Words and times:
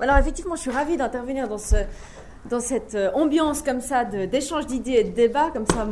Alors 0.00 0.16
effectivement, 0.16 0.54
je 0.54 0.60
suis 0.60 0.70
ravie 0.70 0.96
d'intervenir 0.96 1.48
dans, 1.48 1.58
ce, 1.58 1.74
dans 2.48 2.60
cette 2.60 2.94
euh, 2.94 3.10
ambiance 3.14 3.62
comme 3.62 3.80
ça 3.80 4.04
d'échange 4.04 4.66
d'idées 4.66 4.92
et 4.92 5.02
de 5.04 5.10
débat. 5.10 5.50
Comme 5.50 5.66
ça, 5.66 5.88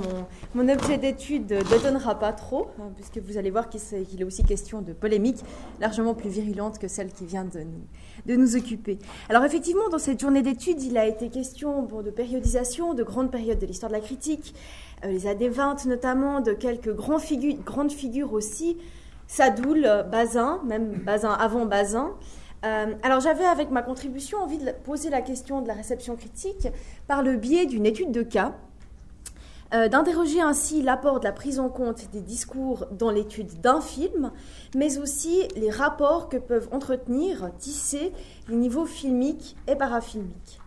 mon, 0.55 0.69
objet 0.69 0.97
d'étude 0.97 1.51
ne 1.51 1.61
détonnera 1.63 2.17
pas 2.17 2.33
trop, 2.33 2.69
hein, 2.79 2.91
puisque 2.95 3.19
vous 3.19 3.37
allez 3.37 3.51
voir 3.51 3.69
qu'il 3.69 3.81
est, 4.21 4.25
aussi 4.25 4.45
question 4.45 4.81
de 4.81 4.93
polémique 4.93 5.39
largement 5.81 6.15
plus 6.15 6.31
virulente 6.31 6.79
que 6.79 6.87
celle 6.87 7.13
qui 7.13 7.27
vient 7.27 7.45
de 7.45 8.37
nous, 8.37 8.55
occuper. 8.57 9.01
Alors 9.29 9.45
effectivement, 9.45 9.89
dans 9.89 9.99
cette 9.99 10.21
journée 10.21 10.43
d'études, 10.43 10.81
il 10.83 10.97
a 10.99 11.07
été 11.07 11.29
question 11.29 11.83
de 11.83 12.11
périodisation, 12.11 12.95
de 12.95 13.03
grandes 13.03 13.33
périodes 13.33 13.59
de 13.59 13.67
l'histoire 13.67 13.91
de 13.91 13.97
la 13.97 14.03
critique, 14.03 14.55
euh, 15.05 15.09
les 15.09 15.27
années 15.27 15.49
20 15.49 15.85
notamment, 15.87 16.41
de 16.41 16.53
quelques 16.53 16.95
grandes 16.95 17.91
figures 17.91 18.33
aussi, 18.33 18.79
Sadoul, 19.27 19.83
Bazin, 20.13 20.61
même 20.65 20.93
Bazin 21.05 21.33
avant 21.33 21.67
Bazin. 21.67 22.13
Euh, 22.65 22.95
alors 23.03 23.21
j'avais 23.21 23.45
avec 23.45 23.71
ma 23.71 23.83
contribution 23.83 24.39
envie 24.39 24.59
de 24.59 24.71
poser 24.73 25.11
la 25.11 25.21
question 25.21 25.61
de 25.61 25.69
la 25.69 25.75
réception 25.75 26.17
critique 26.17 26.69
par 27.07 27.23
le 27.23 27.37
biais 27.37 27.67
d'une 27.67 27.87
étude 27.87 28.13
de 28.13 28.23
cas, 28.23 28.55
euh, 29.75 29.89
d'interroger 29.89 30.41
ainsi 30.41 30.81
l'apport 30.81 31.19
de 31.21 31.25
la 31.25 31.33
prise 31.33 31.59
en 31.59 31.69
compte 31.69 32.11
des 32.13 32.21
discours 32.21 32.87
dans 32.93 33.11
l'étude 33.11 33.61
d'un 33.61 33.81
film, 33.81 34.31
mais 34.77 34.99
aussi 34.99 35.43
les 35.57 35.71
rapports 35.71 36.29
que 36.29 36.37
peuvent 36.37 36.69
entretenir, 36.73 37.51
tisser 37.59 38.13
les 38.49 38.57
niveaux 38.57 38.87
filmiques 38.87 39.57
et 39.67 39.75
parafilmiques. 39.75 40.61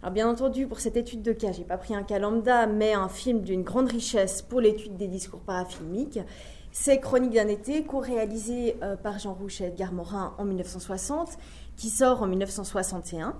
Alors 0.00 0.12
bien 0.12 0.28
entendu, 0.28 0.68
pour 0.68 0.78
cette 0.78 0.96
étude 0.96 1.22
de 1.22 1.32
cas, 1.32 1.50
j'ai 1.50 1.64
pas 1.64 1.76
pris 1.76 1.96
un 1.96 2.04
cas 2.04 2.20
lambda, 2.20 2.66
mais 2.68 2.94
un 2.94 3.08
film 3.08 3.40
d'une 3.40 3.64
grande 3.64 3.90
richesse 3.90 4.42
pour 4.42 4.60
l'étude 4.60 4.96
des 4.96 5.08
discours 5.08 5.40
parafilmiques. 5.40 6.20
C'est 6.80 7.00
Chronique 7.00 7.32
d'un 7.32 7.48
été, 7.48 7.82
co-réalisé 7.82 8.76
euh, 8.84 8.94
par 8.94 9.18
Jean 9.18 9.34
Rouch 9.34 9.60
et 9.60 9.64
Edgar 9.64 9.92
Morin 9.92 10.36
en 10.38 10.44
1960, 10.44 11.30
qui 11.76 11.90
sort 11.90 12.22
en 12.22 12.28
1961. 12.28 13.34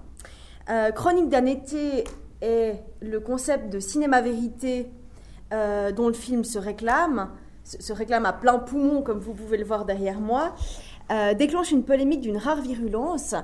Euh, 0.69 0.91
Chronique 0.91 1.29
d'un 1.29 1.47
été 1.47 2.03
est 2.41 2.83
le 3.01 3.21
concept 3.21 3.73
de 3.73 3.79
cinéma-vérité 3.79 4.91
euh, 5.53 5.93
dont 5.93 6.09
le 6.09 6.15
film 6.15 6.43
se 6.43 6.59
réclame, 6.59 7.31
se 7.63 7.93
réclame 7.93 8.27
à 8.27 8.33
plein 8.33 8.59
poumon, 8.59 9.03
comme 9.03 9.21
vous 9.21 9.35
pouvez 9.35 9.57
le 9.57 9.65
voir 9.65 9.85
derrière 9.85 10.19
moi, 10.19 10.57
déclenche 11.39 11.71
une 11.71 11.85
polémique 11.85 12.21
d'une 12.21 12.39
rare 12.39 12.61
virulence, 12.61 13.35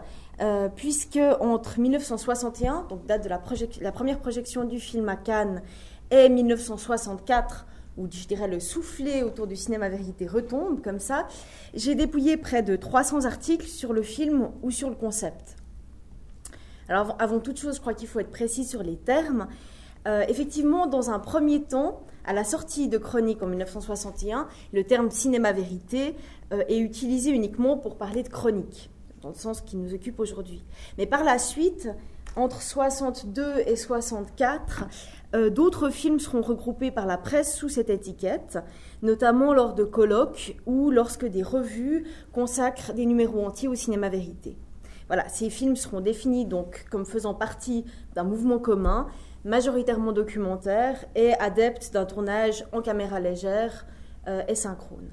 puisque 0.75 1.21
entre 1.41 1.79
1961, 1.79 2.87
donc 2.91 3.07
date 3.07 3.23
de 3.23 3.29
la, 3.29 3.39
première 3.93 4.19
projection 4.19 4.65
du 4.65 4.81
film 4.81 5.09
à 5.09 5.17
Cannes, 5.17 5.63
et 6.11 6.29
1964, 6.29 7.67
ou 7.97 8.09
je 8.11 8.27
dirais 8.27 8.49
le 8.49 8.61
soufflet 8.61 9.23
autour 9.23 9.47
du 9.47 9.57
cinéma 9.57 9.89
vérité 9.89 10.27
retombe 10.27 10.83
comme 10.83 10.99
ça, 10.99 11.27
j'ai 11.75 11.95
dépouillé 11.95 12.37
près 12.37 12.63
de 12.63 12.77
300 12.77 13.25
articles 13.25 13.67
sur 13.67 13.93
le 13.93 14.03
film 14.03 14.51
ou 14.63 14.71
sur 14.71 14.89
le 14.89 14.97
concept. 14.97 15.57
Alors 16.89 17.17
avant, 17.19 17.41
toute 17.41 17.59
chose, 17.59 17.77
je 17.77 17.81
crois 17.81 17.95
qu'il 17.95 18.09
faut 18.09 18.21
être 18.21 18.31
précis 18.31 18.65
sur 18.65 18.83
les 18.83 18.97
termes. 18.97 19.49
Euh, 20.07 20.25
effectivement, 20.29 20.87
dans 20.87 21.11
un 21.11 21.19
premier 21.19 21.63
temps, 21.63 22.03
à 22.27 22.33
la 22.33 22.45
sortie 22.45 22.89
de 22.89 22.99
Chronique 22.99 23.43
en 23.43 23.47
1961, 23.47 24.49
le 24.73 24.85
terme 24.85 25.11
cinéma 25.11 25.53
vérité 25.53 26.15
euh, 26.53 26.63
est 26.69 26.79
utilisé 26.79 27.31
uniquement 27.31 27.79
pour 27.79 27.97
parler 27.97 28.23
de 28.23 28.29
chronique, 28.29 28.91
dans 29.23 29.29
le 29.29 29.35
sens 29.35 29.61
qui 29.61 29.77
nous 29.77 29.95
occupe 29.95 30.21
aujourd'hui. 30.21 30.65
Mais 30.99 31.07
par 31.07 31.25
la 31.25 31.39
suite, 31.39 31.89
entre 32.37 32.61
62 32.63 33.61
et 33.67 33.77
64, 33.77 34.85
euh, 35.35 35.51
d'autres 35.51 35.91
films 35.91 36.21
seront 36.21 36.43
regroupés 36.43 36.91
par 36.91 37.07
la 37.07 37.19
presse 37.19 37.57
sous 37.57 37.69
cette 37.69 37.91
étiquette, 37.91 38.59
notamment 39.03 39.53
lors 39.53 39.75
de 39.75 39.85
colloques 39.85 40.57
ou 40.67 40.91
lorsque 40.91 41.27
des 41.27 41.43
revues 41.43 42.07
consacrent 42.33 42.93
des 42.95 43.07
numéros 43.07 43.45
entiers 43.45 43.69
au 43.69 43.75
cinéma 43.75 44.09
vérité. 44.09 44.57
Voilà, 45.09 45.29
ces 45.29 45.51
films 45.51 45.77
seront 45.77 46.01
définis 46.01 46.47
donc 46.47 46.87
comme 46.91 47.05
faisant 47.05 47.35
partie 47.35 47.85
d'un 48.15 48.25
mouvement 48.25 48.59
commun, 48.59 49.09
majoritairement 49.45 50.13
documentaire 50.13 51.05
et 51.15 51.35
adepte 51.35 51.93
d'un 51.93 52.07
tournage 52.07 52.65
en 52.73 52.81
caméra 52.81 53.21
légère 53.21 53.87
euh, 54.29 54.43
et 54.49 54.55
synchrone. 54.55 55.11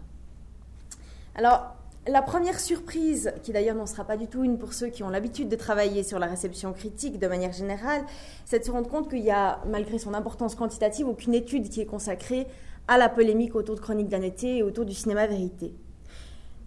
Alors, 1.35 1.75
la 2.07 2.23
première 2.23 2.59
surprise, 2.59 3.31
qui 3.43 3.51
d'ailleurs 3.51 3.75
n'en 3.75 3.85
sera 3.85 4.03
pas 4.03 4.17
du 4.17 4.27
tout 4.27 4.43
une 4.43 4.57
pour 4.57 4.73
ceux 4.73 4.87
qui 4.87 5.03
ont 5.03 5.09
l'habitude 5.09 5.49
de 5.49 5.55
travailler 5.55 6.01
sur 6.03 6.17
la 6.17 6.25
réception 6.25 6.73
critique 6.73 7.19
de 7.19 7.27
manière 7.27 7.51
générale, 7.51 8.03
c'est 8.45 8.59
de 8.59 8.63
se 8.63 8.71
rendre 8.71 8.89
compte 8.89 9.09
qu'il 9.09 9.19
y 9.19 9.29
a, 9.29 9.61
malgré 9.67 9.99
son 9.99 10.15
importance 10.15 10.55
quantitative, 10.55 11.07
aucune 11.07 11.35
étude 11.35 11.69
qui 11.69 11.79
est 11.79 11.85
consacrée 11.85 12.47
à 12.87 12.97
la 12.97 13.07
polémique 13.07 13.55
autour 13.55 13.75
de 13.75 13.81
Chronique 13.81 14.09
d'un 14.09 14.23
été 14.23 14.57
et 14.57 14.63
autour 14.63 14.85
du 14.85 14.95
cinéma 14.95 15.27
vérité. 15.27 15.75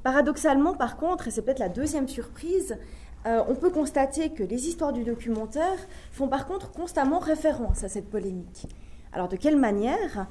Paradoxalement, 0.04 0.74
par 0.74 0.96
contre, 0.96 1.26
et 1.26 1.30
c'est 1.32 1.42
peut-être 1.42 1.58
la 1.58 1.68
deuxième 1.68 2.06
surprise, 2.06 2.76
euh, 3.26 3.42
on 3.48 3.56
peut 3.56 3.70
constater 3.70 4.30
que 4.30 4.44
les 4.44 4.68
histoires 4.68 4.92
du 4.92 5.02
documentaire 5.02 5.78
font 6.12 6.28
par 6.28 6.46
contre 6.46 6.70
constamment 6.70 7.18
référence 7.18 7.82
à 7.82 7.88
cette 7.88 8.08
polémique. 8.08 8.68
Alors 9.12 9.28
de 9.28 9.36
quelle 9.36 9.56
manière 9.56 10.28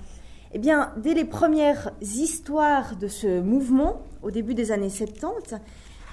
eh 0.56 0.60
bien, 0.60 0.94
dès 0.98 1.16
les 1.16 1.26
premières 1.26 1.92
histoires 2.02 2.96
de 2.96 3.08
ce 3.08 3.42
mouvement, 3.42 4.04
au 4.22 4.30
début 4.30 4.54
des 4.54 4.72
années 4.72 4.90
70, 4.90 5.56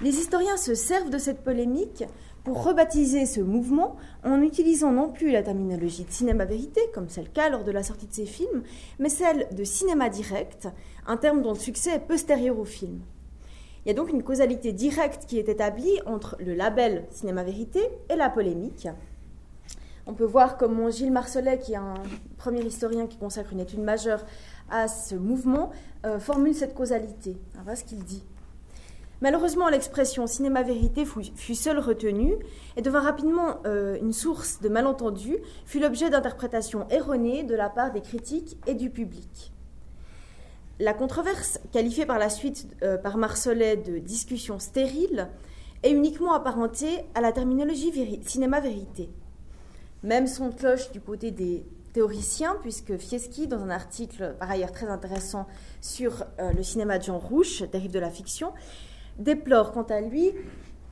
les 0.01 0.17
historiens 0.17 0.57
se 0.57 0.73
servent 0.73 1.11
de 1.11 1.19
cette 1.19 1.43
polémique 1.43 2.03
pour 2.43 2.63
rebaptiser 2.63 3.27
ce 3.27 3.39
mouvement 3.39 3.97
en 4.23 4.41
utilisant 4.41 4.91
non 4.91 5.09
plus 5.09 5.29
la 5.31 5.43
terminologie 5.43 6.05
de 6.05 6.11
cinéma-vérité, 6.11 6.81
comme 6.91 7.07
c'est 7.07 7.21
le 7.21 7.27
cas 7.27 7.49
lors 7.49 7.63
de 7.63 7.71
la 7.71 7.83
sortie 7.83 8.07
de 8.07 8.13
ces 8.13 8.25
films, 8.25 8.63
mais 8.97 9.09
celle 9.09 9.47
de 9.51 9.63
cinéma 9.63 10.09
direct, 10.09 10.67
un 11.05 11.17
terme 11.17 11.43
dont 11.43 11.53
le 11.53 11.59
succès 11.59 11.91
est 11.91 11.99
postérieur 11.99 12.57
au 12.57 12.65
film. 12.65 12.99
Il 13.85 13.89
y 13.89 13.91
a 13.91 13.95
donc 13.95 14.09
une 14.09 14.23
causalité 14.23 14.73
directe 14.73 15.25
qui 15.27 15.37
est 15.37 15.49
établie 15.49 15.99
entre 16.07 16.35
le 16.39 16.55
label 16.55 17.05
cinéma-vérité 17.11 17.81
et 18.09 18.15
la 18.15 18.29
polémique, 18.29 18.87
on 20.07 20.13
peut 20.13 20.25
voir 20.25 20.57
comment 20.57 20.89
Gilles 20.89 21.11
Marcelet, 21.11 21.59
qui 21.59 21.73
est 21.73 21.77
un 21.77 21.95
premier 22.37 22.61
historien 22.61 23.07
qui 23.07 23.17
consacre 23.17 23.53
une 23.53 23.59
étude 23.59 23.81
majeure 23.81 24.25
à 24.69 24.87
ce 24.87 25.15
mouvement, 25.15 25.71
euh, 26.05 26.19
formule 26.19 26.55
cette 26.55 26.73
causalité. 26.73 27.37
voilà 27.55 27.75
ce 27.75 27.83
qu'il 27.83 28.03
dit. 28.03 28.23
Malheureusement, 29.21 29.69
l'expression 29.69 30.25
cinéma-vérité 30.25 31.05
fut, 31.05 31.53
seule 31.53 31.77
retenue 31.77 32.33
et 32.75 32.81
devint 32.81 33.01
rapidement 33.01 33.59
euh, 33.67 33.97
une 34.01 34.13
source 34.13 34.61
de 34.61 34.69
malentendus, 34.69 35.37
fut 35.65 35.79
l'objet 35.79 36.09
d'interprétations 36.09 36.87
erronées 36.89 37.43
de 37.43 37.53
la 37.53 37.69
part 37.69 37.91
des 37.91 38.01
critiques 38.01 38.57
et 38.65 38.73
du 38.73 38.89
public. 38.89 39.53
La 40.79 40.95
controverse, 40.95 41.59
qualifiée 41.71 42.07
par 42.07 42.17
la 42.17 42.29
suite 42.29 42.67
euh, 42.81 42.97
par 42.97 43.17
Marcelet 43.17 43.77
de 43.77 43.99
discussion 43.99 44.57
stérile, 44.57 45.29
est 45.83 45.91
uniquement 45.91 46.33
apparentée 46.33 47.05
à 47.13 47.21
la 47.21 47.31
terminologie 47.31 47.91
cinéma-vérité. 48.25 49.11
Même 50.03 50.25
son 50.25 50.51
cloche 50.51 50.91
du 50.91 50.99
côté 50.99 51.29
des 51.29 51.63
théoriciens, 51.93 52.57
puisque 52.61 52.97
Fieschi, 52.97 53.47
dans 53.47 53.61
un 53.61 53.69
article 53.69 54.35
par 54.39 54.49
ailleurs 54.49 54.71
très 54.71 54.87
intéressant 54.87 55.45
sur 55.79 56.23
euh, 56.39 56.51
le 56.53 56.63
cinéma 56.63 56.97
de 56.97 57.03
Jean 57.03 57.19
Rouche, 57.19 57.61
dérive 57.63 57.91
de 57.91 57.99
la 57.99 58.09
fiction, 58.09 58.51
déplore 59.19 59.71
quant 59.71 59.83
à 59.83 60.01
lui 60.01 60.31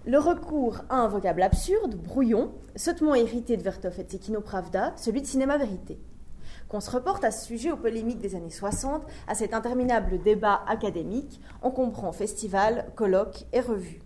le 0.06 0.20
recours 0.20 0.82
à 0.90 0.98
un 0.98 1.08
vocable 1.08 1.42
absurde, 1.42 1.96
brouillon, 1.96 2.52
sottement 2.76 3.16
hérité 3.16 3.58
de 3.58 3.64
Vertov 3.64 4.00
et 4.00 4.04
Tsekino 4.04 4.42
Pravda, 4.42 4.94
celui 4.96 5.22
de 5.22 5.28
cinéma 5.28 5.58
vérité. 5.58 6.00
Qu'on 6.68 6.80
se 6.80 6.92
reporte 6.92 7.24
à 7.24 7.32
ce 7.32 7.48
sujet 7.48 7.72
aux 7.72 7.78
polémiques 7.78 8.20
des 8.20 8.36
années 8.36 8.52
60, 8.52 9.04
à 9.28 9.34
cet 9.34 9.54
interminable 9.54 10.22
débat 10.22 10.62
académique, 10.68 11.42
on 11.64 11.72
comprend 11.72 12.12
festival, 12.12 12.92
colloques 12.96 13.46
et 13.54 13.60
revues. 13.60 14.02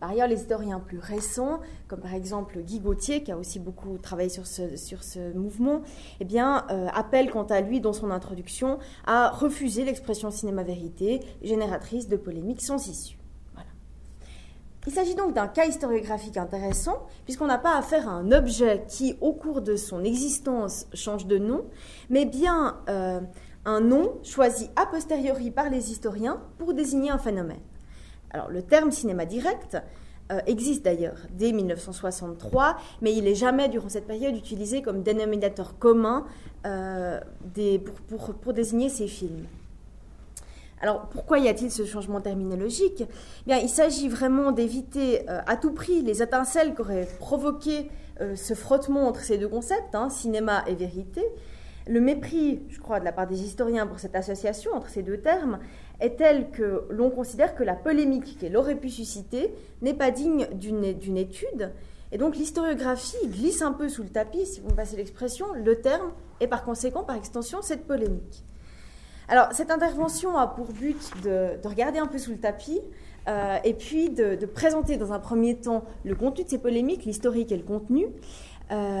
Par 0.00 0.10
ailleurs, 0.10 0.28
les 0.28 0.36
historiens 0.36 0.78
plus 0.78 0.98
récents, 0.98 1.60
comme 1.88 2.00
par 2.00 2.14
exemple 2.14 2.60
Guy 2.60 2.80
Gauthier, 2.80 3.22
qui 3.22 3.32
a 3.32 3.38
aussi 3.38 3.58
beaucoup 3.58 3.96
travaillé 3.98 4.28
sur 4.28 4.46
ce, 4.46 5.32
mouvement, 5.34 5.82
eh 6.20 6.26
euh, 6.38 7.26
quant 7.32 7.44
à 7.44 7.60
lui, 7.62 7.80
dans 7.80 7.94
son 7.94 8.10
introduction, 8.10 8.78
à 9.06 9.30
refuser 9.30 9.84
l'expression 9.84 10.30
cinéma-vérité, 10.30 11.20
génératrice 11.42 12.08
de 12.08 12.16
polémiques 12.16 12.62
sans 12.62 12.88
issue. 12.88 13.18
Il 14.86 14.92
s'agit 14.92 15.16
donc 15.16 15.34
d'un 15.34 15.48
cas 15.48 15.66
historiographique 15.66 16.36
intéressant, 16.36 17.06
puisqu'on 17.24 17.46
n'a 17.46 17.58
pas 17.58 17.76
affaire 17.76 18.08
à 18.08 18.12
un 18.12 18.30
objet 18.30 18.84
qui, 18.86 19.16
au 19.20 19.32
cours 19.32 19.60
de 19.60 19.74
son 19.74 20.04
existence, 20.04 20.86
change 20.94 21.26
de 21.26 21.38
nom, 21.38 21.64
mais 22.08 22.24
bien 22.24 22.76
euh, 22.88 23.20
un 23.64 23.80
nom 23.80 24.14
choisi 24.22 24.70
a 24.76 24.86
posteriori 24.86 25.50
par 25.50 25.70
les 25.70 25.90
historiens 25.90 26.40
pour 26.58 26.72
désigner 26.72 27.10
un 27.10 27.18
phénomène. 27.18 27.58
Alors 28.36 28.50
le 28.50 28.60
terme 28.60 28.92
cinéma 28.92 29.24
direct 29.24 29.78
euh, 30.30 30.40
existe 30.46 30.84
d'ailleurs 30.84 31.16
dès 31.30 31.52
1963, 31.52 32.76
mais 33.00 33.14
il 33.14 33.24
n'est 33.24 33.34
jamais 33.34 33.70
durant 33.70 33.88
cette 33.88 34.06
période 34.06 34.36
utilisé 34.36 34.82
comme 34.82 35.02
dénominateur 35.02 35.78
commun 35.78 36.26
euh, 36.66 37.18
pour, 38.42 38.52
désigner 38.52 38.90
ces 38.90 39.06
films. 39.06 39.46
Alors 40.82 41.06
pourquoi 41.08 41.38
y 41.38 41.48
a-t-il 41.48 41.70
ce 41.70 41.86
changement 41.86 42.20
terminologique? 42.20 43.04
Eh 43.06 43.46
Bien, 43.46 43.56
Il 43.56 43.70
s'agit 43.70 44.10
vraiment 44.10 44.52
d'éviter 44.52 45.22
euh, 45.30 45.40
à 45.46 45.56
tout 45.56 45.72
prix 45.72 46.02
les 46.02 46.22
étincelles 46.22 46.74
qu'aurait 46.74 47.08
provoqué 47.18 47.90
ce 48.34 48.54
frottement 48.54 49.08
entre 49.08 49.20
ces 49.20 49.36
deux 49.36 49.48
concepts, 49.48 49.94
hein, 49.94 50.08
cinéma 50.08 50.64
et 50.66 50.74
vérité. 50.74 51.22
Le 51.88 52.00
mépris, 52.00 52.62
je 52.68 52.80
crois, 52.80 52.98
de 52.98 53.04
la 53.04 53.12
part 53.12 53.28
des 53.28 53.42
historiens 53.42 53.86
pour 53.86 54.00
cette 54.00 54.16
association 54.16 54.72
entre 54.74 54.88
ces 54.88 55.02
deux 55.02 55.18
termes 55.18 55.60
est 56.00 56.16
telle 56.16 56.50
que 56.50 56.84
l'on 56.90 57.10
considère 57.10 57.54
que 57.54 57.62
la 57.62 57.74
polémique 57.74 58.38
qu'elle 58.38 58.56
aurait 58.56 58.76
pu 58.76 58.90
susciter 58.90 59.54
n'est 59.82 59.94
pas 59.94 60.10
digne 60.10 60.46
d'une 60.54 61.16
étude. 61.16 61.72
Et 62.12 62.18
donc 62.18 62.36
l'historiographie 62.36 63.26
glisse 63.26 63.62
un 63.62 63.72
peu 63.72 63.88
sous 63.88 64.02
le 64.02 64.08
tapis, 64.08 64.46
si 64.46 64.60
vous 64.60 64.70
me 64.70 64.74
passez 64.74 64.96
l'expression, 64.96 65.46
le 65.54 65.80
terme, 65.80 66.12
et 66.40 66.46
par 66.46 66.64
conséquent, 66.64 67.02
par 67.02 67.16
extension, 67.16 67.62
cette 67.62 67.86
polémique. 67.86 68.44
Alors, 69.28 69.48
cette 69.52 69.72
intervention 69.72 70.36
a 70.36 70.46
pour 70.46 70.66
but 70.66 71.10
de, 71.24 71.58
regarder 71.64 71.98
un 71.98 72.06
peu 72.06 72.18
sous 72.18 72.30
le 72.30 72.38
tapis 72.38 72.80
euh, 73.26 73.58
et 73.64 73.74
puis 73.74 74.10
de, 74.10 74.36
présenter 74.46 74.96
dans 74.98 75.12
un 75.12 75.18
premier 75.18 75.56
temps 75.56 75.84
le 76.04 76.14
contenu 76.14 76.44
de 76.44 76.50
ces 76.50 76.58
polémiques, 76.58 77.04
l'historique 77.04 77.50
et 77.50 77.56
le 77.56 77.64
contenu, 77.64 78.06
euh, 78.70 79.00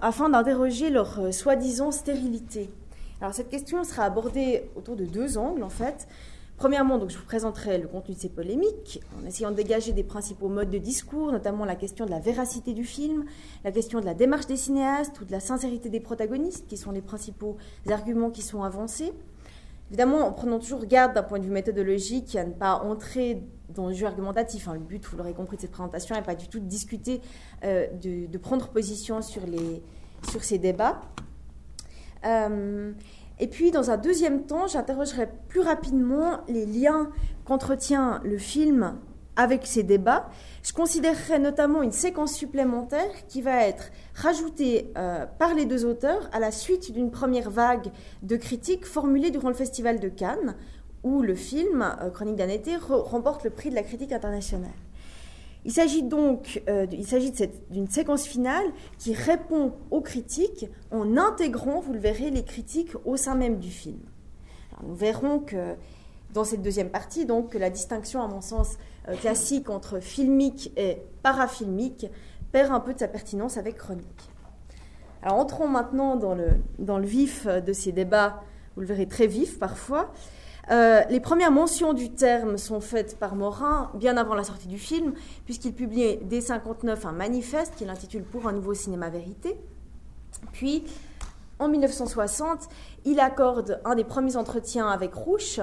afin 0.00 0.28
d'interroger 0.28 0.90
leur 0.90 1.18
euh, 1.18 1.32
soi-disant 1.32 1.90
stérilité. 1.90 2.70
Alors, 3.20 3.34
cette 3.34 3.48
question 3.48 3.82
sera 3.84 4.04
abordée 4.04 4.70
autour 4.76 4.96
de 4.96 5.04
deux 5.04 5.38
angles, 5.38 5.62
en 5.62 5.70
fait. 5.70 6.06
Premièrement, 6.56 6.98
donc, 6.98 7.10
je 7.10 7.18
vous 7.18 7.24
présenterai 7.24 7.78
le 7.78 7.88
contenu 7.88 8.14
de 8.14 8.20
ces 8.20 8.28
polémiques, 8.28 9.00
en 9.20 9.26
essayant 9.26 9.50
de 9.50 9.56
dégager 9.56 9.92
des 9.92 10.04
principaux 10.04 10.48
modes 10.48 10.70
de 10.70 10.78
discours, 10.78 11.32
notamment 11.32 11.64
la 11.64 11.74
question 11.74 12.06
de 12.06 12.10
la 12.10 12.20
véracité 12.20 12.74
du 12.74 12.84
film, 12.84 13.24
la 13.64 13.72
question 13.72 14.00
de 14.00 14.04
la 14.04 14.14
démarche 14.14 14.46
des 14.46 14.56
cinéastes 14.56 15.20
ou 15.20 15.24
de 15.24 15.32
la 15.32 15.40
sincérité 15.40 15.88
des 15.88 16.00
protagonistes, 16.00 16.68
qui 16.68 16.76
sont 16.76 16.92
les 16.92 17.02
principaux 17.02 17.56
arguments 17.90 18.30
qui 18.30 18.42
sont 18.42 18.62
avancés. 18.62 19.12
Évidemment, 19.90 20.26
en 20.26 20.32
prenant 20.32 20.58
toujours 20.58 20.86
garde 20.86 21.14
d'un 21.14 21.22
point 21.22 21.38
de 21.38 21.44
vue 21.44 21.50
méthodologique 21.50 22.36
à 22.36 22.44
ne 22.44 22.52
pas 22.52 22.76
entrer 22.76 23.42
dans 23.74 23.88
le 23.88 23.94
jeu 23.94 24.06
argumentatif. 24.06 24.68
Hein. 24.68 24.74
Le 24.74 24.80
but, 24.80 25.04
vous 25.04 25.16
l'aurez 25.16 25.34
compris 25.34 25.56
de 25.56 25.62
cette 25.62 25.72
présentation, 25.72 26.14
n'est 26.14 26.22
pas 26.22 26.34
du 26.34 26.48
tout 26.48 26.60
de 26.60 26.66
discuter, 26.66 27.20
euh, 27.64 27.86
de, 27.92 28.38
prendre 28.38 28.68
position 28.68 29.22
sur, 29.22 29.46
les, 29.46 29.82
sur 30.30 30.42
ces 30.44 30.58
débats. 30.58 31.00
Euh, 32.24 32.92
et 33.38 33.48
puis, 33.48 33.70
dans 33.70 33.90
un 33.90 33.96
deuxième 33.96 34.44
temps, 34.46 34.66
j'interrogerai 34.66 35.28
plus 35.48 35.60
rapidement 35.60 36.40
les 36.48 36.66
liens 36.66 37.10
qu'entretient 37.44 38.20
le 38.24 38.38
film 38.38 38.96
avec 39.36 39.66
ces 39.66 39.82
débats. 39.82 40.28
Je 40.62 40.72
considérerai 40.72 41.38
notamment 41.38 41.82
une 41.82 41.92
séquence 41.92 42.34
supplémentaire 42.34 43.26
qui 43.26 43.42
va 43.42 43.66
être 43.66 43.90
rajoutée 44.14 44.92
euh, 44.96 45.26
par 45.38 45.54
les 45.54 45.64
deux 45.64 45.84
auteurs 45.84 46.30
à 46.32 46.38
la 46.38 46.52
suite 46.52 46.92
d'une 46.92 47.10
première 47.10 47.50
vague 47.50 47.90
de 48.22 48.36
critiques 48.36 48.86
formulées 48.86 49.32
durant 49.32 49.48
le 49.48 49.54
Festival 49.54 49.98
de 49.98 50.08
Cannes, 50.08 50.54
où 51.02 51.20
le 51.20 51.34
film, 51.34 51.82
euh, 52.00 52.10
Chronique 52.10 52.36
d'un 52.36 52.48
été, 52.48 52.76
remporte 52.76 53.42
le 53.44 53.50
prix 53.50 53.70
de 53.70 53.74
la 53.74 53.82
critique 53.82 54.12
internationale. 54.12 54.70
Il 55.64 55.72
s'agit 55.72 56.02
donc 56.02 56.62
euh, 56.68 56.86
d'une 56.86 57.88
séquence 57.88 58.24
finale 58.24 58.64
qui 58.98 59.14
répond 59.14 59.72
aux 59.90 60.02
critiques 60.02 60.66
en 60.90 61.16
intégrant, 61.16 61.80
vous 61.80 61.94
le 61.94 61.98
verrez, 61.98 62.30
les 62.30 62.44
critiques 62.44 62.92
au 63.04 63.16
sein 63.16 63.34
même 63.34 63.58
du 63.58 63.70
film. 63.70 64.00
nous 64.82 64.94
verrons 64.94 65.38
que 65.38 65.74
dans 66.34 66.44
cette 66.44 66.62
deuxième 66.62 66.90
partie, 66.90 67.26
donc, 67.26 67.50
que 67.50 67.58
la 67.58 67.70
distinction, 67.70 68.20
à 68.22 68.28
mon 68.28 68.40
sens, 68.40 68.76
euh, 69.08 69.14
classique 69.16 69.70
entre 69.70 70.00
filmique 70.00 70.72
et 70.76 70.98
parafilmique 71.22 72.06
perd 72.52 72.72
un 72.72 72.80
peu 72.80 72.92
de 72.92 72.98
sa 72.98 73.08
pertinence 73.08 73.56
avec 73.56 73.76
chronique. 73.76 74.30
Alors 75.22 75.38
entrons 75.38 75.68
maintenant 75.68 76.16
dans 76.16 76.34
le, 76.34 76.48
dans 76.78 76.98
le 76.98 77.06
vif 77.06 77.46
de 77.46 77.72
ces 77.72 77.92
débats, 77.92 78.42
vous 78.74 78.82
le 78.82 78.86
verrez 78.86 79.06
très 79.06 79.26
vif 79.26 79.58
parfois. 79.58 80.12
Euh, 80.70 81.02
les 81.10 81.20
premières 81.20 81.50
mentions 81.50 81.92
du 81.92 82.10
terme 82.10 82.56
sont 82.56 82.80
faites 82.80 83.18
par 83.18 83.34
Morin 83.34 83.90
bien 83.94 84.16
avant 84.16 84.34
la 84.34 84.44
sortie 84.44 84.68
du 84.68 84.78
film, 84.78 85.12
puisqu'il 85.44 85.74
publie 85.74 86.16
dès 86.22 86.40
1959 86.40 87.06
un 87.06 87.12
manifeste 87.12 87.74
qu'il 87.76 87.90
intitule 87.90 88.22
Pour 88.22 88.48
un 88.48 88.52
nouveau 88.52 88.74
cinéma 88.74 89.10
vérité. 89.10 89.58
Puis, 90.52 90.84
en 91.58 91.68
1960, 91.68 92.68
il 93.04 93.20
accorde 93.20 93.80
un 93.84 93.94
des 93.94 94.04
premiers 94.04 94.36
entretiens 94.36 94.88
avec 94.88 95.14
Rouche, 95.14 95.60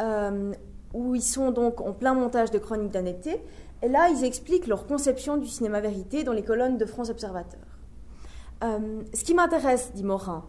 euh, 0.00 0.52
où 0.94 1.14
ils 1.14 1.22
sont 1.22 1.50
donc 1.50 1.80
en 1.80 1.92
plein 1.92 2.14
montage 2.14 2.50
de 2.50 2.58
Chroniques 2.58 2.92
d'un 2.92 3.04
été. 3.04 3.42
Et 3.82 3.88
là, 3.88 4.08
ils 4.08 4.24
expliquent 4.24 4.66
leur 4.66 4.86
conception 4.86 5.36
du 5.36 5.46
cinéma 5.46 5.80
vérité 5.80 6.24
dans 6.24 6.32
les 6.32 6.42
colonnes 6.42 6.78
de 6.78 6.86
France 6.86 7.10
Observateur. 7.10 7.60
Euh, 8.64 9.02
ce 9.12 9.22
qui 9.22 9.34
m'intéresse, 9.34 9.92
dit 9.94 10.04
Morin, 10.04 10.44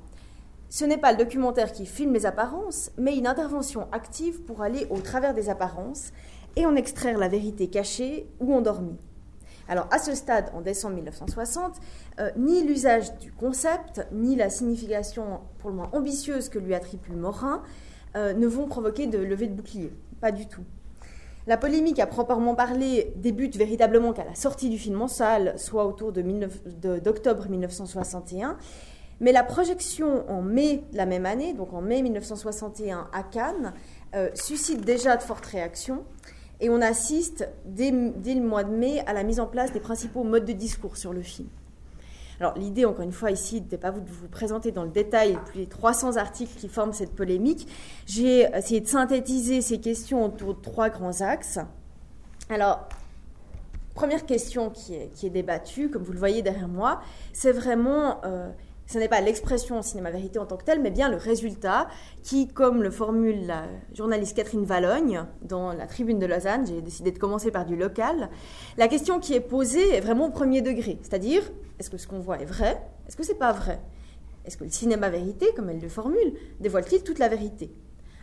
ce 0.70 0.86
n'est 0.86 0.98
pas 0.98 1.12
le 1.12 1.18
documentaire 1.18 1.72
qui 1.72 1.86
filme 1.86 2.14
les 2.14 2.26
apparences, 2.26 2.92
mais 2.98 3.18
une 3.18 3.28
intervention 3.28 3.88
active 3.92 4.42
pour 4.42 4.62
aller 4.62 4.86
au 4.90 5.00
travers 5.00 5.34
des 5.34 5.50
apparences 5.50 6.12
et 6.56 6.66
en 6.66 6.76
extraire 6.76 7.18
la 7.18 7.28
vérité 7.28 7.68
cachée 7.68 8.28
ou 8.40 8.54
endormie. 8.54 8.98
Alors 9.70 9.88
à 9.92 10.00
ce 10.00 10.16
stade, 10.16 10.50
en 10.54 10.62
décembre 10.62 10.96
1960, 10.96 11.76
euh, 12.20 12.32
ni 12.38 12.64
l'usage 12.64 13.18
du 13.18 13.32
concept, 13.32 14.08
ni 14.12 14.36
la 14.36 14.50
signification 14.50 15.42
pour 15.60 15.70
le 15.70 15.76
moins 15.76 15.90
ambitieuse 15.94 16.50
que 16.50 16.60
lui 16.60 16.74
attribue 16.74 17.12
Morin 17.12 17.64
euh, 18.16 18.34
ne 18.34 18.48
vont 18.48 18.68
provoquer 18.68 19.08
de 19.08 19.18
levée 19.18 19.48
de 19.48 19.54
bouclier. 19.54 19.92
Pas 20.22 20.32
du 20.32 20.48
tout. 20.48 20.64
La 21.48 21.56
polémique 21.56 22.00
à 22.00 22.08
proprement 22.08 22.56
parler 22.56 23.14
débute 23.16 23.56
véritablement 23.56 24.12
qu'à 24.12 24.26
la 24.26 24.36
sortie 24.36 24.70
du 24.70 24.78
film 24.78 25.02
en 25.02 25.08
salle, 25.08 25.54
soit 25.58 25.86
autour 25.86 26.12
d'octobre 26.12 27.48
1961, 27.48 28.58
mais 29.20 29.32
la 29.32 29.44
projection 29.44 30.30
en 30.30 30.42
mai 30.42 30.84
de 30.92 30.98
la 30.98 31.06
même 31.06 31.26
année, 31.26 31.54
donc 31.54 31.74
en 31.74 31.82
mai 31.82 32.02
1961 32.02 33.10
à 33.12 33.24
Cannes, 33.24 33.74
euh, 34.16 34.30
suscite 34.36 34.82
déjà 34.82 35.18
de 35.18 35.24
fortes 35.24 35.46
réactions. 35.46 36.04
Et 36.60 36.70
on 36.70 36.82
assiste 36.82 37.48
dès, 37.66 37.92
le 37.92 38.42
mois 38.42 38.64
de 38.64 38.72
mai 38.72 39.04
à 39.06 39.14
la 39.14 39.24
mise 39.24 39.40
en 39.40 39.48
place 39.48 39.72
des 39.72 39.80
principaux 39.80 40.24
modes 40.24 40.46
de 40.46 40.54
discours 40.54 40.98
sur 40.98 41.14
le 41.14 41.22
film. 41.22 41.48
Alors 42.40 42.56
l'idée, 42.56 42.86
encore 42.86 43.04
une 43.04 43.12
fois, 43.12 43.32
ici, 43.32 43.64
n'est 43.72 43.78
pas 43.78 43.90
vous 43.90 44.02
de 44.02 44.10
vous 44.10 44.28
présenter 44.28 44.72
dans 44.72 44.84
le 44.84 44.90
détail 44.90 45.40
les 45.56 45.66
300 45.66 46.18
articles 46.18 46.56
qui 46.56 46.68
forment 46.68 46.94
cette 46.94 47.16
polémique. 47.16 47.68
J'ai 48.06 48.42
essayé 48.56 48.82
de 48.82 48.88
synthétiser 48.88 49.62
ces 49.62 49.80
questions 49.80 50.26
autour 50.26 50.54
de 50.54 50.62
trois 50.62 50.90
grands 50.90 51.22
axes. 51.22 51.60
Alors, 52.50 52.88
première 53.96 54.26
question 54.28 54.70
qui 54.70 54.94
est, 54.94 55.12
qui 55.14 55.26
est 55.26 55.32
débattue, 55.32 55.90
comme 55.90 56.04
vous 56.04 56.14
le 56.14 56.20
voyez 56.20 56.44
derrière 56.44 56.68
moi, 56.68 57.02
c'est 57.34 57.52
vraiment 57.52 58.22
euh, 58.24 58.50
ce 58.88 58.98
n'est 58.98 59.10
pas 59.10 59.22
l'expression 59.22 59.82
cinéma-vérité 59.82 60.40
en 60.40 60.46
tant 60.46 60.58
que 60.58 60.64
telle, 60.64 60.82
mais 60.82 60.92
bien 60.92 61.10
le 61.10 61.18
résultat 61.18 61.88
qui, 62.24 62.48
comme 62.48 62.82
le 62.82 62.90
formule 62.90 63.46
la 63.46 63.66
journaliste 63.94 64.36
Catherine 64.36 64.66
Valogne 64.66 65.26
dans 65.42 65.74
la 65.74 65.88
tribune 65.88 66.20
de 66.20 66.26
Lausanne, 66.26 66.66
j'ai 66.66 66.82
décidé 66.82 67.12
de 67.12 67.20
commencer 67.20 67.52
par 67.52 67.66
du 67.66 67.76
local, 67.76 68.30
la 68.78 68.88
question 68.88 69.20
qui 69.20 69.34
est 69.34 69.42
posée 69.42 69.96
est 69.96 70.02
vraiment 70.02 70.28
au 70.28 70.32
premier 70.32 70.62
degré, 70.62 70.98
c'est-à-dire, 71.02 71.44
est-ce 71.80 71.90
que 71.90 71.98
ce 71.98 72.08
qu'on 72.08 72.20
voit 72.20 72.40
est 72.40 72.46
vrai? 72.46 72.82
Est-ce 73.08 73.18
que 73.18 73.24
c'est 73.24 73.36
pas 73.36 73.52
vrai? 73.52 73.82
Est-ce 74.46 74.56
que 74.56 74.64
le 74.64 74.70
cinéma-vérité, 74.70 75.48
comme 75.56 75.70
elle 75.70 75.82
le 75.82 75.90
formule, 75.90 76.34
dévoile-t-il 76.62 77.04
toute 77.04 77.20
la 77.20 77.28
vérité? 77.28 77.76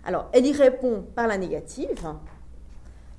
Alors, 0.04 0.30
elle 0.32 0.46
y 0.46 0.52
répond 0.52 1.04
par 1.14 1.26
la 1.26 1.36
négative. 1.36 1.88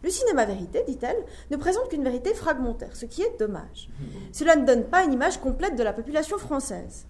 Le 0.04 0.10
cinéma-vérité, 0.10 0.84
dit-elle, 0.88 1.18
ne 1.52 1.58
présente 1.58 1.90
qu'une 1.90 2.04
vérité 2.04 2.34
fragmentaire, 2.34 2.96
ce 2.96 3.06
qui 3.06 3.22
est 3.22 3.40
dommage. 3.40 3.90
Cela 4.32 4.56
ne 4.56 4.66
donne 4.66 4.86
pas 4.86 5.04
une 5.04 5.14
image 5.14 5.40
complète 5.40 5.76
de 5.76 5.84
la 5.84 5.94
population 5.94 6.38
française. 6.38 7.06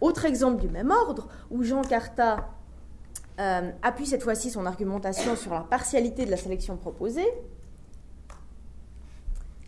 Autre 0.00 0.24
exemple 0.24 0.60
du 0.60 0.68
même 0.68 0.90
ordre, 0.90 1.28
où 1.50 1.62
Jean 1.62 1.82
Carta 1.82 2.48
euh, 3.40 3.70
appuie 3.82 4.06
cette 4.06 4.22
fois-ci 4.22 4.50
son 4.50 4.66
argumentation 4.66 5.36
sur 5.36 5.52
la 5.52 5.60
partialité 5.60 6.24
de 6.24 6.30
la 6.30 6.36
sélection 6.36 6.76
proposée. 6.76 7.26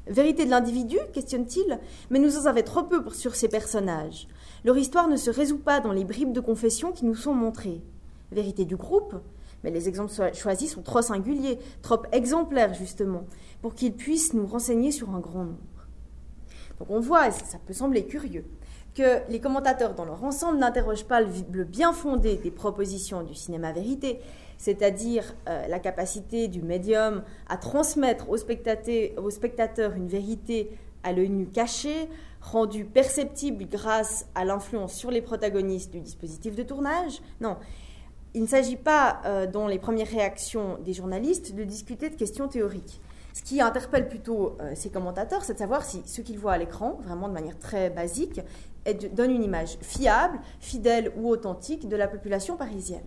Vérité 0.06 0.44
de 0.44 0.50
l'individu, 0.50 0.98
questionne-t-il, 1.12 1.78
mais 2.10 2.18
nous 2.18 2.36
en 2.36 2.42
savons 2.42 2.62
trop 2.62 2.82
peu 2.82 3.08
sur 3.10 3.34
ces 3.36 3.48
personnages. 3.48 4.26
Leur 4.64 4.76
histoire 4.76 5.08
ne 5.08 5.16
se 5.16 5.30
résout 5.30 5.58
pas 5.58 5.80
dans 5.80 5.92
les 5.92 6.04
bribes 6.04 6.32
de 6.32 6.40
confession 6.40 6.90
qui 6.90 7.04
nous 7.04 7.14
sont 7.14 7.34
montrées. 7.34 7.80
Vérité 8.32 8.64
du 8.64 8.76
groupe, 8.76 9.14
mais 9.62 9.70
les 9.70 9.88
exemples 9.88 10.12
choisis 10.34 10.72
sont 10.72 10.82
trop 10.82 11.02
singuliers, 11.02 11.58
trop 11.82 12.02
exemplaires 12.12 12.74
justement, 12.74 13.24
pour 13.62 13.74
qu'ils 13.74 13.94
puissent 13.94 14.34
nous 14.34 14.46
renseigner 14.46 14.90
sur 14.90 15.10
un 15.10 15.20
grand 15.20 15.44
nombre. 15.44 15.58
Donc 16.78 16.90
on 16.90 17.00
voit, 17.00 17.30
ça 17.30 17.58
peut 17.64 17.72
sembler 17.72 18.06
curieux, 18.06 18.44
que 18.94 19.20
les 19.28 19.40
commentateurs 19.40 19.94
dans 19.94 20.04
leur 20.04 20.24
ensemble 20.24 20.58
n'interrogent 20.58 21.04
pas 21.04 21.20
le, 21.20 21.64
bien 21.64 21.92
fondé 21.92 22.36
des 22.36 22.50
propositions 22.50 23.22
du 23.22 23.34
cinéma 23.34 23.72
vérité, 23.72 24.20
c'est-à-dire 24.58 25.34
euh, 25.48 25.66
la 25.68 25.78
capacité 25.78 26.48
du 26.48 26.62
médium 26.62 27.22
à 27.48 27.56
transmettre 27.56 28.28
aux 28.28 28.36
spectateurs, 28.36 29.94
une 29.94 30.08
vérité 30.08 30.70
à 31.02 31.12
l'œil 31.12 31.30
nu 31.30 31.46
caché, 31.46 32.08
rendue 32.40 32.84
perceptible 32.84 33.66
grâce 33.68 34.26
à 34.34 34.44
l'influence 34.44 34.94
sur 34.94 35.10
les 35.10 35.22
protagonistes 35.22 35.92
du 35.92 36.00
dispositif 36.00 36.56
de 36.56 36.62
tournage. 36.62 37.20
Non, 37.40 37.56
il 38.34 38.42
ne 38.42 38.46
s'agit 38.46 38.76
pas, 38.76 39.20
euh, 39.24 39.46
dans 39.46 39.66
les 39.66 39.78
premières 39.78 40.08
réactions 40.08 40.78
des 40.84 40.92
journalistes, 40.92 41.54
de 41.54 41.64
discuter 41.64 42.10
de 42.10 42.16
questions 42.16 42.48
théoriques. 42.48 43.00
Ce 43.40 43.44
qui 43.46 43.62
interpelle 43.62 44.06
plutôt 44.06 44.58
euh, 44.60 44.72
ces 44.74 44.90
commentateurs, 44.90 45.44
c'est 45.44 45.54
de 45.54 45.58
savoir 45.58 45.82
si 45.82 46.02
ce 46.04 46.20
qu'ils 46.20 46.38
voient 46.38 46.52
à 46.52 46.58
l'écran, 46.58 46.98
vraiment 47.02 47.26
de 47.26 47.32
manière 47.32 47.58
très 47.58 47.88
basique, 47.88 48.42
donne 49.12 49.30
une 49.30 49.42
image 49.42 49.78
fiable, 49.80 50.38
fidèle 50.60 51.10
ou 51.16 51.30
authentique 51.30 51.88
de 51.88 51.96
la 51.96 52.06
population 52.06 52.58
parisienne. 52.58 53.04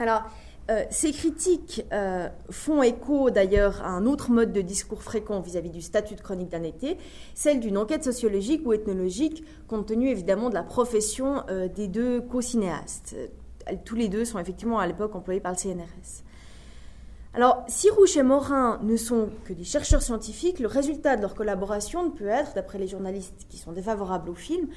Alors, 0.00 0.22
euh, 0.68 0.82
ces 0.90 1.12
critiques 1.12 1.86
euh, 1.92 2.28
font 2.50 2.82
écho 2.82 3.30
d'ailleurs 3.30 3.80
à 3.84 3.90
un 3.90 4.04
autre 4.04 4.32
mode 4.32 4.52
de 4.52 4.62
discours 4.62 5.04
fréquent 5.04 5.40
vis-à-vis 5.40 5.70
du 5.70 5.80
statut 5.80 6.16
de 6.16 6.20
chronique 6.20 6.48
d'un 6.48 6.64
été, 6.64 6.98
celle 7.36 7.60
d'une 7.60 7.78
enquête 7.78 8.02
sociologique 8.02 8.66
ou 8.66 8.72
ethnologique, 8.72 9.44
compte 9.68 9.86
tenu 9.86 10.08
évidemment 10.08 10.48
de 10.48 10.54
la 10.54 10.64
profession 10.64 11.44
des 11.76 11.86
deux 11.86 12.20
co-cinéastes. 12.20 13.14
tous 13.84 13.94
les 13.94 14.08
deux 14.08 14.24
sont 14.24 14.40
effectivement 14.40 14.80
à 14.80 14.88
l'époque 14.88 15.14
employés 15.14 15.40
par 15.40 15.52
le 15.52 15.58
CNRS. 15.58 16.25
Alors, 17.36 17.64
si 17.68 17.90
Rouche 17.90 18.16
et 18.16 18.22
Morin 18.22 18.80
ne 18.82 18.96
sont 18.96 19.28
que 19.44 19.52
des 19.52 19.62
chercheurs 19.62 20.00
scientifiques, 20.00 20.58
le 20.58 20.68
résultat 20.68 21.16
de 21.16 21.20
leur 21.20 21.34
collaboration 21.34 22.02
ne 22.02 22.08
peut 22.08 22.28
être, 22.28 22.54
d'après 22.54 22.78
les 22.78 22.88
journalistes 22.88 23.44
qui 23.50 23.58
sont 23.58 23.72
défavorables 23.72 24.30
au 24.30 24.34
film, 24.34 24.68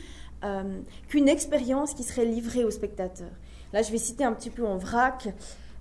euh, 0.44 0.82
qu'une 1.08 1.30
expérience 1.30 1.94
qui 1.94 2.04
serait 2.04 2.26
livrée 2.26 2.66
aux 2.66 2.72
spectateurs. 2.72 3.32
Là, 3.72 3.82
je 3.82 3.94
vais 3.94 3.98
citer 3.98 4.26
un 4.26 4.34
petit 4.34 4.50
peu 4.50 4.68
en 4.68 4.76
vrac. 4.76 5.30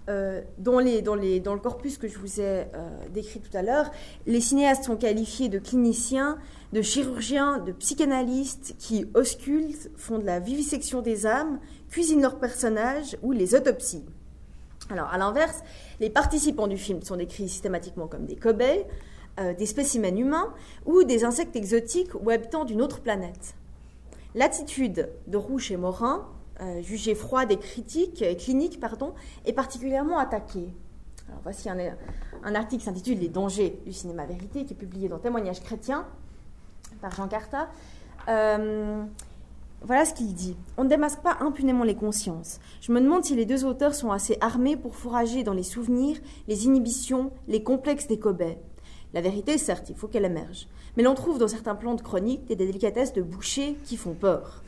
Euh, 0.08 0.40
dans, 0.56 0.78
le 0.78 1.58
corpus 1.58 1.98
que 1.98 2.06
je 2.06 2.16
vous 2.16 2.40
ai 2.40 2.68
euh, 2.74 2.88
décrit 3.12 3.40
tout 3.40 3.54
à 3.56 3.62
l'heure, 3.62 3.90
les 4.26 4.40
cinéastes 4.40 4.84
sont 4.84 4.96
qualifiés 4.96 5.48
de 5.48 5.58
cliniciens, 5.58 6.38
de 6.72 6.80
chirurgiens, 6.80 7.58
de 7.58 7.72
psychanalystes 7.72 8.76
qui 8.78 9.04
auscultent, 9.14 9.90
font 9.96 10.20
de 10.20 10.24
la 10.24 10.38
vivisection 10.38 11.02
des 11.02 11.26
âmes, 11.26 11.58
cuisinent 11.90 12.22
leurs 12.22 12.38
personnages 12.38 13.16
ou 13.22 13.32
les 13.32 13.56
autopsies. 13.56 14.04
Alors, 14.90 15.08
à 15.12 15.18
l'inverse, 15.18 15.62
les 16.00 16.10
participants 16.10 16.66
du 16.66 16.76
film 16.76 17.02
sont 17.02 17.16
décrits 17.16 17.48
systématiquement 17.48 18.06
comme 18.06 18.24
des 18.24 18.36
cobayes, 18.36 18.84
euh, 19.40 19.54
des 19.54 19.66
spécimens 19.66 20.16
humains 20.16 20.52
ou 20.86 21.04
des 21.04 21.24
insectes 21.24 21.56
exotiques 21.56 22.14
ou 22.20 22.30
habitants 22.30 22.64
d'une 22.64 22.82
autre 22.82 23.00
planète. 23.00 23.54
L'attitude 24.34 25.08
de 25.26 25.36
Rouche 25.36 25.70
et 25.70 25.76
Morin, 25.76 26.26
euh, 26.60 26.82
jugée 26.82 27.14
froide 27.14 27.50
et 27.50 27.56
critique, 27.56 28.22
et 28.22 28.36
clinique, 28.36 28.80
pardon, 28.80 29.14
est 29.46 29.52
particulièrement 29.52 30.18
attaquée. 30.18 30.68
Voici 31.42 31.68
un, 31.68 32.54
article 32.54 32.80
qui 32.80 32.84
s'intitule 32.86 33.18
Les 33.18 33.28
dangers 33.28 33.78
du 33.84 33.92
cinéma 33.92 34.24
vérité, 34.24 34.64
qui 34.64 34.72
est 34.72 34.76
publié 34.76 35.08
dans 35.08 35.18
Témoignages 35.18 35.60
chrétiens 35.60 36.06
par 37.00 37.12
Jean 37.14 37.28
Carta. 37.28 37.68
Euh, 38.28 39.04
voilà 39.82 40.04
ce 40.04 40.12
qu'il 40.12 40.34
dit. 40.34 40.56
On 40.76 40.84
ne 40.84 40.88
démasque 40.88 41.20
pas 41.20 41.36
impunément 41.40 41.84
les 41.84 41.94
consciences. 41.94 42.58
Je 42.80 42.92
me 42.92 43.00
demande 43.00 43.24
si 43.24 43.36
les 43.36 43.46
deux 43.46 43.64
auteurs 43.64 43.94
sont 43.94 44.10
assez 44.10 44.36
armés 44.40 44.76
pour 44.76 44.96
fourrager 44.96 45.44
dans 45.44 45.52
les 45.54 45.62
souvenirs, 45.62 46.18
les 46.48 46.66
inhibitions, 46.66 47.30
les 47.46 47.62
complexes 47.62 48.08
des 48.08 48.18
Kobe. 48.18 48.56
La 49.14 49.20
vérité, 49.20 49.56
certes, 49.56 49.88
il 49.88 49.96
faut 49.96 50.08
qu'elle 50.08 50.24
émerge. 50.24 50.66
Mais 50.96 51.02
l'on 51.02 51.14
trouve 51.14 51.38
dans 51.38 51.48
certains 51.48 51.76
plans 51.76 51.94
de 51.94 52.02
chronique 52.02 52.46
des 52.46 52.56
délicatesses 52.56 53.12
de 53.12 53.22
boucher 53.22 53.76
qui 53.84 53.96
font 53.96 54.14
peur. 54.14 54.62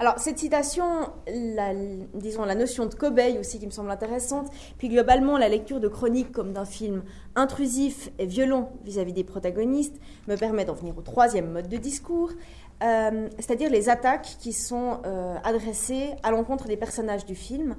Alors, 0.00 0.20
cette 0.20 0.38
citation, 0.38 1.10
la, 1.26 1.74
disons 2.14 2.44
la 2.44 2.54
notion 2.54 2.86
de 2.86 2.94
cobaye 2.94 3.36
aussi 3.36 3.58
qui 3.58 3.66
me 3.66 3.72
semble 3.72 3.90
intéressante, 3.90 4.48
puis 4.78 4.88
globalement 4.88 5.36
la 5.38 5.48
lecture 5.48 5.80
de 5.80 5.88
chronique 5.88 6.30
comme 6.30 6.52
d'un 6.52 6.64
film 6.64 7.02
intrusif 7.34 8.08
et 8.20 8.26
violent 8.26 8.70
vis-à-vis 8.84 9.12
des 9.12 9.24
protagonistes, 9.24 9.96
me 10.28 10.36
permet 10.36 10.64
d'en 10.64 10.74
venir 10.74 10.96
au 10.96 11.02
troisième 11.02 11.50
mode 11.50 11.68
de 11.68 11.76
discours, 11.78 12.30
euh, 12.84 13.28
c'est-à-dire 13.38 13.70
les 13.70 13.88
attaques 13.88 14.36
qui 14.38 14.52
sont 14.52 15.00
euh, 15.04 15.34
adressées 15.42 16.10
à 16.22 16.30
l'encontre 16.30 16.68
des 16.68 16.76
personnages 16.76 17.26
du 17.26 17.34
film, 17.34 17.74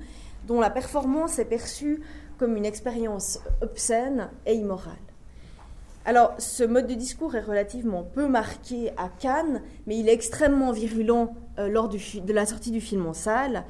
dont 0.46 0.60
la 0.60 0.70
performance 0.70 1.40
est 1.40 1.46
perçue 1.46 2.02
comme 2.38 2.58
une 2.58 2.66
expérience 2.66 3.40
obscène 3.62 4.30
et 4.46 4.56
immorale. 4.56 5.09
Alors, 6.10 6.34
ce 6.40 6.64
mode 6.64 6.88
de 6.88 6.96
discours 6.96 7.36
est 7.36 7.40
relativement 7.40 8.02
peu 8.02 8.28
marqué 8.28 8.90
à 8.98 9.10
Cannes, 9.10 9.62
mais 9.86 9.96
il 9.96 10.10
est 10.10 10.14
extrêmement 10.14 10.72
virulent 10.72 11.36
euh, 11.60 11.70
lors 11.70 11.88
de 11.88 12.34
la 12.34 12.48
sortie 12.48 12.72
du 12.72 12.82
film 12.82 13.06
en 13.06 13.14
salle. 13.14 13.64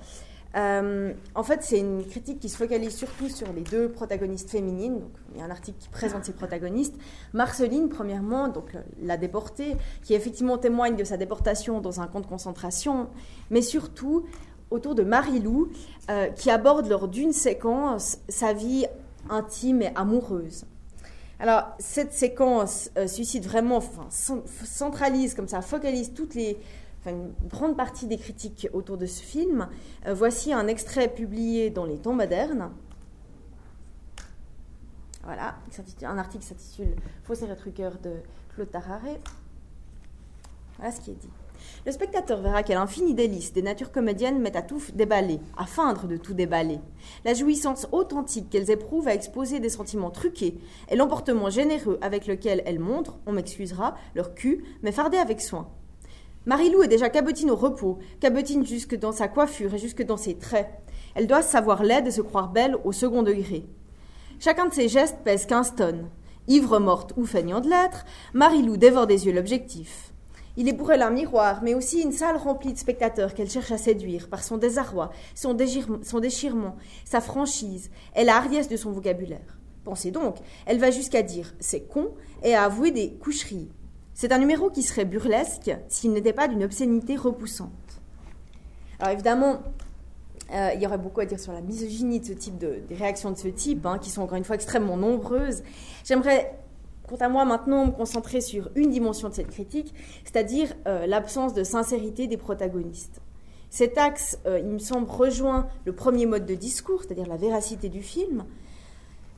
Euh, 0.55 1.12
en 1.36 1.43
fait, 1.43 1.63
c'est 1.63 1.79
une 1.79 2.05
critique 2.05 2.39
qui 2.39 2.48
se 2.48 2.55
focalise 2.55 2.96
surtout 2.96 3.27
sur 3.27 3.51
les 3.51 3.60
deux 3.60 3.89
protagonistes 3.89 4.50
féminines. 4.50 5.01
il 5.34 5.39
y 5.41 5.43
a 5.43 5.46
un 5.48 5.51
article 5.51 5.79
qui 5.79 5.89
présente 5.89 6.24
ces 6.24 6.31
protagonistes. 6.31 6.96
Marceline, 7.34 7.89
premièrement, 7.89 8.48
donc 8.48 8.72
la 9.03 9.17
déportée, 9.17 9.75
qui 10.03 10.13
effectivement 10.13 10.58
témoigne 10.58 10.96
de 10.96 11.03
sa 11.03 11.17
déportation 11.17 11.81
dans 11.81 12.00
un 12.00 12.08
camp 12.08 12.22
de 12.22 12.25
concentration, 12.25 13.10
mais 13.50 13.62
surtout 13.62 14.24
autour 14.72 14.96
de 14.96 15.03
Marie-Lou, 15.03 15.74
euh, 16.10 16.27
qui 16.27 16.50
aborde 16.50 16.88
lors 16.88 17.10
d'une 17.10 17.34
séquence 17.34 18.19
sa 18.29 18.53
vie 18.53 18.86
intime 19.29 19.81
et 19.81 19.91
amoureuse. 19.93 20.63
Alors, 21.39 21.67
cette 21.79 22.12
séquence 22.12 22.91
euh, 22.98 23.08
suscite 23.08 23.46
vraiment, 23.46 23.77
enfin, 23.77 24.10
centralise 24.10 25.36
comme 25.36 25.48
ça, 25.48 25.62
focalise 25.62 26.13
toutes 26.13 26.36
les, 26.36 26.58
une 27.05 27.34
grande 27.48 27.77
partie 27.77 28.08
des 28.08 28.17
critiques 28.17 28.67
autour 28.74 28.98
de 28.98 29.05
ce 29.05 29.24
film. 29.24 29.69
Euh, 30.05 30.13
voici 30.13 30.51
un 30.51 30.67
extrait 30.67 31.08
publié 31.08 31.69
dans 31.69 31.86
les 31.86 31.98
temps 31.98 32.13
modernes. 32.13 32.72
Voilà, 35.24 35.55
un 36.03 36.17
article 36.17 36.43
s'intitule 36.43 36.96
Faux 37.24 37.36
et 37.36 37.46
retruqueur 37.46 37.98
de 38.00 38.15
Claude 38.53 38.72
Tararé. 38.72 39.19
Voilà 40.77 40.91
ce 40.91 41.01
qui 41.01 41.12
est 41.12 41.15
dit. 41.15 41.29
Le 41.86 41.92
spectateur 41.92 42.42
verra 42.42 42.63
quelle 42.63 42.78
infinie 42.78 43.13
délice 43.13 43.54
des 43.54 43.62
natures 43.62 43.92
comédiennes 43.92 44.39
mettent 44.39 44.56
à 44.56 44.62
tout 44.62 44.82
déballer, 44.94 45.39
à 45.58 45.66
feindre 45.66 46.08
de 46.08 46.18
tout 46.18 46.34
déballer. 46.34 46.80
La 47.25 47.34
jouissance 47.34 47.88
authentique 47.92 48.50
qu'elles 48.50 48.72
éprouvent 48.72 49.08
à 49.08 49.13
exposer 49.13 49.60
des 49.60 49.70
sentiments 49.70 50.12
truqués 50.12 50.60
et 50.89 50.96
l'emportement 50.96 51.50
généreux 51.50 51.98
avec 52.01 52.28
lequel 52.28 52.63
elles 52.66 52.80
montrent, 52.80 53.20
on 53.25 53.32
m'excusera, 53.32 53.96
leur 54.16 54.36
cul, 54.36 54.63
mais 54.82 54.92
fardé 54.92 55.18
avec 55.18 55.42
soin. 55.42 55.70
Marilou 56.46 56.84
est 56.84 56.88
déjà 56.88 57.10
cabotine 57.10 57.51
au 57.51 57.56
repos, 57.56 58.00
cabotine 58.20 58.66
jusque 58.66 58.98
dans 58.98 59.12
sa 59.12 59.28
coiffure 59.28 59.74
et 59.74 59.78
jusque 59.78 60.04
dans 60.04 60.18
ses 60.18 60.38
traits. 60.38 60.70
Elle 61.16 61.28
doit 61.28 61.42
savoir 61.42 61.84
laide 61.84 62.08
et 62.08 62.12
se 62.12 62.22
croire 62.22 62.50
belle 62.50 62.78
au 62.84 62.92
second 62.92 63.24
degré. 63.24 63.66
Chacun 64.39 64.68
de 64.68 64.74
ses 64.74 64.88
gestes 64.88 65.18
pèse 65.24 65.46
15 65.46 65.75
tonnes. 65.75 66.10
Ivre 66.48 66.80
morte 66.80 67.13
ou 67.18 67.25
feignant 67.25 67.60
de 67.60 67.70
l'être, 67.70 68.06
Marilou 68.34 68.78
dévore 68.78 69.06
des 69.06 69.25
yeux 69.25 69.34
l'objectif. 69.34 70.09
Il 70.60 70.68
est 70.68 70.74
pour 70.74 70.92
elle 70.92 71.04
un 71.04 71.10
miroir, 71.10 71.62
mais 71.63 71.74
aussi 71.74 72.01
une 72.01 72.12
salle 72.12 72.36
remplie 72.36 72.74
de 72.74 72.78
spectateurs 72.78 73.34
qu'elle 73.34 73.50
cherche 73.50 73.72
à 73.72 73.78
séduire 73.78 74.28
par 74.28 74.44
son 74.44 74.58
désarroi, 74.58 75.10
son, 75.34 75.54
déchirement, 75.54 76.75
sa 77.06 77.22
franchise 77.22 77.89
et 78.13 78.25
la 78.25 78.36
hardiesse 78.36 78.68
de 78.68 78.75
son 78.75 78.92
vocabulaire. 78.92 79.58
Pensez 79.86 80.12
donc, 80.12 80.36
elle 80.66 80.78
va 80.78 80.92
jusqu'à 80.92 81.22
dire 81.22 81.56
c'est 81.62 81.88
con 81.88 82.10
et 82.44 82.56
à 82.56 82.66
avouer 82.66 82.92
des 82.92 83.13
coucheries. 83.13 83.70
C'est 84.13 84.34
un 84.34 84.38
numéro 84.38 84.70
qui 84.70 84.84
serait 84.84 85.06
burlesque 85.06 85.72
s'il 85.88 86.12
n'était 86.12 86.34
pas 86.34 86.50
d'une 86.50 86.66
obscénité 86.66 87.16
repoussante. 87.16 88.01
Alors 89.00 89.13
évidemment, 89.13 89.62
euh, 90.54 90.72
il 90.75 90.82
y 90.82 90.86
aurait 90.86 90.98
beaucoup 90.98 91.22
à 91.22 91.25
dire 91.25 91.39
sur 91.39 91.54
la 91.54 91.62
misogynie 91.62 92.20
de 92.20 92.25
ce 92.25 92.34
type, 92.34 92.58
de, 92.58 92.82
des 92.86 92.96
réactions 92.96 93.32
de 93.32 93.38
ce 93.38 93.48
type, 93.48 93.86
hein, 93.86 93.98
qui 93.98 94.10
sont 94.10 94.24
encore 94.24 94.38
une 94.38 94.44
fois 94.44 94.56
extrêmement 94.56 94.98
nombreuses. 94.98 95.63
J'aimerais 96.04 96.59
Quant 97.10 97.25
à 97.25 97.28
moi, 97.28 97.44
maintenant, 97.44 97.88
me 97.88 97.92
concentrer 97.92 98.39
sur 98.39 98.70
une 98.75 98.92
dimension 98.92 99.30
de 99.30 99.34
cette 99.34 99.50
critique, 99.50 99.96
c'est-à-dire 100.25 100.75
euh, 100.88 101.08
l'absence 101.08 101.56
de 101.56 101.63
sincérité 101.63 102.28
des 102.28 102.38
protagonistes. 102.38 103.20
Cet 103.72 103.98
axe, 103.98 104.38
euh, 104.46 104.60
il 104.60 104.68
me 104.68 104.78
semble, 104.78 105.10
rejoint 105.10 105.68
le 105.86 105.94
premier 105.94 106.28
mode 106.28 106.46
de 106.46 106.54
discours, 106.54 107.01
c'est-à-dire 107.01 107.25
la 107.25 107.38
véracité 107.38 107.89
du 107.89 108.04
film, 108.04 108.46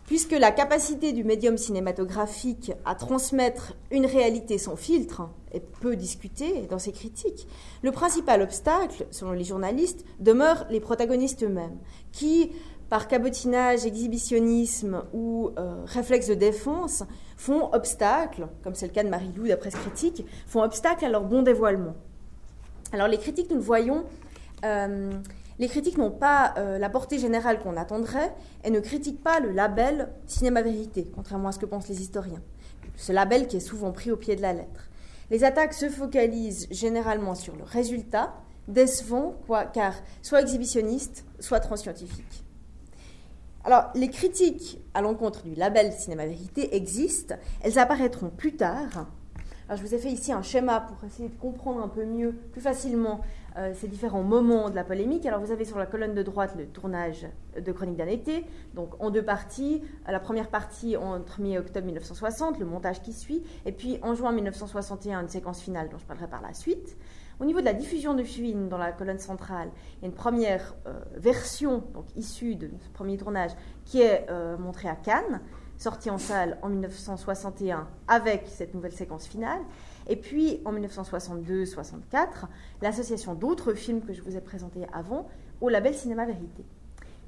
puisque 0.06 0.34
la 0.34 0.52
capacité 0.52 1.14
du 1.14 1.24
médium 1.24 1.58
cinématographique 1.58 2.74
à 2.84 2.96
transmettre 2.96 3.78
une 3.90 4.06
réalité 4.06 4.58
sans 4.58 4.76
filtre 4.76 5.30
est 5.54 5.66
peu 5.80 5.96
discutée 5.96 6.68
dans 6.70 6.80
ses 6.80 6.92
critiques. 6.92 7.48
Le 7.84 7.94
principal 7.94 8.42
obstacle, 8.42 9.08
selon 9.12 9.32
les 9.32 9.46
journalistes, 9.46 10.04
demeure 10.20 10.66
les 10.70 10.82
protagonistes 10.82 11.44
eux-mêmes, 11.44 11.78
qui, 12.12 12.52
par 12.92 13.08
cabotinage, 13.08 13.86
exhibitionnisme 13.86 15.04
ou 15.14 15.52
euh, 15.58 15.86
réflexe 15.86 16.28
de 16.28 16.34
défense, 16.34 17.04
font 17.38 17.72
obstacle, 17.72 18.50
comme 18.66 18.76
c'est 18.76 18.86
le 18.86 18.92
cas 18.92 19.06
de 19.06 19.08
Marie-Lou 19.08 19.48
d'après 19.48 19.72
ce 19.72 19.78
critique, 19.78 20.26
font 20.46 20.62
obstacle 20.62 21.06
à 21.06 21.10
leur 21.10 21.24
bon 21.24 21.42
dévoilement. 21.42 21.96
Alors 22.92 23.08
les 23.08 23.18
critiques, 23.18 23.50
nous 23.50 23.56
le 23.56 23.62
voyons, 23.62 24.04
euh, 24.66 25.10
les 25.58 25.70
critiques 25.70 25.98
n'ont 25.98 26.12
pas 26.12 26.54
euh, 26.58 26.78
la 26.80 26.90
portée 26.90 27.18
générale 27.18 27.60
qu'on 27.60 27.78
attendrait 27.78 28.36
et 28.66 28.70
ne 28.70 28.82
critiquent 28.82 29.24
pas 29.24 29.40
le 29.40 29.52
label 29.52 30.10
cinéma 30.28 30.62
vérité, 30.62 31.10
contrairement 31.16 31.48
à 31.48 31.52
ce 31.54 31.60
que 31.60 31.66
pensent 31.66 31.88
les 31.88 32.02
historiens. 32.02 32.42
Ce 32.98 33.14
label 33.14 33.48
qui 33.48 33.56
est 33.56 33.62
souvent 33.62 33.94
pris 33.94 34.12
au 34.12 34.18
pied 34.18 34.36
de 34.36 34.42
la 34.42 34.52
lettre. 34.52 34.90
Les 35.30 35.46
attaques 35.46 35.76
se 35.76 35.88
focalisent 35.88 36.68
généralement 36.72 37.36
sur 37.36 37.56
le 37.56 37.64
résultat, 37.64 38.34
décevant, 38.68 39.34
quoi, 39.48 39.64
car 39.64 39.94
soit 40.22 40.42
exhibitionniste, 40.42 41.24
soit 41.40 41.62
transscientifique. 41.62 42.41
Alors, 43.64 43.92
les 43.94 44.10
critiques 44.10 44.80
à 44.96 45.02
l'encontre 45.02 45.44
du 45.44 45.54
label 45.54 45.92
Cinéma 45.92 46.26
Vérité 46.26 46.76
existent. 46.76 47.36
Elles 47.62 47.78
apparaîtront 47.78 48.30
plus 48.30 48.56
tard. 48.56 49.06
Alors, 49.68 49.80
je 49.80 49.84
vous 49.88 49.94
ai 49.94 50.00
fait 50.00 50.10
ici 50.10 50.34
un 50.34 50.42
schéma 50.42 50.82
pour 50.82 50.98
essayer 51.08 51.30
de 51.30 51.36
comprendre 51.36 51.80
un 51.82 51.88
peu 51.88 52.04
mieux, 52.04 52.34
plus 52.52 52.60
facilement, 52.60 53.22
euh, 53.58 53.72
ces 53.76 53.88
différents 53.88 54.24
moments 54.24 54.72
de 54.72 54.76
la 54.76 54.84
polémique. 54.84 55.28
Alors, 55.28 55.40
vous 55.40 55.52
avez 55.52 55.64
sur 55.64 55.78
la 55.78 55.86
colonne 55.86 56.16
de 56.16 56.24
droite 56.24 56.56
le 56.58 56.66
tournage 56.66 57.28
de 57.56 57.72
Chronique 57.72 57.98
d'un 57.98 58.08
été, 58.08 58.46
donc 58.74 59.00
en 59.00 59.12
deux 59.12 59.24
parties. 59.24 59.84
La 60.08 60.20
première 60.20 60.50
partie 60.50 60.98
entre 60.98 61.40
mi 61.40 61.56
octobre 61.56 61.86
1960, 61.86 62.58
le 62.58 62.66
montage 62.66 63.02
qui 63.04 63.14
suit, 63.14 63.44
et 63.68 63.72
puis 63.72 64.00
en 64.02 64.16
juin 64.16 64.32
1961, 64.32 65.22
une 65.22 65.30
séquence 65.30 65.62
finale 65.62 65.88
dont 65.90 66.00
je 66.00 66.06
parlerai 66.06 66.28
par 66.28 66.42
la 66.42 66.56
suite. 66.56 66.98
Au 67.42 67.46
niveau 67.46 67.60
de 67.60 67.66
la 67.66 67.74
diffusion 67.74 68.14
du 68.14 68.24
film 68.24 68.70
dans 68.70 68.78
la 68.78 68.92
colonne 68.92 69.18
centrale, 69.18 69.72
il 69.98 70.02
y 70.04 70.06
a 70.06 70.10
une 70.10 70.14
première 70.14 70.76
euh, 70.86 70.94
version, 71.16 71.84
donc 71.96 72.06
issue 72.16 72.54
de 72.54 72.70
ce 72.80 72.90
premier 72.90 73.18
tournage, 73.18 73.50
qui 73.84 74.00
est 74.00 74.28
euh, 74.30 74.60
montrée 74.60 74.88
à 74.88 74.96
Cannes, 74.96 75.42
sortie 75.80 76.12
en 76.12 76.20
salle 76.20 76.60
en 76.62 76.70
1961 76.70 77.88
avec 78.08 78.44
cette 78.46 78.76
nouvelle 78.76 78.92
séquence 78.92 79.26
finale. 79.26 79.60
Et 80.08 80.18
puis 80.18 80.62
en 80.66 80.74
1962-64, 80.74 82.46
l'association 82.84 83.34
d'autres 83.34 83.74
films 83.74 84.02
que 84.02 84.14
je 84.14 84.22
vous 84.22 84.38
ai 84.38 84.42
présentés 84.42 84.86
avant 84.94 85.28
au 85.62 85.70
label 85.70 85.96
Cinéma 85.96 86.28
Vérité. 86.28 86.64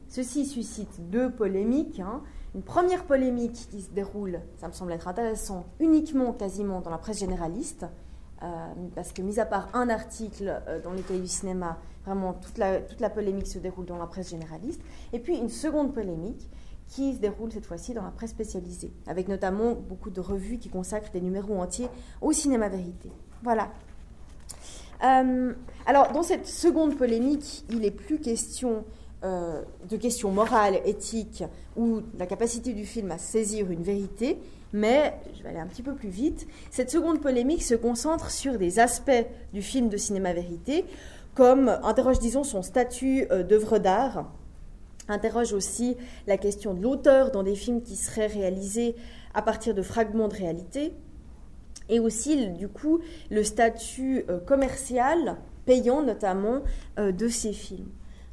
Ceci 0.10 0.46
suscite 0.46 1.10
deux 1.10 1.32
polémiques. 1.32 2.00
Hein. 2.00 2.22
Une 2.54 2.62
première 2.62 3.06
polémique 3.06 3.68
qui 3.72 3.82
se 3.82 3.90
déroule, 3.90 4.42
ça 4.58 4.68
me 4.68 4.74
semble 4.74 4.92
être 4.92 5.08
intéressant, 5.08 5.66
uniquement 5.80 6.34
quasiment 6.34 6.82
dans 6.82 6.92
la 6.92 7.00
presse 7.00 7.18
généraliste, 7.18 7.88
parce 8.96 9.14
que 9.14 9.22
mis 9.22 9.40
à 9.40 9.46
part 9.46 9.70
un 9.74 9.90
article 9.90 10.62
euh, 10.68 10.82
dans 10.82 10.92
les 10.92 11.02
cahiers 11.02 11.22
du 11.22 11.28
cinéma, 11.28 11.78
vraiment 12.06 12.34
toute 12.34 12.58
la, 12.58 12.82
toute 12.82 13.00
la 13.00 13.10
polémique 13.10 13.48
se 13.48 13.60
déroule 13.60 13.86
dans 13.86 13.98
la 13.98 14.08
presse 14.08 14.30
généraliste. 14.30 14.82
Et 15.14 15.20
puis 15.20 15.38
une 15.38 15.50
seconde 15.50 15.94
polémique 15.94 16.50
qui 16.90 17.14
se 17.14 17.20
déroule 17.20 17.52
cette 17.52 17.66
fois-ci 17.66 17.94
dans 17.94 18.04
la 18.04 18.12
presse 18.12 18.32
spécialisée, 18.32 18.92
avec 19.08 19.28
notamment 19.28 19.74
beaucoup 19.74 20.10
de 20.10 20.20
revues 20.20 20.58
qui 20.58 20.70
consacrent 20.70 21.12
des 21.12 21.22
numéros 21.22 21.60
entiers 21.60 21.88
au 22.22 22.32
cinéma 22.34 22.70
vérité. 22.70 23.10
Voilà. 23.42 23.72
Euh, 25.04 25.54
alors, 25.86 26.12
dans 26.12 26.24
cette 26.24 26.48
seconde 26.48 26.98
polémique, 26.98 27.66
il 27.70 27.80
n'est 27.80 27.92
plus 27.92 28.20
question 28.20 28.86
euh, 29.24 29.62
de 29.90 29.98
questions 29.98 30.32
morales, 30.32 30.80
éthiques 30.86 31.44
ou 31.76 32.02
de 32.02 32.20
la 32.20 32.26
capacité 32.26 32.74
du 32.74 32.86
film 32.86 33.10
à 33.12 33.18
saisir 33.18 33.72
une 33.72 33.84
vérité, 33.84 34.38
mais 34.74 35.14
je 35.38 35.44
vais 35.44 35.50
aller 35.50 35.60
un 35.60 35.68
petit 35.68 35.84
peu 35.84 35.94
plus 35.94 36.10
vite. 36.10 36.48
Cette 36.72 36.90
seconde 36.90 37.22
polémique 37.22 37.64
se 37.64 37.76
concentre 37.76 38.32
sur 38.32 38.58
des 38.58 38.80
aspects 38.80 39.12
du 39.54 39.62
film 39.62 39.88
de 39.88 39.98
cinéma 39.98 40.34
vérité, 40.34 40.86
comme 41.36 41.70
interroge, 41.84 42.20
disons, 42.20 42.44
son 42.44 42.64
statut 42.64 43.28
euh, 43.32 43.44
d'œuvre 43.44 43.78
d'art, 43.78 44.32
interroge 45.08 45.54
aussi 45.54 45.96
la 46.28 46.38
question 46.38 46.74
de 46.74 46.82
l'auteur 46.82 47.32
dans 47.32 47.44
des 47.44 47.56
films 47.56 47.82
qui 47.82 47.96
seraient 47.96 48.28
réalisés 48.28 48.96
à 49.34 49.42
partir 49.42 49.74
de 49.74 49.82
fragments 49.82 50.28
de 50.28 50.36
réalité, 50.36 50.94
et 51.90 52.00
aussi, 52.00 52.48
du 52.48 52.68
coup, 52.68 53.00
le 53.30 53.44
statut 53.44 54.26
euh, 54.30 54.40
commercial, 54.40 55.38
payant 55.66 56.02
notamment, 56.02 56.62
de 56.98 57.28
ces 57.30 57.54
films. 57.54 57.88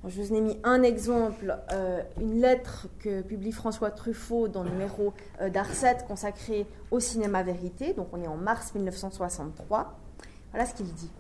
Je 0.09 0.23
vous 0.23 0.33
ai 0.33 0.41
mis 0.41 0.57
un 0.65 0.83
exemple, 0.83 1.59
euh, 1.73 2.03
une 2.19 2.41
lettre 2.41 2.89
que 3.01 3.21
publie 3.21 3.53
François 3.53 3.91
Truffaut 3.91 4.49
dans 4.49 4.63
le 4.63 4.71
numéro 4.71 5.13
euh, 5.43 5.51
d'Arset 5.51 5.99
consacré 6.09 6.67
au 6.91 7.01
cinéma 7.01 7.43
vérité. 7.43 7.93
Donc 7.93 8.09
on 8.13 8.23
est 8.23 8.27
en 8.27 8.39
mars 8.39 8.75
1963. 8.75 9.99
Voilà 10.53 10.65
ce 10.65 10.75
qu'il 10.75 10.91
dit. 10.91 11.11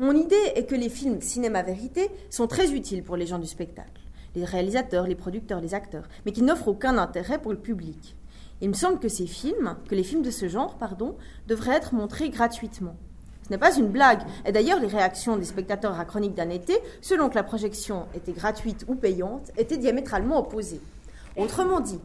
Mon 0.00 0.12
idée 0.12 0.34
est 0.56 0.64
que 0.64 0.74
les 0.74 0.88
films 0.88 1.20
cinéma 1.20 1.62
vérité 1.62 2.10
sont 2.30 2.48
très 2.48 2.72
utiles 2.72 3.04
pour 3.04 3.16
les 3.16 3.26
gens 3.26 3.38
du 3.38 3.46
spectacle, 3.46 4.02
les 4.34 4.44
réalisateurs, 4.44 5.06
les 5.06 5.14
producteurs, 5.14 5.60
les 5.60 5.74
acteurs, 5.74 6.08
mais 6.26 6.32
qu'ils 6.32 6.46
n'offrent 6.46 6.68
aucun 6.68 6.98
intérêt 6.98 7.38
pour 7.38 7.52
le 7.52 7.58
public. 7.58 8.16
Il 8.60 8.70
me 8.70 8.74
semble 8.74 8.98
que 8.98 9.08
ces 9.08 9.28
films, 9.28 9.76
que 9.88 9.94
les 9.94 10.02
films 10.02 10.22
de 10.22 10.32
ce 10.32 10.48
genre, 10.48 10.78
pardon, 10.78 11.16
devraient 11.46 11.76
être 11.76 11.94
montrés 11.94 12.28
gratuitement. 12.28 12.96
Ce 13.50 13.54
n'est 13.56 13.58
pas 13.58 13.74
une 13.74 13.88
blague. 13.88 14.20
Et 14.46 14.52
d'ailleurs, 14.52 14.78
les 14.78 14.86
réactions 14.86 15.36
des 15.36 15.44
spectateurs 15.44 15.98
à 15.98 16.04
Chronique 16.04 16.36
d'un 16.36 16.50
été, 16.50 16.78
selon 17.00 17.28
que 17.28 17.34
la 17.34 17.42
projection 17.42 18.06
était 18.14 18.30
gratuite 18.30 18.84
ou 18.86 18.94
payante, 18.94 19.50
étaient 19.56 19.76
diamétralement 19.76 20.38
opposées. 20.38 20.80
Autrement 21.36 21.80
dit, 21.80 21.98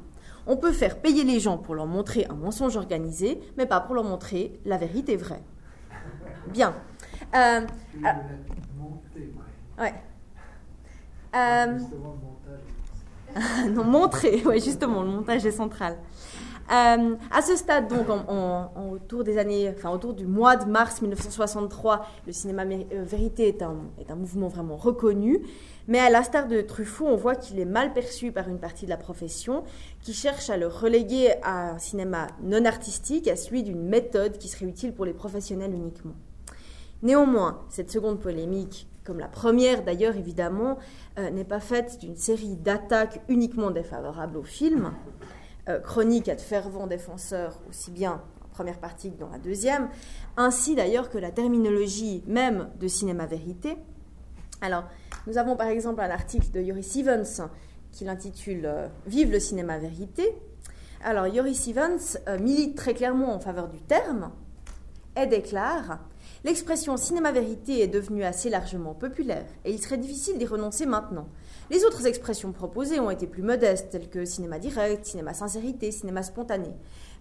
on 0.48 0.58
peut 0.58 0.72
faire 0.72 0.98
payer 0.98 1.24
les 1.24 1.40
gens 1.40 1.60
pour 1.60 1.76
leur 1.76 1.86
montrer 1.86 2.26
un 2.32 2.34
mensonge 2.34 2.78
organisé, 2.78 3.40
mais 3.60 3.68
pas 3.68 3.80
pour 3.80 3.94
leur 3.94 4.04
montrer 4.04 4.60
la 4.66 4.78
vérité 4.78 5.18
vraie. 5.18 5.44
Bien. 6.48 6.74
Euh, 7.36 7.62
ouais. 9.78 9.94
Euh, 11.36 11.80
non, 13.70 13.84
montrer, 13.84 14.42
oui, 14.48 14.60
justement, 14.62 15.04
le 15.04 15.10
montage 15.10 15.46
est 15.46 15.52
central. 15.52 15.96
Euh, 16.72 17.16
à 17.32 17.42
ce 17.44 17.56
stade, 17.56 17.88
donc, 17.88 18.08
autour 18.92 19.24
des 19.24 19.38
années, 19.38 19.72
enfin, 19.76 19.92
autour 19.92 20.14
du 20.14 20.26
mois 20.26 20.56
de 20.56 20.66
mars 20.66 21.02
1963, 21.02 22.08
le 22.26 22.34
cinéma 22.34 22.64
euh, 22.64 23.04
vérité 23.04 23.48
est 23.48 23.62
un, 23.62 23.76
est 24.00 24.10
un 24.10 24.16
mouvement 24.16 24.48
vraiment 24.48 24.76
reconnu. 24.76 25.42
Mais 25.88 26.00
à 26.00 26.10
l'instar 26.10 26.48
de 26.48 26.62
Truffaut, 26.62 27.06
on 27.06 27.16
voit 27.16 27.36
qu'il 27.36 27.60
est 27.60 27.66
mal 27.66 27.94
perçu 27.94 28.32
par 28.32 28.50
une 28.50 28.58
partie 28.58 28.86
de 28.86 28.90
la 28.90 28.98
profession 28.98 29.64
qui 30.02 30.14
cherche 30.14 30.50
à 30.50 30.58
le 30.58 30.66
reléguer 30.66 31.34
à 31.44 31.72
un 31.72 31.78
cinéma 31.78 32.28
non 32.42 32.66
artistique, 32.66 33.28
à 33.28 33.36
celui 33.36 33.62
d'une 33.62 33.84
méthode 33.84 34.40
qui 34.40 34.48
serait 34.48 34.66
utile 34.66 34.94
pour 34.94 35.06
les 35.06 35.14
professionnels 35.14 35.74
uniquement. 35.74 36.16
Néanmoins, 37.04 37.62
cette 37.70 37.92
seconde 37.92 38.20
polémique, 38.20 38.88
comme 39.04 39.20
la 39.20 39.28
première 39.28 39.84
d'ailleurs 39.84 40.16
évidemment, 40.16 40.80
euh, 41.20 41.30
n'est 41.30 41.44
pas 41.44 41.60
faite 41.60 42.00
d'une 42.00 42.16
série 42.16 42.56
d'attaques 42.56 43.22
uniquement 43.28 43.70
défavorables 43.70 44.38
au 44.38 44.44
film, 44.44 44.92
chronique 45.84 46.30
à 46.30 46.36
de 46.36 46.42
fervents 46.42 46.88
défenseurs, 46.88 47.60
aussi 47.70 47.92
bien 47.92 48.22
en 48.44 48.48
première 48.50 48.80
partie 48.80 49.12
que 49.12 49.20
dans 49.20 49.30
la 49.30 49.40
deuxième, 49.40 49.90
ainsi 50.38 50.76
d'ailleurs 50.76 51.10
que 51.10 51.18
la 51.18 51.32
terminologie 51.32 52.24
même 52.28 52.70
de 52.80 52.88
cinéma 52.88 53.26
vérité. 53.26 53.78
Alors, 54.62 54.86
nous 55.28 55.38
avons 55.38 55.56
par 55.56 55.68
exemple 55.68 56.02
un 56.02 56.10
article 56.10 56.52
de 56.52 56.62
Yuri 56.62 56.84
Stevens 56.84 57.50
qui 57.92 58.04
l'intitule 58.06 58.66
euh, 58.66 58.88
Vive 59.08 59.32
le 59.32 59.40
cinéma 59.40 59.78
vérité. 59.78 60.36
Alors, 61.04 61.28
Yuri 61.28 61.56
Stevens 61.56 62.18
euh, 62.28 62.38
milite 62.40 62.76
très 62.76 62.94
clairement 62.94 63.34
en 63.34 63.40
faveur 63.40 63.68
du 63.68 63.82
terme 63.82 64.32
et 65.16 65.28
déclare 65.28 66.00
L'expression 66.44 66.96
cinéma 66.96 67.32
vérité 67.32 67.82
est 67.82 67.88
devenue 67.88 68.24
assez 68.24 68.52
largement 68.52 68.94
populaire 68.94 69.48
et 69.64 69.72
il 69.72 69.82
serait 69.82 69.98
difficile 69.98 70.38
d'y 70.38 70.46
renoncer 70.46 70.86
maintenant. 70.86 71.28
Les 71.72 71.84
autres 71.86 72.06
expressions 72.06 72.52
proposées 72.52 73.00
ont 73.00 73.10
été 73.10 73.26
plus 73.26 73.42
modestes, 73.42 73.90
telles 73.90 74.10
que 74.10 74.26
cinéma 74.26 74.60
direct, 74.60 75.06
cinéma 75.06 75.34
sincérité, 75.34 75.92
cinéma 75.92 76.22
spontané, 76.22 76.70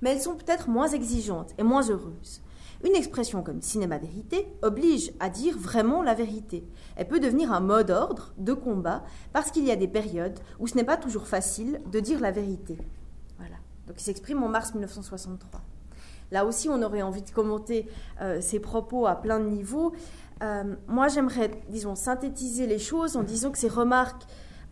mais 0.02 0.11
elles 0.11 0.20
sont 0.20 0.37
peut-être 0.37 0.68
moins 0.68 0.88
exigeantes 0.88 1.54
et 1.57 1.62
moins 1.62 1.88
heureuses. 1.88 2.42
Une 2.85 2.94
expression 2.94 3.42
comme 3.42 3.62
cinéma 3.62 3.96
vérité 3.96 4.46
oblige 4.61 5.11
à 5.18 5.30
dire 5.30 5.57
vraiment 5.57 6.02
la 6.02 6.12
vérité. 6.12 6.62
Elle 6.96 7.09
peut 7.09 7.20
devenir 7.20 7.50
un 7.50 7.61
mot 7.61 7.83
d'ordre 7.83 8.35
de 8.37 8.52
combat 8.52 9.04
parce 9.33 9.50
qu'il 9.50 9.64
y 9.64 9.70
a 9.70 9.76
des 9.76 9.88
périodes 9.88 10.38
où 10.59 10.66
ce 10.66 10.74
n'est 10.74 10.85
pas 10.85 10.98
toujours 10.98 11.26
facile 11.26 11.80
de 11.90 12.00
dire 12.00 12.20
la 12.20 12.30
vérité. 12.30 12.76
Voilà. 13.38 13.57
Donc 13.87 13.98
il 13.98 14.04
s'exprime 14.04 14.42
en 14.42 14.48
mars 14.48 14.74
1963. 14.74 15.62
Là 16.34 16.44
aussi, 16.44 16.68
on 16.68 16.82
aurait 16.82 17.00
envie 17.00 17.22
de 17.22 17.30
commenter 17.30 17.86
euh, 18.20 18.40
ces 18.40 18.58
propos 18.58 19.06
à 19.06 19.14
plein 19.14 19.38
de 19.38 19.46
niveaux. 19.46 19.92
Euh, 20.42 20.74
moi, 20.88 21.06
j'aimerais, 21.06 21.48
disons, 21.68 21.94
synthétiser 21.94 22.66
les 22.66 22.80
choses 22.80 23.16
en 23.16 23.22
disant 23.22 23.52
que 23.52 23.58
ces 23.58 23.68
remarques 23.68 24.24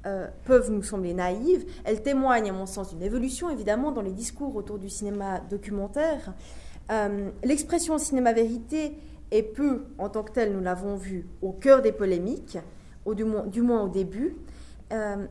euh, 0.05 0.27
peuvent 0.45 0.73
nous 0.73 0.83
sembler 0.83 1.15
naïves. 1.15 1.65
Elles 1.85 2.03
témoignent, 2.03 2.51
à 2.51 2.53
mon 2.53 2.67
sens, 2.67 2.91
d'une 2.91 3.05
évolution, 3.05 3.49
évidemment, 3.49 3.93
dans 3.93 4.03
les 4.03 4.11
discours 4.11 4.57
autour 4.57 4.81
du 4.81 4.91
cinéma 4.91 5.39
documentaire. 5.39 6.35
Euh, 6.91 7.31
l'expression 7.45 7.97
cinéma-vérité 7.97 8.99
est 9.31 9.45
peu, 9.45 9.85
en 9.99 10.09
tant 10.09 10.25
que 10.25 10.33
telle, 10.33 10.53
nous 10.53 10.63
l'avons 10.63 10.97
vu, 10.97 11.29
au 11.43 11.53
cœur 11.53 11.81
des 11.81 11.93
polémiques, 11.93 12.59
du 13.07 13.63
moins 13.63 13.83
au 13.83 13.89
début. 13.89 14.37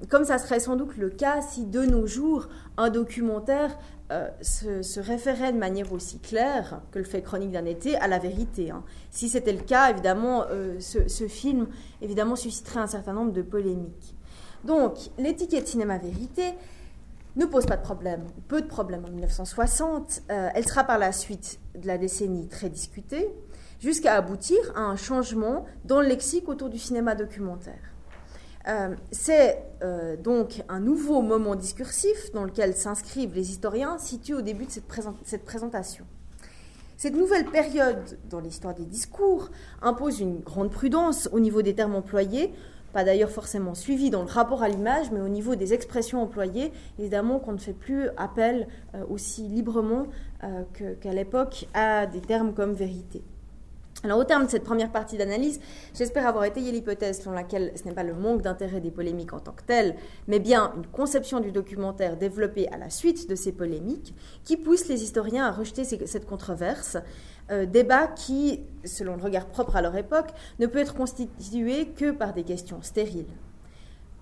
comme 0.09 0.23
ça 0.25 0.39
serait 0.39 0.59
sans 0.59 0.75
doute 0.75 0.97
le 0.97 1.09
cas 1.09 1.41
si 1.41 1.65
de 1.65 1.85
nos 1.85 2.07
jours 2.07 2.47
un 2.77 2.89
documentaire 2.89 3.77
euh, 4.11 4.27
se, 4.41 4.99
référait 4.99 5.53
de 5.53 5.57
manière 5.57 5.93
aussi 5.93 6.19
claire 6.19 6.81
que 6.91 6.99
le 6.99 7.05
fait 7.05 7.21
chronique 7.21 7.51
d'un 7.51 7.63
été 7.63 7.95
à 7.95 8.09
la 8.09 8.19
vérité. 8.19 8.69
Hein. 8.69 8.83
Si 9.09 9.29
c'était 9.29 9.53
le 9.53 9.61
cas, 9.61 9.89
évidemment, 9.89 10.45
euh, 10.49 10.79
ce, 10.81 11.27
film 11.29 11.67
évidemment 12.01 12.35
susciterait 12.35 12.81
un 12.81 12.87
certain 12.87 13.13
nombre 13.13 13.31
de 13.31 13.41
polémiques. 13.41 14.15
Donc, 14.65 14.97
l'étiquette 15.17 15.69
cinéma-vérité 15.69 16.55
ne 17.37 17.45
pose 17.45 17.65
pas 17.65 17.77
de 17.77 17.83
problème, 17.83 18.25
peu 18.49 18.61
de 18.61 18.67
problèmes 18.67 19.05
en 19.05 19.09
1960. 19.09 20.23
Euh, 20.29 20.49
elle 20.53 20.67
sera 20.67 20.83
par 20.83 20.97
la 20.97 21.13
suite 21.13 21.59
de 21.75 21.87
la 21.87 21.97
décennie 21.97 22.49
très 22.49 22.69
discutée, 22.69 23.33
jusqu'à 23.79 24.15
aboutir 24.15 24.59
à 24.75 24.81
un 24.81 24.97
changement 24.97 25.65
dans 25.85 26.01
le 26.01 26.07
lexique 26.07 26.49
autour 26.49 26.69
du 26.69 26.77
cinéma 26.77 27.15
documentaire. 27.15 27.90
Euh, 28.67 28.95
c'est 29.11 29.63
euh, 29.83 30.15
donc 30.15 30.63
un 30.69 30.79
nouveau 30.79 31.21
moment 31.21 31.55
discursif 31.55 32.31
dans 32.33 32.43
lequel 32.43 32.75
s'inscrivent 32.75 33.33
les 33.33 33.49
historiens 33.49 33.97
situé 33.97 34.35
au 34.35 34.41
début 34.41 34.65
de 34.65 34.71
cette, 34.71 34.83
cette, 35.23 35.45
présentation. 35.45 36.05
Cette 36.97 37.15
nouvelle 37.15 37.45
période 37.45 38.19
dans 38.29 38.39
l'histoire 38.39 38.75
des 38.75 38.85
discours 38.85 39.49
impose 39.81 40.19
une 40.19 40.39
grande 40.41 40.69
prudence 40.69 41.27
au 41.31 41.39
niveau 41.39 41.63
des 41.63 41.73
termes 41.73 41.95
employés, 41.95 42.53
pas 42.93 43.03
d'ailleurs 43.03 43.31
forcément 43.31 43.73
suivi 43.73 44.11
dans 44.11 44.21
le 44.21 44.29
rapport 44.29 44.61
à 44.61 44.69
l'image, 44.69 45.11
mais 45.11 45.21
au 45.21 45.29
niveau 45.29 45.55
des 45.55 45.73
expressions 45.73 46.21
employées, 46.21 46.71
évidemment 46.99 47.39
qu'on 47.39 47.53
ne 47.53 47.57
fait 47.57 47.73
plus 47.73 48.09
appel 48.17 48.67
euh, 48.93 49.03
aussi 49.09 49.43
librement 49.43 50.07
qu'à 50.73 51.13
l'époque 51.13 51.67
à 51.75 52.07
des 52.07 52.19
termes 52.19 52.53
comme 52.55 52.73
vérité. 52.73 53.21
Alors, 54.03 54.17
au 54.17 54.23
terme 54.23 54.45
de 54.45 54.49
cette 54.49 54.63
première 54.63 54.91
partie 54.91 55.15
d'analyse, 55.15 55.59
j'espère 55.93 56.25
avoir 56.25 56.45
étayé 56.45 56.71
l'hypothèse 56.71 57.21
selon 57.21 57.33
laquelle 57.33 57.71
ce 57.75 57.83
n'est 57.83 57.93
pas 57.93 58.03
le 58.03 58.15
manque 58.15 58.41
d'intérêt 58.41 58.79
des 58.79 58.89
polémiques 58.89 59.33
en 59.33 59.39
tant 59.39 59.51
que 59.51 59.61
tel, 59.61 59.95
mais 60.27 60.39
bien 60.39 60.73
une 60.75 60.87
conception 60.87 61.39
du 61.39 61.51
documentaire 61.51 62.17
développée 62.17 62.67
à 62.69 62.77
la 62.77 62.89
suite 62.89 63.29
de 63.29 63.35
ces 63.35 63.51
polémiques 63.51 64.15
qui 64.43 64.57
pousse 64.57 64.87
les 64.87 65.03
historiens 65.03 65.45
à 65.45 65.51
rejeter 65.51 65.83
cette 65.83 66.25
controverse, 66.25 66.97
euh, 67.51 67.67
débat 67.67 68.07
qui, 68.07 68.61
selon 68.85 69.17
le 69.17 69.21
regard 69.21 69.45
propre 69.45 69.75
à 69.75 69.83
leur 69.83 69.95
époque, 69.95 70.31
ne 70.57 70.65
peut 70.65 70.79
être 70.79 70.95
constitué 70.95 71.89
que 71.89 72.09
par 72.09 72.33
des 72.33 72.43
questions 72.43 72.81
stériles. 72.81 73.29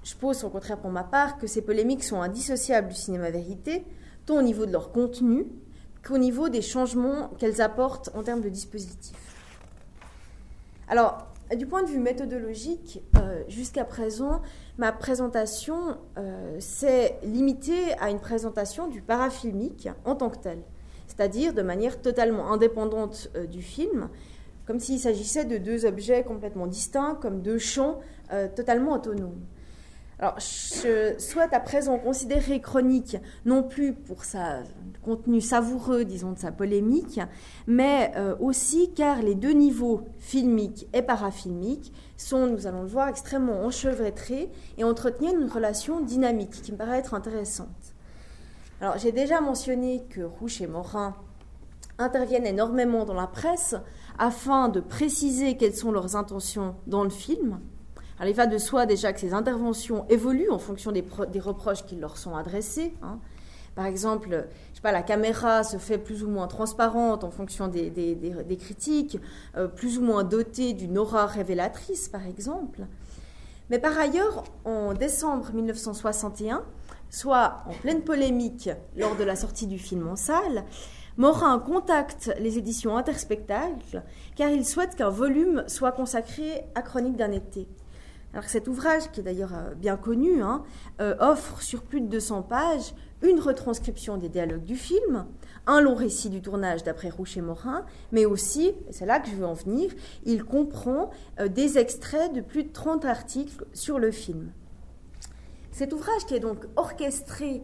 Je 0.03 0.15
pose 0.15 0.43
au 0.43 0.49
contraire 0.49 0.79
pour 0.79 0.91
ma 0.91 1.05
part 1.05 1.37
que 1.37 1.47
ces 1.47 1.61
polémiques 1.61 2.03
sont 2.03 2.21
indissociables 2.21 2.89
du 2.89 2.95
cinéma 2.95 3.31
vérité, 3.31 3.85
tant 4.25 4.39
au 4.39 4.41
niveau 4.41 4.65
de 4.65 4.73
leur 4.73 4.91
contenu 4.91 5.45
qu'au 6.05 6.17
niveau 6.17 6.49
des 6.49 6.61
changements 6.61 7.29
qu'elles 7.37 7.61
apportent 7.61 8.09
en 8.13 8.23
termes 8.23 8.41
de 8.41 8.49
dispositifs. 8.49 9.28
Alors, 10.91 11.27
du 11.55 11.67
point 11.67 11.83
de 11.83 11.87
vue 11.87 11.99
méthodologique, 11.99 13.03
euh, 13.17 13.43
jusqu'à 13.47 13.85
présent, 13.85 14.41
ma 14.79 14.91
présentation 14.91 15.97
euh, 16.17 16.59
s'est 16.59 17.19
limitée 17.21 17.93
à 17.99 18.09
une 18.09 18.19
présentation 18.19 18.87
du 18.87 19.03
parafilmique 19.03 19.87
en 20.03 20.15
tant 20.15 20.31
que 20.31 20.39
tel, 20.39 20.57
c'est-à-dire 21.05 21.53
de 21.53 21.61
manière 21.61 22.01
totalement 22.01 22.51
indépendante 22.51 23.29
euh, 23.35 23.45
du 23.45 23.61
film, 23.61 24.09
comme 24.65 24.79
s'il 24.79 24.97
s'agissait 24.97 25.45
de 25.45 25.57
deux 25.57 25.85
objets 25.85 26.23
complètement 26.23 26.65
distincts, 26.65 27.17
comme 27.21 27.41
deux 27.41 27.57
champs 27.57 27.99
totalement 28.55 28.93
autonomes. 28.93 29.41
Alors, 30.19 30.37
je 30.37 31.15
souhaite 31.17 31.53
à 31.53 31.59
présent 31.59 31.97
considérer 31.97 32.61
Chronique 32.61 33.17
non 33.45 33.63
plus 33.63 33.93
pour 33.93 34.23
sa 34.23 34.61
contenu 35.09 35.41
savoureux, 35.41 36.05
disons, 36.05 36.33
de 36.33 36.37
sa 36.37 36.51
polémique, 36.51 37.19
mais 37.65 38.11
euh, 38.15 38.35
aussi 38.39 38.91
car 38.93 39.23
les 39.23 39.33
deux 39.33 39.53
niveaux, 39.53 40.01
filmiques 40.19 40.87
et 40.93 41.01
parafilmiques, 41.01 41.91
sont, 42.15 42.45
nous 42.45 42.67
allons 42.67 42.83
le 42.83 42.87
voir, 42.87 43.07
extrêmement 43.07 43.65
enchevêtrés 43.65 44.51
et 44.77 44.83
entretiennent 44.83 45.41
une 45.41 45.49
relation 45.49 46.01
dynamique 46.01 46.61
qui 46.61 46.71
me 46.71 46.77
paraît 46.77 46.99
être 46.99 47.15
intéressante. 47.15 47.95
Alors, 48.81 48.99
j'ai 48.99 49.11
déjà 49.11 49.41
mentionné 49.41 50.03
que 50.09 50.21
Rouche 50.21 50.61
et 50.61 50.67
Morin 50.67 51.15
interviennent 51.97 52.45
énormément 52.45 53.03
dans 53.03 53.15
la 53.15 53.27
presse 53.27 53.75
afin 54.19 54.69
de 54.69 54.79
préciser 54.79 55.57
quelles 55.57 55.75
sont 55.75 55.91
leurs 55.91 56.15
intentions 56.15 56.75
dans 56.85 57.03
le 57.03 57.09
film. 57.09 57.59
Alors, 58.19 58.29
il 58.29 58.35
va 58.35 58.45
de 58.45 58.57
soi 58.57 58.85
déjà 58.85 59.11
que 59.11 59.19
ces 59.19 59.33
interventions 59.33 60.05
évoluent 60.09 60.51
en 60.51 60.59
fonction 60.59 60.91
des, 60.91 61.03
reproches 61.39 61.85
qui 61.85 61.95
leur 61.95 62.17
sont 62.17 62.35
adressés. 62.35 62.93
Hein. 63.01 63.17
Par 63.79 63.85
exemple, 63.85 64.45
je 64.73 64.81
la 64.83 65.01
caméra 65.01 65.63
se 65.63 65.77
fait 65.77 65.97
plus 65.97 66.25
ou 66.25 66.29
moins 66.29 66.47
transparente 66.47 67.23
en 67.23 67.31
fonction 67.31 67.69
des, 67.69 68.57
critiques, 68.59 69.17
euh, 69.55 69.69
plus 69.69 69.97
ou 69.97 70.01
moins 70.01 70.25
dotée 70.25 70.73
d'une 70.73 70.97
aura 70.97 71.25
révélatrice, 71.27 72.09
par 72.09 72.27
exemple. 72.27 72.81
Mais 73.69 73.79
par 73.79 73.97
ailleurs, 73.97 74.43
en 74.65 74.93
décembre 74.93 75.53
1961, 75.53 76.65
soit 77.09 77.63
en 77.67 77.71
pleine 77.71 78.01
polémique 78.01 78.69
lors 78.97 79.15
de 79.15 79.23
la 79.23 79.37
sortie 79.37 79.65
du 79.65 79.79
film 79.79 80.09
en 80.09 80.17
salle, 80.17 80.65
Morin 81.15 81.57
contacte 81.57 82.33
les 82.37 82.57
éditions 82.57 82.97
Interspectacle 82.97 84.03
car 84.35 84.49
il 84.49 84.65
souhaite 84.65 84.97
qu'un 84.97 85.09
volume 85.09 85.63
soit 85.67 85.93
consacré 85.93 86.65
à 86.75 86.81
Chronique 86.81 87.15
d'un 87.15 87.31
été. 87.31 87.65
Alors 88.33 88.45
cet 88.45 88.67
ouvrage, 88.67 89.09
qui 89.11 89.21
est 89.21 89.23
d'ailleurs 89.23 89.55
euh, 89.55 89.73
bien 89.73 89.97
connu, 89.97 90.43
hein, 90.43 90.63
euh, 91.01 91.15
offre 91.19 91.61
sur 91.61 91.81
plus 91.81 92.01
de 92.01 92.07
200 92.07 92.43
pages 92.43 92.93
une 93.21 93.39
retranscription 93.39 94.17
des 94.17 94.29
dialogues 94.29 94.63
du 94.63 94.75
film, 94.75 95.25
un 95.67 95.81
long 95.81 95.95
récit 95.95 96.29
du 96.29 96.41
tournage 96.41 96.83
d'après 96.83 97.09
Rouche 97.09 97.37
et 97.37 97.41
Morin, 97.41 97.85
mais 98.11 98.25
aussi, 98.25 98.73
c'est 98.91 99.05
là 99.05 99.19
que 99.19 99.29
je 99.29 99.35
veux 99.35 99.45
en 99.45 99.53
venir, 99.53 99.91
il 100.25 100.43
comprend 100.43 101.09
euh, 101.39 101.47
des 101.47 101.77
extraits 101.77 102.33
de 102.33 102.41
plus 102.41 102.63
de 102.63 102.71
30 102.71 103.05
articles 103.05 103.65
sur 103.73 103.99
le 103.99 104.11
film. 104.11 104.51
Cet 105.71 105.93
ouvrage, 105.93 106.25
qui 106.27 106.35
est 106.35 106.39
donc 106.39 106.65
orchestré 106.75 107.61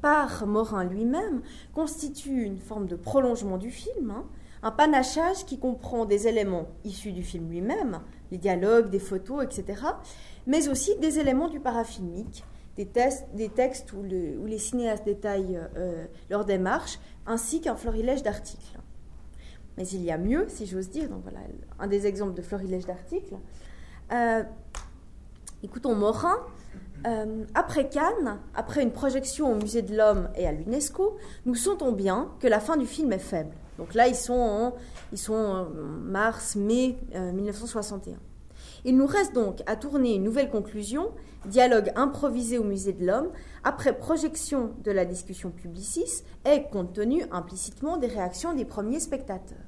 par 0.00 0.46
Morin 0.46 0.84
lui-même, 0.84 1.40
constitue 1.74 2.42
une 2.42 2.58
forme 2.58 2.86
de 2.86 2.94
prolongement 2.94 3.56
du 3.56 3.70
film, 3.70 4.10
hein, 4.10 4.24
un 4.62 4.70
panachage 4.70 5.44
qui 5.46 5.58
comprend 5.58 6.06
des 6.06 6.26
éléments 6.26 6.66
issus 6.84 7.12
du 7.12 7.22
film 7.22 7.48
lui-même, 7.48 8.00
les 8.30 8.38
dialogues, 8.38 8.90
des 8.90 8.98
photos, 8.98 9.44
etc., 9.44 9.80
mais 10.46 10.68
aussi 10.68 10.96
des 10.98 11.18
éléments 11.18 11.48
du 11.48 11.60
parafilmique, 11.60 12.44
des, 12.76 13.48
textes 13.48 13.92
où, 13.92 14.02
les 14.02 14.58
cinéastes 14.58 15.04
détaillent 15.04 15.60
euh, 15.76 16.04
leur 16.30 16.44
démarche, 16.44 16.98
ainsi 17.26 17.60
qu'un 17.60 17.76
florilège 17.76 18.22
d'articles. 18.22 18.78
Mais 19.76 19.86
il 19.88 20.02
y 20.02 20.10
a 20.10 20.18
mieux, 20.18 20.46
si 20.48 20.66
j'ose 20.66 20.88
dire, 20.88 21.08
donc 21.08 21.22
voilà 21.22 21.40
un 21.78 21.86
des 21.86 22.06
exemples 22.06 22.34
de 22.34 22.42
florilège 22.42 22.86
d'articles. 22.86 23.34
Euh, 24.12 24.42
écoutons 25.62 25.94
Morin. 25.94 26.36
Euh, 27.06 27.44
après 27.54 27.88
Cannes, 27.88 28.38
après 28.54 28.82
une 28.82 28.90
projection 28.90 29.52
au 29.52 29.54
Musée 29.56 29.82
de 29.82 29.94
l'Homme 29.94 30.28
et 30.34 30.46
à 30.46 30.52
l'UNESCO, 30.52 31.18
nous 31.44 31.54
sentons 31.54 31.92
bien 31.92 32.30
que 32.40 32.48
la 32.48 32.58
fin 32.58 32.76
du 32.76 32.86
film 32.86 33.12
est 33.12 33.18
faible. 33.18 33.52
Donc 33.78 33.94
là, 33.94 34.08
ils 34.08 34.16
sont 34.16 34.74
en, 35.28 35.66
mars, 36.00 36.56
mai 36.56 36.96
1961. 37.14 38.16
Il 38.88 38.96
nous 38.96 39.06
reste 39.06 39.34
donc 39.34 39.64
à 39.66 39.74
tourner 39.74 40.14
une 40.14 40.22
nouvelle 40.22 40.48
conclusion, 40.48 41.10
dialogue 41.46 41.90
improvisé 41.96 42.56
au 42.56 42.62
Musée 42.62 42.92
de 42.92 43.04
l'Homme, 43.04 43.30
après 43.64 43.98
projection 43.98 44.76
de 44.84 44.92
la 44.92 45.04
discussion 45.04 45.50
Publicis 45.50 46.22
et 46.44 46.62
compte 46.70 46.92
tenu 46.92 47.24
implicitement 47.32 47.96
des 47.96 48.06
réactions 48.06 48.54
des 48.54 48.64
premiers 48.64 49.00
spectateurs. 49.00 49.58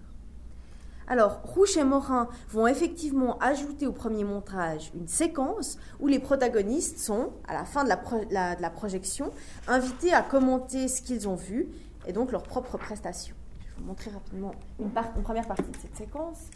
Alors, 1.09 1.41
Rouche 1.43 1.77
et 1.77 1.83
Morin 1.83 2.29
vont 2.51 2.69
effectivement 2.69 3.39
ajouter 3.39 3.89
au 3.89 3.93
premier 3.93 4.23
montage 4.23 4.93
une 4.95 5.09
séquence 5.09 5.79
où 5.99 6.07
les 6.07 6.21
protagonistes 6.21 7.01
sont, 7.01 7.33
à 7.49 7.55
la 7.55 7.65
fin 7.65 7.83
de 7.83 7.89
la, 8.31 8.71
projection, 8.71 9.33
invités 9.67 10.13
à 10.13 10.23
commenter 10.23 10.87
ce 10.87 11.03
qu'ils 11.03 11.27
ont 11.27 11.35
vu 11.35 11.67
et 12.07 12.13
donc 12.13 12.31
leurs 12.31 12.45
propres 12.45 12.79
prestations 12.79 13.35
vous 13.79 13.87
montrer 13.87 14.11
rapidement 14.11 14.53
une 14.79 14.91
première 15.23 15.47
partie 15.47 15.63
de 15.63 15.77
cette 15.77 15.97
séquence. 15.97 16.51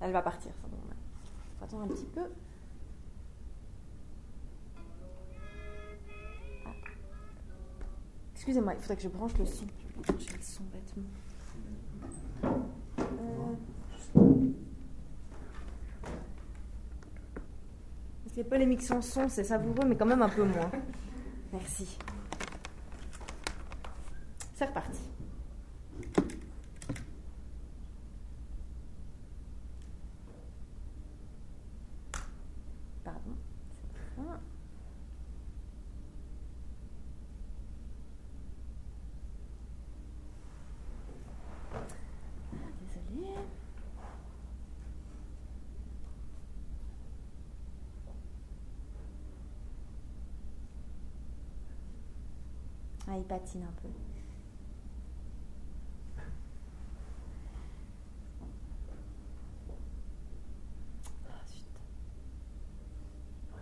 Elle 0.00 0.12
va 0.12 0.22
partir, 0.22 0.50
ça. 0.60 0.68
Bon, 0.68 0.78
faut 1.58 1.64
attendre 1.64 1.84
un 1.84 1.88
petit 1.88 2.06
peu. 2.06 2.22
Ah. 6.66 6.70
Excusez-moi, 8.34 8.74
il 8.74 8.80
faudrait 8.80 8.96
que 8.96 9.02
je 9.02 9.08
branche 9.08 9.36
le 9.38 9.46
son. 9.46 9.66
Je 9.66 9.96
vais 9.96 10.12
brancher 10.12 10.36
le 10.36 10.42
son 10.42 10.62
bêtement. 10.64 11.04
Euh... 12.44 13.56
Les 18.40 18.44
polémiques 18.44 18.82
sans 18.82 19.02
son, 19.02 19.28
c'est 19.28 19.44
savoureux, 19.44 19.86
mais 19.86 19.94
quand 19.94 20.06
même 20.06 20.22
un 20.22 20.28
peu 20.30 20.44
moins. 20.44 20.70
Merci. 21.52 21.98
C'est 24.54 24.64
reparti. 24.64 25.02
Pardon. 33.04 33.36
Ah, 53.09 53.09
il 53.20 53.26
patine 53.26 53.62
un 53.62 53.72
peu. 53.82 53.88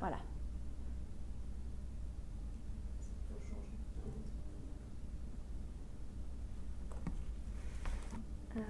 Voilà. 0.01 0.19
Euh... 8.57 8.61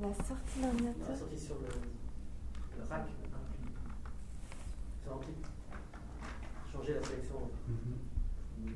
La 0.00 0.14
sortie. 0.14 0.60
La 0.60 1.16
sortie 1.16 1.38
sur 1.38 1.56
le. 1.56 2.01
Rack 2.92 3.08
C'est 5.02 5.10
rempli. 5.10 5.32
Changer 6.72 6.94
la 6.94 7.02
sélection. 7.02 7.36
Mm 7.68 7.74
-hmm. 7.74 8.72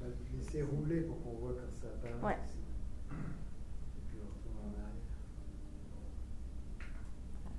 bah, 0.00 0.06
laisser 0.36 0.62
rouler 0.62 1.00
pour 1.02 1.22
qu'on 1.22 1.36
voit 1.40 1.54
quand 1.54 1.72
ça 1.80 1.86
apparaît. 1.86 2.22
Ouais. 2.26 2.38
Et 3.96 4.02
puis 4.08 4.18
on 4.24 4.28
retourne 4.34 4.58
en 4.64 4.72
arrière. 4.82 5.06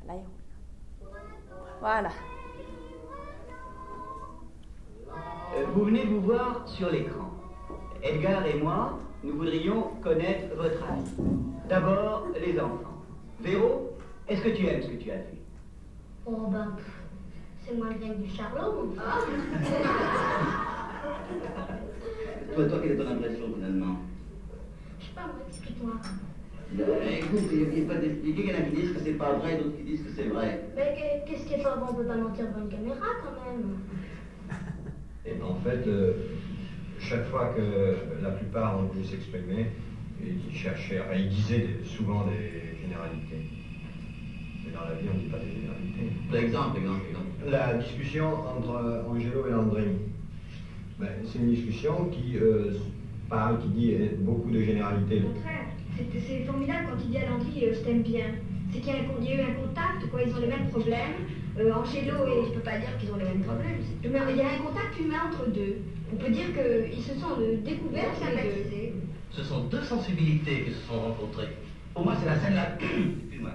Là, 0.08 0.14
il 0.14 0.26
roule. 0.26 0.46
Voilà. 1.80 2.12
Euh, 5.56 5.66
vous 5.74 5.86
venez 5.86 6.06
vous 6.06 6.22
voir 6.22 6.68
sur 6.68 6.90
l'écran. 6.92 7.32
Edgar 8.04 8.46
et 8.46 8.60
moi, 8.62 9.00
nous 9.24 9.36
voudrions 9.36 9.82
connaître 10.04 10.56
votre 10.56 10.84
avis. 10.92 11.16
D'abord, 11.68 12.28
les 12.46 12.60
enfants. 12.60 13.02
Véro, 13.40 13.98
est-ce 14.28 14.42
que 14.44 14.50
tu 14.50 14.66
aimes 14.68 14.84
ce 14.84 14.90
que 14.90 15.02
tu 15.04 15.10
as 15.12 15.22
vu 15.28 15.38
Oh 16.30 16.48
ben, 16.52 16.76
c'est 17.66 17.78
moins 17.78 17.92
bien 17.92 18.10
que 18.10 18.22
du 18.22 18.30
charlot. 18.30 18.94
Ah. 19.00 19.20
toi, 22.54 22.66
toi, 22.66 22.80
quelle 22.82 22.92
est 22.92 22.98
ton 22.98 23.08
impression 23.08 23.46
finalement? 23.56 24.00
Je 25.00 25.06
sais 25.06 25.12
pas, 25.16 25.22
moi, 25.22 25.36
explique-moi. 25.48 25.94
écoute, 26.74 27.50
il 27.54 27.70
n'y 27.70 27.82
a 27.82 27.86
pas 27.94 28.02
d'expliquer. 28.02 28.44
Il 28.44 28.50
y 28.50 28.54
en 28.54 28.58
a 28.58 28.62
qui 28.64 28.76
disent 28.76 28.92
que 28.92 29.00
c'est 29.00 29.14
pas 29.14 29.36
vrai, 29.36 29.56
d'autres 29.58 29.78
qui 29.78 29.84
disent 29.84 30.04
que 30.04 30.10
c'est 30.10 30.28
vrai. 30.28 30.66
Mais 30.76 31.24
qu'est-ce 31.26 31.46
qui 31.46 31.54
est 31.54 31.64
fort 31.64 31.78
On 31.90 31.94
peut 31.94 32.04
pas 32.04 32.18
mentir 32.18 32.48
devant 32.48 32.60
une 32.66 32.72
caméra 32.72 33.08
quand 33.24 33.32
même. 33.50 33.78
Et 35.26 35.42
en 35.42 35.56
fait, 35.62 35.88
euh, 35.88 36.12
chaque 37.00 37.24
fois 37.28 37.54
que 37.56 37.96
la 38.22 38.32
plupart 38.32 38.78
ont 38.80 38.84
voulu 38.84 39.06
s'exprimer, 39.06 39.72
ils 40.22 40.54
cherchaient, 40.54 41.00
enfin, 41.00 41.16
ils 41.16 41.30
disaient 41.30 41.80
souvent 41.86 42.26
des 42.26 42.76
généralités. 42.82 43.57
Dans 44.78 44.90
la 44.90 44.96
vie, 44.96 45.08
on 45.12 45.16
ne 45.16 45.20
dit 45.20 45.30
pas 45.30 45.40
des 45.40 45.52
généralités. 45.52 46.12
Par 46.30 46.40
exemple, 46.40 46.78
exemple, 46.78 47.02
exemple. 47.08 47.26
La 47.50 47.74
discussion 47.76 48.28
entre 48.28 49.04
Angelo 49.10 49.48
et 49.48 49.52
Landry, 49.52 49.88
ben, 51.00 51.10
c'est 51.26 51.40
une 51.40 51.50
discussion 51.50 52.06
qui 52.10 52.38
euh, 52.38 52.74
parle, 53.30 53.60
qui 53.60 53.68
dit 53.70 53.94
euh, 53.94 54.10
beaucoup 54.20 54.52
de 54.52 54.60
généralités. 54.60 55.22
Au 55.22 55.30
contraire, 55.30 55.66
c'est 55.96 56.46
formidable 56.46 56.88
quand 56.90 56.98
il 57.04 57.10
dit 57.10 57.18
à 57.18 57.30
Landry 57.30 57.66
euh, 57.66 57.74
je 57.74 57.80
t'aime 57.80 58.02
bien. 58.02 58.26
C'est 58.72 58.80
qu'il 58.80 58.94
y, 58.94 58.96
a 58.96 59.00
y 59.00 59.38
eu 59.38 59.42
un 59.42 59.54
contact, 59.54 60.10
quoi. 60.12 60.22
Ils 60.22 60.34
ont 60.34 60.42
les 60.42 60.48
mêmes 60.48 60.68
problèmes. 60.70 61.24
Euh, 61.58 61.74
Angelo 61.74 62.28
et 62.28 62.46
je 62.48 62.54
peux 62.54 62.60
pas 62.60 62.78
dire 62.78 62.96
qu'ils 63.00 63.12
ont 63.12 63.18
les 63.18 63.24
mêmes 63.24 63.42
problèmes. 63.42 63.80
il 64.04 64.12
y 64.12 64.42
a 64.42 64.48
un 64.48 64.58
contact 64.64 65.00
humain 65.00 65.32
entre 65.32 65.50
deux. 65.50 65.78
On 66.14 66.16
peut 66.16 66.30
dire 66.30 66.46
qu'ils 66.54 67.02
se 67.02 67.14
sont 67.20 67.40
euh, 67.40 67.58
découverts, 67.66 68.14
sympathisés. 68.16 68.94
Ce 69.32 69.44
sont 69.44 69.64
deux 69.66 69.82
sensibilités 69.82 70.64
qui 70.64 70.72
se 70.72 70.82
sont 70.88 71.00
rencontrées. 71.00 71.50
Pour 71.94 72.04
moi, 72.04 72.14
c'est 72.20 72.28
la 72.28 72.38
scène 72.38 72.54
la 72.54 72.76
Excuse-moi. 72.78 73.52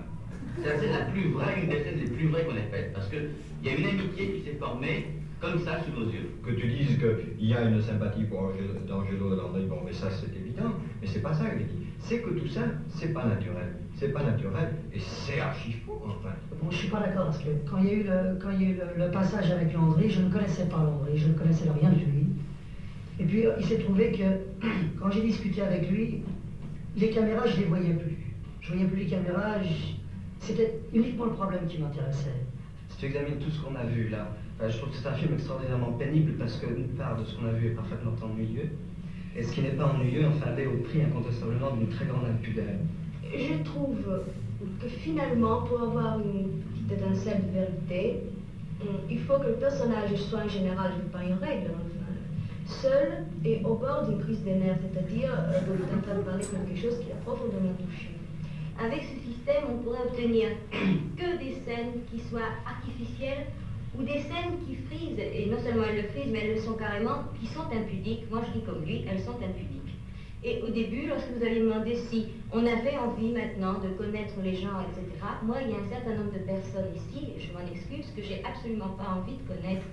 C'est 0.60 0.88
la 0.90 1.04
plus 1.06 1.28
vraie, 1.30 1.62
une 1.62 1.68
des 1.68 1.78
scènes 1.82 1.98
les 1.98 2.10
plus 2.10 2.26
vraies 2.26 2.44
qu'on 2.44 2.56
ait 2.56 2.68
faites. 2.70 2.92
Parce 2.92 3.08
qu'il 3.08 3.30
y 3.64 3.68
a 3.68 3.72
une 3.74 3.86
amitié 3.86 4.32
qui 4.32 4.40
s'est 4.44 4.56
formée 4.58 5.06
comme 5.40 5.58
ça 5.58 5.78
sous 5.82 5.98
nos 5.98 6.08
yeux. 6.10 6.30
Que 6.44 6.50
tu 6.52 6.66
dises 6.68 6.98
qu'il 6.98 7.46
y 7.46 7.54
a 7.54 7.62
une 7.62 7.80
sympathie 7.80 8.24
pour 8.24 8.40
Angelo, 8.40 8.74
d'Angelo 8.86 9.32
et 9.32 9.36
Landry, 9.36 9.64
bon, 9.64 9.78
mais 9.84 9.92
ça 9.92 10.08
c'est 10.10 10.34
évident, 10.36 10.70
mais 11.00 11.06
c'est 11.06 11.20
pas 11.20 11.32
ça 11.34 11.46
que 11.46 11.58
je 11.58 11.64
dis. 11.64 11.86
C'est 11.98 12.18
que 12.18 12.30
tout 12.30 12.46
ça, 12.46 12.60
c'est 12.88 13.12
pas 13.12 13.24
naturel. 13.24 13.74
C'est 13.94 14.08
pas 14.12 14.22
naturel 14.22 14.74
et 14.92 14.98
c'est 14.98 15.40
archi 15.40 15.72
faux, 15.72 16.00
enfin. 16.04 16.34
Bon, 16.60 16.70
je 16.70 16.76
suis 16.76 16.88
pas 16.88 17.00
d'accord 17.00 17.26
parce 17.26 17.38
que 17.38 17.48
quand 17.68 17.78
il 17.78 17.86
y 17.86 17.90
a 17.90 17.92
eu 17.94 18.02
le, 18.04 18.38
quand 18.40 18.50
il 18.50 18.62
y 18.62 18.66
a 18.66 18.68
eu 18.70 18.74
le, 18.74 19.04
le 19.04 19.10
passage 19.10 19.50
avec 19.50 19.72
Landry, 19.72 20.10
je 20.10 20.20
ne 20.20 20.28
connaissais 20.30 20.64
pas 20.66 20.78
Landry, 20.78 21.16
je 21.16 21.28
ne 21.28 21.32
connaissais 21.34 21.68
rien 21.70 21.90
de 21.90 21.96
lui. 21.96 22.26
Et 23.20 23.24
puis 23.24 23.44
il 23.58 23.64
s'est 23.64 23.78
trouvé 23.78 24.10
que 24.12 24.66
quand 25.00 25.10
j'ai 25.10 25.22
discuté 25.22 25.62
avec 25.62 25.88
lui, 25.90 26.22
les 26.96 27.10
caméras, 27.10 27.46
je 27.46 27.58
les 27.58 27.64
voyais 27.66 27.94
plus. 27.94 28.16
Je 28.60 28.72
voyais 28.72 28.86
plus 28.86 28.98
les 29.00 29.06
caméras, 29.06 29.62
je- 29.62 30.01
c'était 30.42 30.81
uniquement 30.92 31.26
le 31.26 31.33
problème 31.33 31.66
qui 31.66 31.78
m'intéressait. 31.78 32.44
Si 32.90 32.96
tu 32.98 33.07
examines 33.07 33.38
tout 33.38 33.50
ce 33.50 33.61
qu'on 33.61 33.74
a 33.76 33.85
vu 33.85 34.09
là, 34.09 34.28
euh, 34.61 34.68
je 34.68 34.76
trouve 34.78 34.90
que 34.90 34.96
c'est 34.96 35.09
un 35.09 35.14
film 35.14 35.35
extraordinairement 35.35 35.92
pénible 35.92 36.33
parce 36.33 36.59
qu'une 36.59 36.88
part 36.88 37.18
de 37.18 37.24
ce 37.24 37.37
qu'on 37.37 37.46
a 37.46 37.52
vu 37.52 37.68
est 37.68 37.74
parfaitement 37.74 38.12
ennuyeux. 38.22 38.70
Et 39.37 39.42
ce 39.42 39.52
qui 39.52 39.62
n'est 39.62 39.70
pas 39.70 39.87
ennuyeux, 39.87 40.26
enfin, 40.26 40.50
l'est 40.57 40.66
au 40.66 40.76
prix 40.78 41.02
incontestablement 41.02 41.70
d'une 41.76 41.88
très 41.88 42.05
grande 42.05 42.26
impudeur. 42.26 42.74
Je 43.35 43.62
trouve 43.62 43.96
que 44.81 44.88
finalement, 44.88 45.62
pour 45.62 45.83
avoir 45.83 46.18
une 46.20 46.61
petite 46.61 46.92
étincelle 46.92 47.42
de 47.46 47.52
vérité, 47.52 48.20
il 49.09 49.20
faut 49.20 49.38
que 49.38 49.46
le 49.46 49.55
personnage 49.55 50.14
soit 50.16 50.40
en 50.40 50.48
général, 50.48 50.92
je 50.98 51.05
ne 51.05 51.09
pas 51.09 51.22
une 51.24 51.38
règle, 51.38 51.70
enfin, 51.70 52.12
seul 52.66 53.24
et 53.44 53.62
au 53.64 53.74
bord 53.74 54.07
d'une 54.07 54.20
crise 54.20 54.42
des 54.42 54.55
nerfs, 54.55 54.78
c'est-à-dire 54.83 55.31
euh, 55.33 55.96
en 55.96 56.00
train 56.02 56.16
de 56.16 56.22
parler 56.22 56.44
de 56.44 56.68
quelque 56.68 56.81
chose 56.81 56.98
qui 57.00 57.09
l'a 57.09 57.16
profondément 57.24 57.72
touché. 57.74 58.12
Avec 58.78 59.02
ce 59.04 59.30
système, 59.30 59.64
on 59.70 59.82
pourrait 59.82 60.02
obtenir 60.06 60.48
que 61.16 61.38
des 61.38 61.52
scènes 61.64 62.04
qui 62.11 62.20
soient 62.28 62.52
artificielles 62.66 63.46
ou 63.98 64.02
des 64.02 64.20
scènes 64.20 64.58
qui 64.66 64.76
frisent, 64.76 65.18
et 65.18 65.46
non 65.50 65.58
seulement 65.62 65.85
elles 65.85 66.02
le 66.02 66.08
frisent, 66.08 66.30
mais 66.32 66.40
elles 66.40 66.54
le 66.54 66.61
sont 66.61 66.74
carrément, 66.74 67.24
qui 67.38 67.46
sont 67.46 67.66
impudiques. 67.70 68.30
Moi, 68.30 68.40
je 68.46 68.58
dis 68.58 68.64
comme 68.64 68.85
lui, 68.85 69.04
elles 69.08 69.20
sont 69.20 69.37
impudiques. 69.37 69.82
Et 70.44 70.61
au 70.62 70.70
début, 70.70 71.06
lorsque 71.06 71.28
vous 71.37 71.44
avez 71.44 71.61
demandé 71.61 71.96
si 72.11 72.26
on 72.52 72.66
avait 72.66 72.98
envie 72.98 73.30
maintenant 73.30 73.74
de 73.74 73.90
connaître 73.90 74.35
les 74.42 74.56
gens, 74.56 74.80
etc., 74.80 75.06
moi, 75.44 75.58
il 75.62 75.70
y 75.70 75.74
a 75.74 75.76
un 75.76 75.88
certain 75.88 76.16
nombre 76.16 76.32
de 76.32 76.40
personnes 76.40 76.90
ici, 76.96 77.35
je 77.38 77.52
m'en 77.52 77.64
excuse, 77.70 78.06
que 78.16 78.22
j'ai 78.22 78.42
absolument 78.44 78.88
pas 78.98 79.20
envie 79.20 79.37
de 79.37 79.46
connaître 79.46 79.87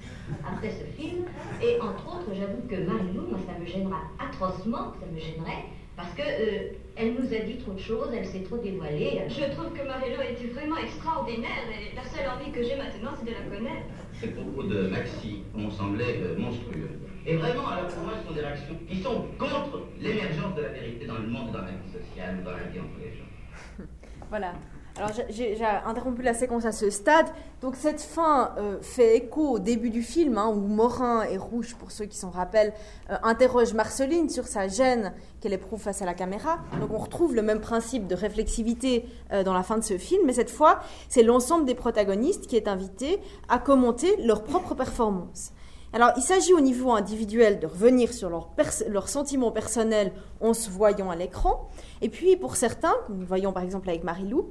après 0.43 0.71
ce 0.71 0.85
film. 0.99 1.25
Et 1.61 1.79
entre 1.79 2.07
autres, 2.07 2.33
j'avoue 2.33 2.65
que 2.67 2.81
Marie-Lou, 2.81 3.27
moi, 3.29 3.39
ça 3.45 3.59
me 3.59 3.65
gênera 3.65 4.01
atrocement, 4.17 4.93
ça 4.99 5.05
me 5.13 5.19
gênerait, 5.19 5.65
parce 5.99 6.13
que 6.13 6.21
euh, 6.21 6.71
elle 6.95 7.13
nous 7.13 7.33
a 7.33 7.39
dit 7.39 7.57
trop 7.57 7.73
de 7.73 7.79
choses, 7.79 8.07
elle 8.15 8.25
s'est 8.25 8.43
trop 8.43 8.57
dévoilée. 8.57 9.21
Je 9.27 9.51
trouve 9.53 9.73
que 9.73 9.85
Marie-Lou 9.85 10.21
était 10.21 10.47
vraiment 10.47 10.77
extraordinaire 10.77 11.67
et 11.67 11.93
la 11.93 12.05
seule 12.05 12.29
envie 12.29 12.51
que 12.51 12.63
j'ai 12.63 12.77
maintenant, 12.77 13.11
c'est 13.19 13.25
de 13.25 13.35
la 13.35 13.43
connaître. 13.53 13.85
Ces 14.13 14.29
propos 14.29 14.63
de 14.63 14.87
Maxi 14.87 15.43
m'ont 15.53 15.69
semblé 15.69 16.05
euh, 16.23 16.37
monstrueux. 16.37 17.01
Et 17.25 17.35
vraiment, 17.35 17.67
alors 17.67 17.87
pour 17.87 18.03
moi, 18.03 18.13
ce 18.21 18.27
sont 18.29 18.33
des 18.33 18.39
réactions 18.39 18.75
qui 18.87 19.01
sont 19.01 19.25
contre 19.37 19.87
l'émergence 19.99 20.55
de 20.55 20.61
la 20.61 20.69
vérité 20.69 21.05
dans 21.05 21.17
le 21.17 21.27
monde, 21.27 21.51
dans 21.51 21.63
la 21.63 21.71
vie 21.71 21.91
sociale, 21.91 22.43
dans 22.45 22.51
la 22.51 22.63
vie 22.63 22.79
entre 22.79 22.99
les 23.03 23.11
gens. 23.17 23.85
Voilà. 24.29 24.53
Alors 24.97 25.11
j'ai- 25.29 25.57
interrompu 25.85 26.21
la 26.21 26.33
séquence 26.33 26.65
à 26.65 26.71
ce 26.71 26.89
stade. 26.89 27.27
Donc 27.61 27.75
cette 27.75 28.01
fin 28.01 28.53
euh, 28.57 28.77
fait 28.81 29.15
écho 29.17 29.49
au 29.51 29.59
début 29.59 29.89
du 29.89 30.01
film, 30.01 30.37
hein, 30.37 30.47
où 30.49 30.59
Morin 30.59 31.23
et 31.23 31.37
Rouge, 31.37 31.75
pour 31.75 31.91
ceux 31.91 32.05
qui 32.05 32.17
s'en 32.17 32.29
rappellent, 32.29 32.73
euh, 33.09 33.15
interroge 33.23 33.73
Marceline 33.73 34.29
sur 34.29 34.47
sa 34.47 34.67
gêne 34.67 35.13
qu'elle 35.39 35.53
éprouve 35.53 35.79
face 35.81 36.01
à 36.01 36.05
la 36.05 36.13
caméra. 36.13 36.59
Donc 36.81 36.91
on 36.91 36.97
retrouve 36.97 37.33
le 37.35 37.41
même 37.41 37.61
principe 37.61 38.07
de 38.07 38.15
réflexivité 38.15 39.05
euh, 39.31 39.43
dans 39.43 39.53
la 39.53 39.63
fin 39.63 39.77
de 39.77 39.83
ce 39.83 39.97
film, 39.97 40.21
mais 40.25 40.33
cette 40.33 40.49
fois, 40.49 40.79
c'est 41.07 41.23
l'ensemble 41.23 41.65
des 41.65 41.75
protagonistes 41.75 42.47
qui 42.47 42.57
est 42.57 42.67
invité 42.67 43.19
à 43.47 43.59
commenter 43.59 44.15
leur 44.23 44.43
propre 44.43 44.75
performance. 44.75 45.51
Alors, 45.91 46.11
il 46.17 46.21
s'agit 46.21 46.53
au 46.53 46.59
niveau 46.61 46.91
individuel 46.91 47.59
de 47.59 47.65
revenir 47.65 48.13
sur 48.13 48.29
leurs 48.29 49.09
sentiments 49.09 49.51
personnels 49.51 50.11
en 50.39 50.53
se 50.53 50.69
voyant 50.69 51.09
à 51.09 51.15
l'écran. 51.15 51.67
Et 52.01 52.09
puis, 52.09 52.35
pour 52.35 52.57
certains, 52.57 52.93
nous 53.09 53.25
voyons 53.25 53.51
par 53.53 53.63
exemple 53.63 53.89
avec 53.89 54.03
Marie-Lou, 54.03 54.49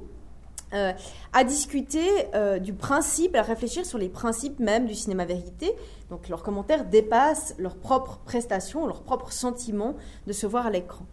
euh, 0.73 0.93
à 1.33 1.43
discuter 1.43 2.07
euh, 2.35 2.59
du 2.59 2.73
principe, 2.73 3.35
à 3.35 3.41
réfléchir 3.41 3.87
sur 3.87 3.97
les 3.97 4.07
principes 4.07 4.59
même 4.59 4.85
du 4.85 4.93
cinéma 4.93 5.25
vérité. 5.25 5.73
Donc, 6.11 6.29
leurs 6.29 6.43
commentaires 6.43 6.85
dépassent 6.85 7.55
leurs 7.57 7.75
propres 7.75 8.19
prestations, 8.23 8.85
leurs 8.85 9.01
propres 9.01 9.31
sentiments 9.31 9.95
de 10.27 10.33
se 10.33 10.45
voir 10.45 10.67
à 10.67 10.69
l'écran. 10.69 11.05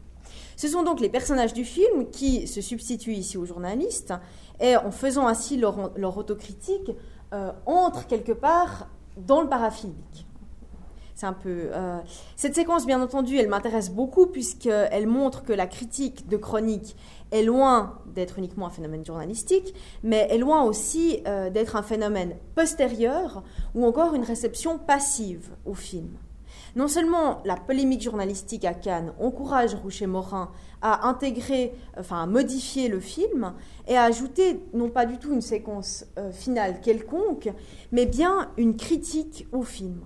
Ce 0.56 0.68
sont 0.68 0.82
donc 0.82 1.00
les 1.00 1.08
personnages 1.08 1.54
du 1.54 1.64
film 1.64 2.10
qui 2.10 2.46
se 2.46 2.60
substituent 2.60 3.14
ici 3.14 3.38
aux 3.38 3.46
journalistes 3.46 4.12
et 4.60 4.76
en 4.76 4.90
faisant 4.90 5.26
ainsi 5.26 5.56
leur, 5.56 5.90
leur 5.96 6.18
autocritique, 6.18 6.92
euh, 7.32 7.50
entrent 7.64 8.06
quelque 8.06 8.32
part 8.32 8.88
dans 9.16 9.40
le 9.40 9.48
paraphilique. 9.48 10.26
C'est 11.14 11.24
un 11.24 11.32
peu. 11.32 11.70
Cette 12.36 12.54
séquence, 12.54 12.84
bien 12.84 13.00
entendu, 13.00 13.38
elle 13.38 13.48
m'intéresse 13.48 13.88
beaucoup 13.88 14.26
puisqu'elle 14.26 15.06
montre 15.06 15.44
que 15.44 15.54
la 15.54 15.66
critique 15.66 16.28
de 16.28 16.36
chronique 16.36 16.94
est 17.32 17.42
loin 17.42 17.98
d'être 18.14 18.38
uniquement 18.38 18.66
un 18.66 18.70
phénomène 18.70 19.04
journalistique, 19.04 19.74
mais 20.02 20.28
est 20.30 20.38
loin 20.38 20.62
aussi 20.62 21.20
euh, 21.26 21.50
d'être 21.50 21.76
un 21.76 21.82
phénomène 21.82 22.36
postérieur 22.54 23.42
ou 23.74 23.84
encore 23.84 24.14
une 24.14 24.24
réception 24.24 24.78
passive 24.78 25.50
au 25.64 25.74
film. 25.74 26.10
Non 26.74 26.88
seulement 26.88 27.40
la 27.44 27.56
polémique 27.56 28.02
journalistique 28.02 28.64
à 28.64 28.74
Cannes 28.74 29.12
encourage 29.18 29.74
Rouchet-Morin 29.74 30.50
à 30.82 31.08
intégrer, 31.08 31.72
enfin 31.98 32.22
à 32.22 32.26
modifier 32.26 32.88
le 32.88 33.00
film 33.00 33.54
et 33.88 33.96
à 33.96 34.04
ajouter 34.04 34.60
non 34.74 34.90
pas 34.90 35.06
du 35.06 35.18
tout 35.18 35.32
une 35.32 35.40
séquence 35.40 36.04
euh, 36.18 36.30
finale 36.32 36.80
quelconque, 36.80 37.50
mais 37.92 38.04
bien 38.04 38.50
une 38.58 38.76
critique 38.76 39.48
au 39.52 39.62
film. 39.62 40.00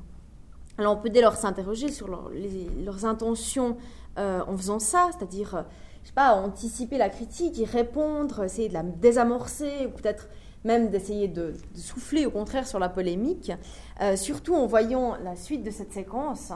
Alors 0.78 0.96
on 0.96 1.00
peut 1.00 1.10
dès 1.10 1.20
lors 1.20 1.36
s'interroger 1.36 1.90
sur 1.90 2.08
leurs 2.08 3.04
intentions 3.04 3.76
euh, 4.18 4.40
en 4.46 4.56
faisant 4.56 4.78
ça, 4.78 5.10
c'est-à-dire, 5.16 5.64
je 6.02 6.08
sais 6.08 6.14
pas, 6.14 6.34
anticiper 6.34 6.98
la 6.98 7.08
critique, 7.08 7.58
y 7.58 7.64
répondre, 7.64 8.44
essayer 8.44 8.68
de 8.68 8.74
la 8.74 8.82
désamorcer, 8.82 9.86
ou 9.86 9.90
peut-être 9.90 10.28
même 10.64 10.90
d'essayer 10.90 11.28
de, 11.28 11.54
de 11.74 11.78
souffler 11.78 12.26
au 12.26 12.30
contraire 12.30 12.66
sur 12.66 12.78
la 12.78 12.88
polémique, 12.88 13.52
euh, 14.00 14.16
surtout 14.16 14.54
en 14.54 14.66
voyant 14.66 15.16
la 15.16 15.36
suite 15.36 15.62
de 15.62 15.70
cette 15.70 15.92
séquence. 15.92 16.52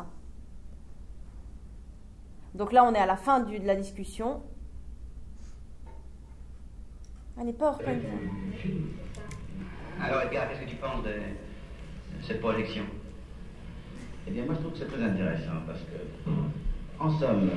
Donc 2.54 2.72
là, 2.72 2.84
on 2.84 2.94
est 2.94 2.98
à 2.98 3.06
la 3.06 3.16
fin 3.16 3.40
de 3.40 3.66
la 3.66 3.74
discussion. 3.74 4.42
Allez, 7.36 7.52
pas 7.52 7.70
hors 7.70 7.78
de 7.78 7.84
vue. 7.84 8.94
Alors 10.00 10.22
Edgar, 10.22 10.48
qu'est-ce 10.48 10.60
que 10.60 10.70
tu 10.70 10.76
penses 10.76 11.02
de 11.02 11.14
cette 12.22 12.40
projection? 12.40 12.84
Eh 14.26 14.30
bien, 14.30 14.44
moi 14.44 14.54
je 14.54 14.60
trouve 14.60 14.72
que 14.72 14.78
c'est 14.78 14.86
très 14.86 15.02
intéressant 15.02 15.60
parce 15.66 15.80
que, 15.80 16.30
en 17.00 17.18
somme, 17.18 17.50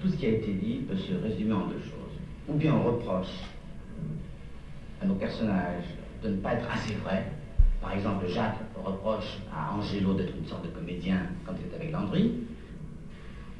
tout 0.00 0.08
ce 0.08 0.16
qui 0.16 0.26
a 0.26 0.30
été 0.30 0.52
dit 0.52 0.80
peut 0.88 0.96
se 0.96 1.14
résumer 1.14 1.52
en 1.52 1.66
deux 1.66 1.80
choses. 1.80 2.18
Ou 2.48 2.54
bien 2.54 2.74
on 2.74 2.82
reproche 2.84 3.32
à 5.02 5.06
nos 5.06 5.14
personnages 5.14 5.84
de 6.22 6.30
ne 6.30 6.36
pas 6.36 6.54
être 6.54 6.68
assez 6.70 6.94
vrais. 6.94 7.26
Par 7.80 7.92
exemple, 7.92 8.26
Jacques 8.28 8.58
reproche 8.84 9.38
à 9.54 9.74
Angelo 9.74 10.14
d'être 10.14 10.34
une 10.36 10.46
sorte 10.46 10.64
de 10.64 10.70
comédien 10.70 11.20
quand 11.46 11.52
il 11.58 11.72
est 11.72 11.76
avec 11.76 11.92
Landry. 11.92 12.32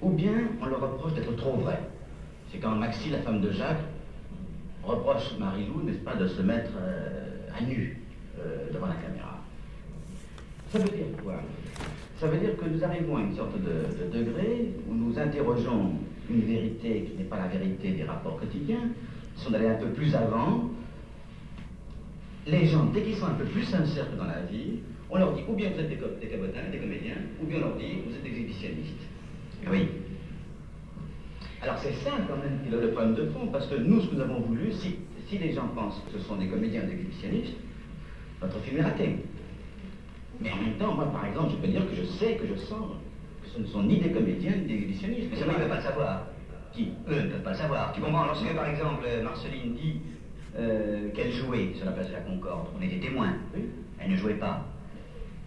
Ou 0.01 0.11
bien 0.11 0.49
on 0.61 0.67
leur 0.67 0.81
reproche 0.81 1.15
d'être 1.15 1.35
trop 1.37 1.57
vrai. 1.57 1.81
C'est 2.51 2.59
quand 2.59 2.75
Maxi, 2.75 3.11
la 3.11 3.19
femme 3.19 3.41
de 3.41 3.51
Jacques, 3.51 3.85
reproche 4.83 5.37
Marie-Lou, 5.39 5.83
n'est-ce 5.83 5.99
pas, 5.99 6.15
de 6.15 6.27
se 6.27 6.41
mettre 6.41 6.71
euh, 6.79 7.49
à 7.57 7.63
nu 7.63 8.01
euh, 8.39 8.73
devant 8.73 8.87
la 8.87 8.95
caméra. 8.95 9.39
Ça 10.71 10.79
veut 10.79 10.89
dire 10.89 11.07
quoi? 11.23 11.35
Ça 12.21 12.27
veut 12.27 12.39
dire 12.39 12.57
que 12.57 12.65
nous 12.65 12.83
arrivons 12.83 13.17
à 13.17 13.21
une 13.21 13.37
sorte 13.37 13.55
de 13.61 14.19
degré 14.19 14.73
où 14.89 14.95
nous 14.95 15.19
interrogeons 15.19 15.93
une 16.31 16.41
vérité 16.43 17.05
qui 17.05 17.17
n'est 17.17 17.29
pas 17.29 17.39
la 17.39 17.49
vérité 17.49 17.93
des 17.93 18.05
rapports 18.05 18.39
quotidiens, 18.39 18.91
sont 19.37 19.51
d'aller 19.51 19.69
un 19.69 19.75
peu 19.75 19.89
plus 19.89 20.15
avant. 20.15 20.71
Les 22.47 22.67
gens, 22.67 22.85
dès 22.87 23.03
qu'ils 23.03 23.17
sont 23.17 23.27
un 23.27 23.35
peu 23.35 23.45
plus 23.45 23.65
sincères 23.65 24.11
que 24.11 24.17
dans 24.17 24.25
la 24.25 24.43
vie, 24.43 24.81
on 25.11 25.19
leur 25.19 25.35
dit 25.35 25.43
ou 25.49 25.55
bien 25.55 25.71
vous 25.71 25.81
êtes 25.81 25.89
des, 25.89 25.97
cabotins, 25.97 26.71
des 26.71 26.79
comédiens, 26.79 27.17
ou 27.43 27.47
bien 27.47 27.59
on 27.59 27.61
leur 27.61 27.77
dit 27.77 28.03
vous 28.07 28.15
êtes 28.15 28.25
exhibitionnistes. 28.25 29.03
Oui. 29.71 29.89
Alors 31.63 31.79
c'est 31.79 31.95
ça 32.05 32.13
quand 32.29 32.37
même 32.37 32.61
qui 32.63 32.75
est 32.75 32.81
le 32.81 32.91
problème 32.91 33.15
de 33.15 33.27
fond, 33.27 33.49
parce 33.49 33.67
que 33.67 33.77
nous, 33.77 34.01
ce 34.01 34.09
que 34.09 34.15
nous 34.17 34.21
avons 34.21 34.41
voulu, 34.41 34.73
si, 34.73 34.97
si 35.29 35.39
les 35.39 35.53
gens 35.53 35.69
pensent 35.75 36.01
que 36.07 36.19
ce 36.19 36.25
sont 36.25 36.37
des 36.37 36.47
comédiens 36.47 36.83
des 36.83 36.93
exhibitionnistes, 36.93 37.57
notre 38.41 38.61
film 38.61 38.79
est 38.79 38.83
raté. 38.83 39.17
Mais 40.41 40.53
en 40.53 40.57
même 40.57 40.75
temps, 40.79 40.95
moi 40.95 41.07
par 41.07 41.27
exemple, 41.27 41.53
je 41.53 41.57
peux 41.57 41.69
dire 41.69 41.89
que 41.89 41.97
je 41.97 42.05
sais, 42.05 42.37
que 42.37 42.47
je 42.47 42.55
sens 42.55 42.93
ce 43.59 43.63
ne 43.63 43.67
sont 43.67 43.83
ni 43.83 43.99
des 43.99 44.11
comédiens 44.11 44.53
ni 44.53 44.67
des 44.67 44.75
exhibitionnistes. 44.75 45.29
Mais 45.31 45.37
ça, 45.37 45.45
ils 45.47 45.53
ne 45.53 45.59
peuvent 45.59 45.69
pas 45.69 45.77
le 45.77 45.83
savoir. 45.83 46.27
Qui 46.73 46.93
Eux 47.09 47.23
ne 47.23 47.29
peuvent 47.29 47.43
pas 47.43 47.51
le 47.51 47.57
savoir. 47.57 47.93
Tu 47.93 48.01
comprends 48.01 48.27
Lorsque 48.27 48.55
par 48.55 48.69
exemple 48.69 49.05
Marceline 49.25 49.75
dit 49.75 50.01
euh, 50.57 51.09
qu'elle 51.13 51.33
jouait 51.33 51.73
sur 51.75 51.87
la 51.87 51.93
place 51.93 52.09
de 52.09 52.13
la 52.13 52.21
Concorde, 52.21 52.69
on 52.79 52.83
était 52.83 53.01
témoins. 53.01 53.35
Elle 53.99 54.11
ne 54.13 54.17
jouait 54.17 54.35
pas. 54.35 54.65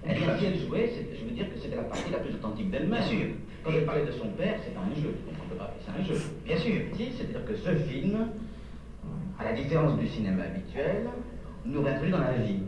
Elle, 0.05 0.17
bien, 0.17 0.37
si 0.37 0.45
elle 0.45 0.59
jouait, 0.59 0.91
je 1.17 1.23
veux 1.23 1.31
dire 1.31 1.47
que 1.53 1.59
c'était 1.59 1.75
la 1.75 1.83
partie 1.83 2.11
la 2.11 2.17
plus 2.17 2.33
authentique 2.33 2.69
d'elle-même. 2.69 2.99
Bien 2.99 3.07
sûr. 3.07 3.27
Quand 3.63 3.71
elle 3.71 3.85
parlait 3.85 4.05
de 4.05 4.11
son 4.11 4.27
père, 4.29 4.55
c'est 4.65 4.73
pas 4.73 4.81
un 4.81 5.01
jeu. 5.01 5.13
On 5.29 5.49
peut 5.49 5.55
pas 5.55 5.73
c'est 5.79 5.91
un 5.91 6.03
jeu. 6.03 6.21
Bien 6.43 6.57
sûr. 6.57 6.81
Si, 6.95 7.11
c'est-à-dire 7.15 7.45
que 7.45 7.55
ce 7.55 7.75
film, 7.75 8.27
à 9.39 9.43
la 9.45 9.53
différence 9.53 9.97
du 9.97 10.07
cinéma 10.07 10.43
habituel, 10.43 11.07
nous 11.65 11.81
réintroduit 11.81 12.11
dans 12.11 12.19
la 12.19 12.33
vie. 12.33 12.59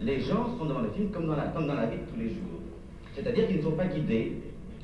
Les 0.00 0.20
gens 0.20 0.56
sont 0.56 0.64
devant 0.64 0.80
le 0.80 0.90
film 0.90 1.10
comme 1.10 1.26
dans 1.26 1.36
la, 1.36 1.48
comme 1.48 1.66
dans 1.66 1.74
la 1.74 1.86
vie 1.86 1.96
de 1.96 2.10
tous 2.12 2.18
les 2.18 2.28
jours. 2.28 2.60
C'est-à-dire 3.14 3.48
qu'ils 3.48 3.56
ne 3.56 3.62
sont 3.62 3.72
pas 3.72 3.86
guidés, 3.86 4.34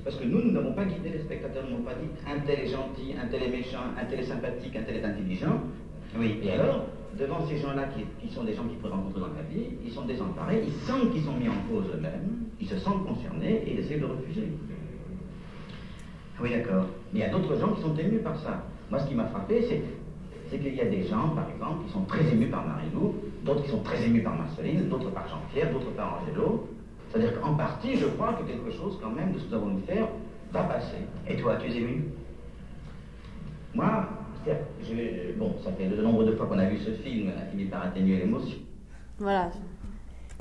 parce 0.04 0.16
que 0.16 0.24
nous, 0.24 0.42
nous 0.42 0.50
n'avons 0.50 0.72
pas 0.72 0.84
guidé 0.84 1.10
les 1.10 1.20
spectateurs, 1.20 1.64
nous 1.64 1.70
n'avons 1.70 1.84
pas 1.84 1.94
dit 1.94 2.08
un 2.26 2.40
tel 2.40 2.60
est 2.60 2.68
gentil, 2.68 3.14
un 3.20 3.26
tel 3.28 3.42
est 3.44 3.50
méchant, 3.50 3.84
un 3.96 4.04
tel 4.04 4.20
est 4.20 4.26
sympathique, 4.26 4.74
un 4.74 4.82
tel 4.82 4.96
est 4.96 5.04
intelligent. 5.04 5.60
Oui. 6.18 6.40
Et 6.42 6.50
alors, 6.50 6.86
devant 7.18 7.46
ces 7.46 7.58
gens-là 7.58 7.84
qui, 7.94 8.04
qui, 8.20 8.34
sont 8.34 8.44
des 8.44 8.54
gens 8.54 8.64
qu'ils 8.64 8.78
pourraient 8.78 8.92
rencontrer 8.92 9.20
dans 9.20 9.28
la 9.28 9.42
vie, 9.42 9.66
ils 9.84 9.92
sont 9.92 10.04
désemparés, 10.04 10.64
ils 10.66 10.72
sentent 10.86 11.12
qu'ils 11.12 11.22
sont 11.22 11.36
mis 11.36 11.48
en 11.48 11.60
cause 11.70 11.84
eux-mêmes, 11.94 12.46
ils 12.60 12.68
se 12.68 12.78
sentent 12.78 13.06
concernés 13.06 13.62
et 13.66 13.74
ils 13.74 13.78
essaient 13.80 13.98
de 13.98 14.06
refuser. 14.06 14.48
Oui, 16.40 16.50
d'accord. 16.50 16.86
Mais 17.12 17.20
il 17.20 17.22
y 17.22 17.24
a 17.24 17.28
d'autres 17.28 17.56
gens 17.58 17.72
qui 17.72 17.82
sont 17.82 17.94
émus 17.96 18.18
par 18.18 18.36
ça. 18.40 18.64
Moi, 18.90 18.98
ce 19.00 19.08
qui 19.08 19.14
m'a 19.14 19.26
frappé, 19.26 19.62
c'est, 19.68 19.82
c'est 20.50 20.58
qu'il 20.58 20.74
y 20.74 20.80
a 20.80 20.86
des 20.86 21.04
gens, 21.04 21.28
par 21.30 21.48
exemple, 21.48 21.86
qui 21.86 21.92
sont 21.92 22.04
très 22.04 22.26
émus 22.32 22.48
par 22.48 22.66
Marilou, 22.66 23.14
d'autres 23.44 23.62
qui 23.62 23.70
sont 23.70 23.82
très 23.82 24.04
émus 24.04 24.22
par 24.22 24.36
Marceline, 24.36 24.88
d'autres 24.88 25.10
par 25.10 25.28
Jean-Pierre, 25.28 25.72
d'autres 25.72 25.92
par 25.92 26.20
Angelo. 26.20 26.68
C'est-à-dire 27.12 27.40
qu'en 27.40 27.54
partie, 27.54 27.96
je 27.96 28.06
crois 28.06 28.32
que 28.32 28.44
quelque 28.44 28.70
chose, 28.70 28.98
quand 29.02 29.10
même, 29.10 29.32
de 29.32 29.38
ce 29.38 29.44
que 29.44 29.50
nous 29.50 29.56
avons 29.56 29.66
voulu 29.72 29.82
faire, 29.82 30.08
va 30.50 30.62
passer. 30.62 30.96
Et 31.28 31.36
toi, 31.36 31.56
tu 31.56 31.70
es 31.70 31.76
ému? 31.76 32.04
Moi, 33.74 34.08
je, 34.46 35.38
bon, 35.38 35.54
ça 35.62 35.72
fait 35.72 35.88
de 35.88 36.00
nombre 36.02 36.24
de 36.24 36.32
fois 36.32 36.46
qu'on 36.46 36.58
a 36.58 36.66
vu 36.66 36.78
ce 36.78 36.90
film, 36.90 37.30
a 37.30 37.50
fini 37.50 37.66
par 37.66 37.84
atténuer 37.84 38.18
l'émotion. 38.18 38.58
Voilà, 39.18 39.50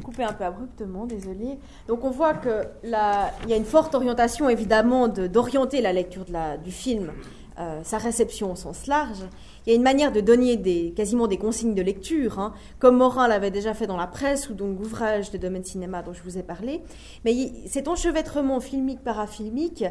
coupé 0.03 0.23
un 0.23 0.34
peu 0.34 0.43
abruptement, 0.43 1.05
désolé. 1.05 1.60
Donc 1.88 2.03
on 2.03 2.10
voit 2.10 2.34
qu'il 2.34 2.89
y 2.89 2.93
a 2.95 3.55
une 3.55 3.65
forte 3.65 3.93
orientation 3.93 4.49
évidemment 4.49 5.07
d'orienter 5.07 5.81
la 5.81 5.93
lecture 5.93 6.25
de 6.25 6.34
la, 6.34 6.57
du 6.57 6.71
film, 6.71 7.12
euh, 7.60 7.81
sa 7.84 7.97
réception 7.97 8.51
au 8.53 8.55
sens 8.55 8.88
large. 8.88 9.23
Il 9.65 9.69
y 9.69 9.74
a 9.74 9.76
une 9.76 9.84
manière 9.84 10.12
de 10.12 10.21
donner 10.21 10.60
quasiment 10.95 11.28
des 11.28 11.38
consignes 11.38 11.76
de 11.76 11.84
lecture, 11.84 12.39
hein, 12.39 12.54
comme 12.80 12.97
Morin 12.97 13.28
l'avait 13.28 13.52
déjà 13.52 13.76
fait 13.76 13.86
dans 13.86 13.97
la 13.97 14.08
presse 14.08 14.50
ou 14.50 14.56
dans 14.56 14.65
l'ouvrage 14.65 15.30
de 15.30 15.38
domaine 15.38 15.63
cinéma 15.63 16.02
dont 16.02 16.13
je 16.13 16.24
vous 16.24 16.39
ai 16.39 16.43
parlé. 16.43 16.82
Mais 17.26 17.52
cet 17.67 17.88
enchevêtrement 17.88 18.60
filmique 18.60 19.04
parafilmique 19.04 19.84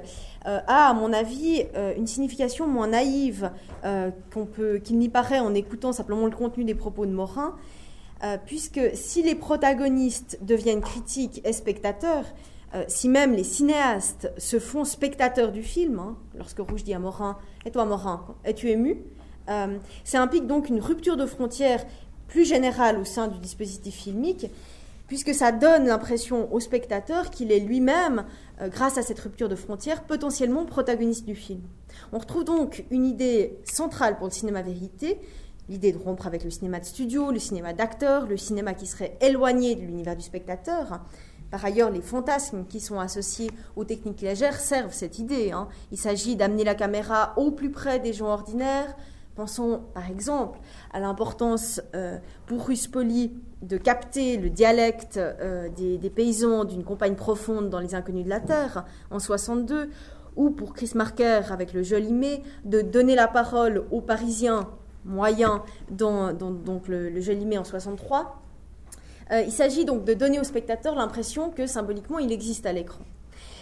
euh, 0.47 0.59
a, 0.67 0.91
à 0.91 0.93
mon 0.93 1.13
avis, 1.13 1.67
euh, 1.77 1.95
une 1.97 2.09
signification 2.09 2.67
moins 2.67 2.89
naïve 2.89 3.53
euh, 3.85 4.11
qu'il 4.83 4.99
n'y 4.99 5.09
paraît 5.09 5.39
en 5.39 5.55
écoutant 5.55 5.93
simplement 5.93 6.27
le 6.27 6.35
contenu 6.35 6.65
des 6.65 6.75
propos 6.75 7.07
de 7.07 7.13
Morin. 7.13 7.57
Puisque 8.45 8.79
si 8.93 9.23
les 9.23 9.35
protagonistes 9.35 10.41
deviennent 10.43 10.83
critiques 10.83 11.41
et 11.43 11.55
spectateurs, 11.55 12.27
si 12.87 13.09
même 13.09 13.33
les 13.33 13.45
cinéastes 13.45 14.31
se 14.37 14.59
font 14.59 14.85
spectateurs 14.85 15.53
du 15.53 15.63
film, 15.63 15.99
hein, 15.99 16.19
lorsque 16.37 16.59
Rouge 16.59 16.85
dit 16.85 16.93
à 16.93 16.99
Morin 16.99 17.39
Et 17.65 17.71
toi, 17.71 17.87
Morin, 17.87 18.27
es-tu 18.45 18.69
ému? 18.69 19.03
Euh, 19.49 19.79
Ça 20.05 20.21
implique 20.21 20.47
donc 20.47 20.69
une 20.69 20.81
rupture 20.81 21.17
de 21.17 21.27
frontières 21.27 21.85
plus 22.29 22.45
générale 22.45 22.99
au 22.99 23.05
sein 23.05 23.29
du 23.29 23.39
dispositif 23.39 23.95
filmique, 23.95 24.47
puisque 25.09 25.35
ça 25.35 25.51
donne 25.51 25.87
l'impression 25.87 26.53
au 26.55 26.61
spectateur 26.61 27.31
qu'il 27.31 27.51
est 27.51 27.59
lui-même, 27.59 28.25
grâce 28.67 28.99
à 28.99 29.03
cette 29.03 29.19
rupture 29.19 29.49
de 29.49 29.57
frontières, 29.57 30.05
potentiellement 30.05 30.65
protagoniste 30.65 31.27
du 31.27 31.35
film. 31.35 31.63
On 32.13 32.19
retrouve 32.19 32.45
donc 32.45 32.85
une 32.91 33.05
idée 33.05 33.59
centrale 33.65 34.17
pour 34.17 34.27
le 34.27 34.33
cinéma 34.33 34.63
vérité, 34.63 35.19
l'idée 35.71 35.93
de 35.93 35.99
rompre 35.99 36.27
avec 36.27 36.45
le 36.45 36.51
cinéma 36.51 36.81
de 36.81 36.85
studio, 36.85 37.31
le 37.31 37.39
cinéma 37.39 37.73
d'acteur, 37.73 38.27
le 38.27 38.37
cinéma 38.37 38.75
qui 38.75 38.87
serait 38.87 39.17
éloigné 39.21 39.77
de 39.77 39.83
l'univers 39.83 40.17
du 40.17 40.23
spectateur. 40.23 41.01
Par 41.51 41.65
ailleurs, 41.65 41.91
les 41.91 42.03
fantasmes 42.03 42.65
qui 42.69 42.81
sont 42.81 42.99
associés 42.99 43.51
aux 43.77 43.85
techniques 43.85 44.21
légères 44.21 44.61
servent 44.61 44.93
cette 44.93 45.19
idée. 45.19 45.53
Hein. 45.53 45.69
Il 45.91 45.99
s'agit 45.99 46.37
d'amener 46.37 46.65
la 46.65 46.75
caméra 46.75 47.35
au 47.37 47.51
plus 47.51 47.71
près 47.71 47.99
des 47.99 48.13
gens 48.13 48.29
ordinaires. 48.29 48.95
Pensons 49.41 49.81
par 49.95 50.11
exemple 50.11 50.59
à 50.93 51.01
l'importance 51.01 51.81
euh, 51.95 52.19
pour 52.45 52.67
Ruspoli 52.67 53.33
de 53.63 53.79
capter 53.79 54.37
le 54.37 54.51
dialecte 54.51 55.17
euh, 55.17 55.71
des, 55.71 56.11
paysans 56.11 56.67
d'une 56.67 56.85
campagne 56.85 57.15
profonde 57.15 57.71
dans 57.71 57.79
Les 57.79 57.95
Inconnus 57.95 58.25
de 58.25 58.29
la 58.29 58.41
Terre 58.41 58.85
en 59.11 59.19
62, 59.19 59.89
ou 60.37 60.51
pour 60.51 60.75
Chris 60.75 60.91
Marker 60.95 61.41
avec 61.53 61.73
le 61.73 61.83
Joli 61.83 62.13
Mai 62.13 62.43
de 62.67 62.83
donner 62.83 63.15
la 63.15 63.29
parole 63.29 63.87
aux 63.91 64.03
Parisiens 64.03 64.69
moyen 65.07 65.63
dans, 65.91 66.35
donc 66.35 66.87
le, 66.87 67.19
jeu 67.23 67.33
limé 67.33 67.57
en 67.57 67.65
63. 67.65 68.43
Euh, 69.33 69.41
il 69.41 69.53
s'agit 69.53 69.87
donc 69.87 70.05
de 70.05 70.13
donner 70.13 70.39
au 70.39 70.45
spectateur 70.45 70.95
l'impression 70.95 71.49
que 71.49 71.67
symboliquement 71.67 72.19
il 72.19 72.31
existe 72.31 72.67
à 72.67 72.75
l'écran. 72.75 73.05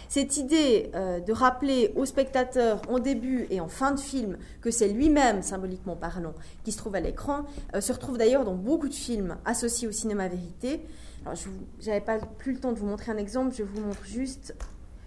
Cette 0.09 0.37
idée 0.37 0.89
euh, 0.95 1.19
de 1.19 1.31
rappeler 1.31 1.93
au 1.95 2.03
spectateur 2.03 2.81
en 2.89 2.97
début 2.97 3.45
et 3.51 3.61
en 3.61 3.67
fin 3.67 3.91
de 3.91 3.99
film 3.99 4.39
que 4.59 4.71
c'est 4.71 4.87
lui-même, 4.87 5.43
symboliquement 5.43 5.95
parlant, 5.95 6.33
qui 6.63 6.71
se 6.71 6.79
trouve 6.79 6.95
à 6.95 6.99
l'écran, 6.99 7.45
euh, 7.75 7.79
se 7.79 7.93
retrouve 7.93 8.17
d'ailleurs 8.17 8.43
dans 8.43 8.55
beaucoup 8.55 8.89
de 8.89 8.93
films 8.93 9.37
associés 9.45 9.87
au 9.87 9.91
cinéma 9.91 10.27
vérité. 10.27 10.83
Alors, 11.23 11.35
je 11.35 11.49
n'avais 11.85 12.01
pas 12.01 12.17
plus 12.39 12.53
le 12.53 12.59
temps 12.59 12.71
de 12.71 12.79
vous 12.79 12.87
montrer 12.87 13.11
un 13.11 13.17
exemple, 13.17 13.53
je 13.55 13.61
vous 13.61 13.81
montre 13.81 14.03
juste 14.03 14.55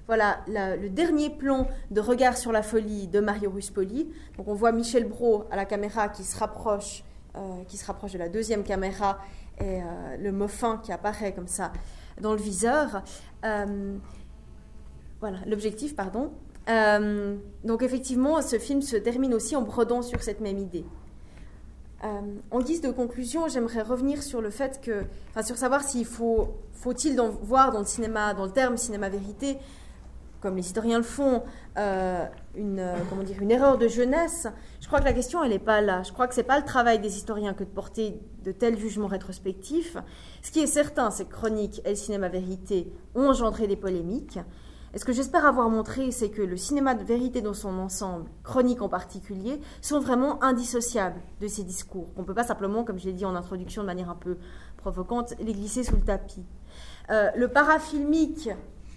voilà 0.07 0.41
le 0.47 0.89
dernier 0.89 1.31
plan 1.31 1.67
de 1.91 2.01
Regard 2.01 2.37
sur 2.37 2.53
la 2.53 2.63
folie 2.63 3.09
de 3.09 3.19
Mario 3.19 3.51
Ruspoli. 3.51 4.09
Donc 4.37 4.47
on 4.47 4.55
voit 4.55 4.71
Michel 4.71 5.09
Brault 5.09 5.47
à 5.51 5.57
la 5.57 5.65
caméra 5.65 6.09
qui 6.09 6.23
se 6.23 6.39
rapproche, 6.39 7.03
euh, 7.35 7.65
qui 7.67 7.77
se 7.77 7.87
rapproche 7.87 8.13
de 8.13 8.19
la 8.19 8.29
deuxième 8.29 8.63
caméra 8.63 9.19
et 9.61 9.81
le 10.19 10.33
moffin 10.33 10.81
qui 10.83 10.93
apparaît 10.93 11.33
comme 11.33 11.47
ça 11.47 11.73
dans 12.21 12.33
le 12.33 12.41
viseur. 12.41 13.05
Voilà, 15.23 15.39
l'objectif, 15.47 15.95
pardon. 15.95 16.33
Euh, 16.69 17.37
donc 17.63 17.83
effectivement, 17.83 18.43
ce 18.43 18.59
film 18.59 18.83
se 18.83 18.97
termine 18.97 19.33
aussi 19.35 19.55
en 19.55 19.63
brodant 19.63 20.03
sur 20.03 20.21
cette 20.21 20.41
même 20.41 20.59
idée. 20.59 20.85
Euh, 22.03 22.09
en 22.51 22.59
guise 22.59 22.81
de 22.81 22.91
conclusion, 22.91 23.47
j'aimerais 23.47 23.83
revenir 23.83 24.21
sur 24.21 24.41
le 24.41 24.51
fait 24.51 24.81
que, 24.81 25.05
enfin, 25.31 25.43
sur 25.43 25.57
savoir 25.57 25.85
s'il 25.85 26.07
faut, 26.07 26.57
faut-il 26.73 27.17
voir 27.43 27.71
dans 27.71 27.79
le 27.79 27.85
cinéma, 27.85 28.35
dans 28.35 28.47
le 28.47 28.51
terme 28.51 28.77
cinéma 28.77 29.09
vérité, 29.09 29.59
comme 30.41 30.57
les 30.57 30.67
historiens 30.67 30.99
le 30.99 31.05
font, 31.05 31.45
euh, 31.79 32.27
une, 32.57 32.85
comment 33.09 33.23
dire, 33.23 33.41
une 33.41 33.53
erreur 33.53 33.79
de 33.79 33.87
jeunesse, 33.87 34.49
je 34.81 34.89
crois 34.89 34.99
que 34.99 35.05
la 35.05 35.13
question, 35.13 35.45
elle 35.45 35.51
n'est 35.51 35.61
pas 35.61 35.81
là. 35.81 36.03
Je 36.03 36.13
crois 36.13 36.27
que 36.27 36.35
ce 36.35 36.41
n'est 36.41 36.47
pas 36.47 36.59
le 36.59 36.65
travail 36.65 36.99
des 36.99 37.17
historiens 37.17 37.55
que 37.55 37.63
de 37.63 37.69
porter 37.69 38.21
de 38.43 38.51
tels 38.51 38.77
jugements 38.77 39.07
rétrospectifs. 39.07 39.97
Ce 40.43 40.51
qui 40.51 40.59
est 40.59 40.67
certain, 40.67 41.13
c'est 41.13 41.27
que 41.27 41.33
Chronique 41.33 41.81
et 41.85 41.91
le 41.91 41.95
cinéma 41.95 42.29
vérité 42.29 42.93
ont 43.15 43.29
engendré 43.29 43.69
des 43.69 43.77
polémiques. 43.77 44.41
Et 44.95 44.99
ce 44.99 45.05
que 45.05 45.13
j'espère 45.13 45.47
avoir 45.47 45.71
montré, 45.71 46.11
c'est 46.11 46.29
que 46.29 46.43
le 46.43 46.57
cinéma 46.57 46.95
de 46.95 47.03
vérité 47.03 47.41
dans 47.41 47.55
son 47.55 47.79
ensemble, 47.79 48.29
Chronique 48.43 48.83
en 48.83 48.89
particulier, 48.89 49.61
sont 49.81 50.01
vraiment 50.01 50.43
indissociables 50.43 51.21
de 51.41 51.49
ces 51.49 51.65
discours. 51.65 52.09
On 52.17 52.21
ne 52.21 52.27
peut 52.27 52.35
pas 52.35 52.45
simplement, 52.45 52.85
comme 52.85 52.99
je 52.99 53.07
l'ai 53.07 53.15
dit 53.15 53.25
en 53.25 53.35
introduction 53.35 53.83
de 53.83 53.87
manière 53.87 54.11
un 54.11 54.15
peu 54.15 54.37
provocante, 54.77 55.35
les 55.41 55.53
glisser 55.55 55.83
sous 55.83 55.97
le 55.97 56.03
tapis. 56.03 56.45
Euh, 57.11 57.31
le 57.37 57.49
parafilmique 57.49 58.51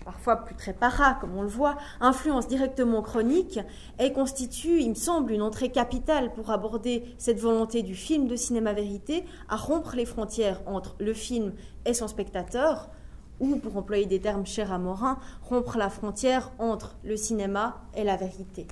parfois 0.06 0.36
plus 0.38 0.56
très 0.56 0.74
para, 0.74 1.16
comme 1.16 1.36
on 1.36 1.42
le 1.42 1.48
voit, 1.48 1.78
influence 2.00 2.48
directement 2.48 3.02
chronique 3.02 3.60
et 4.00 4.14
constitue, 4.14 4.80
il 4.80 4.90
me 4.90 4.96
semble, 4.96 5.32
une 5.32 5.42
entrée 5.42 5.70
capitale 5.70 6.32
pour 6.32 6.52
aborder 6.52 7.04
cette 7.18 7.40
volonté 7.40 7.82
du 7.82 7.96
film 7.96 8.28
de 8.28 8.36
cinéma 8.36 8.74
vérité 8.74 9.26
à 9.50 9.56
rompre 9.56 9.96
les 9.96 10.06
frontières 10.06 10.62
entre 10.68 10.96
le 11.00 11.14
film 11.14 11.54
et 11.86 11.96
son 11.96 12.08
spectateur, 12.08 12.92
ou, 13.40 13.58
pour 13.58 13.78
employer 13.78 14.06
des 14.06 14.20
termes 14.20 14.46
chers 14.46 14.72
à 14.72 14.80
Morin, 14.80 15.18
rompre 15.42 15.78
la 15.78 15.90
frontière 15.90 16.52
entre 16.60 16.96
le 17.04 17.18
cinéma 17.18 17.82
et 17.96 18.04
la 18.04 18.18
vérité. 18.18 18.68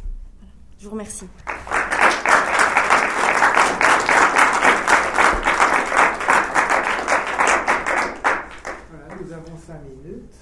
Je 0.80 0.86
vous 0.86 0.92
remercie. 0.92 1.28
Voilà, 8.92 9.16
nous 9.22 9.34
avons 9.34 9.58
cinq 9.66 9.82
minutes. 9.84 10.36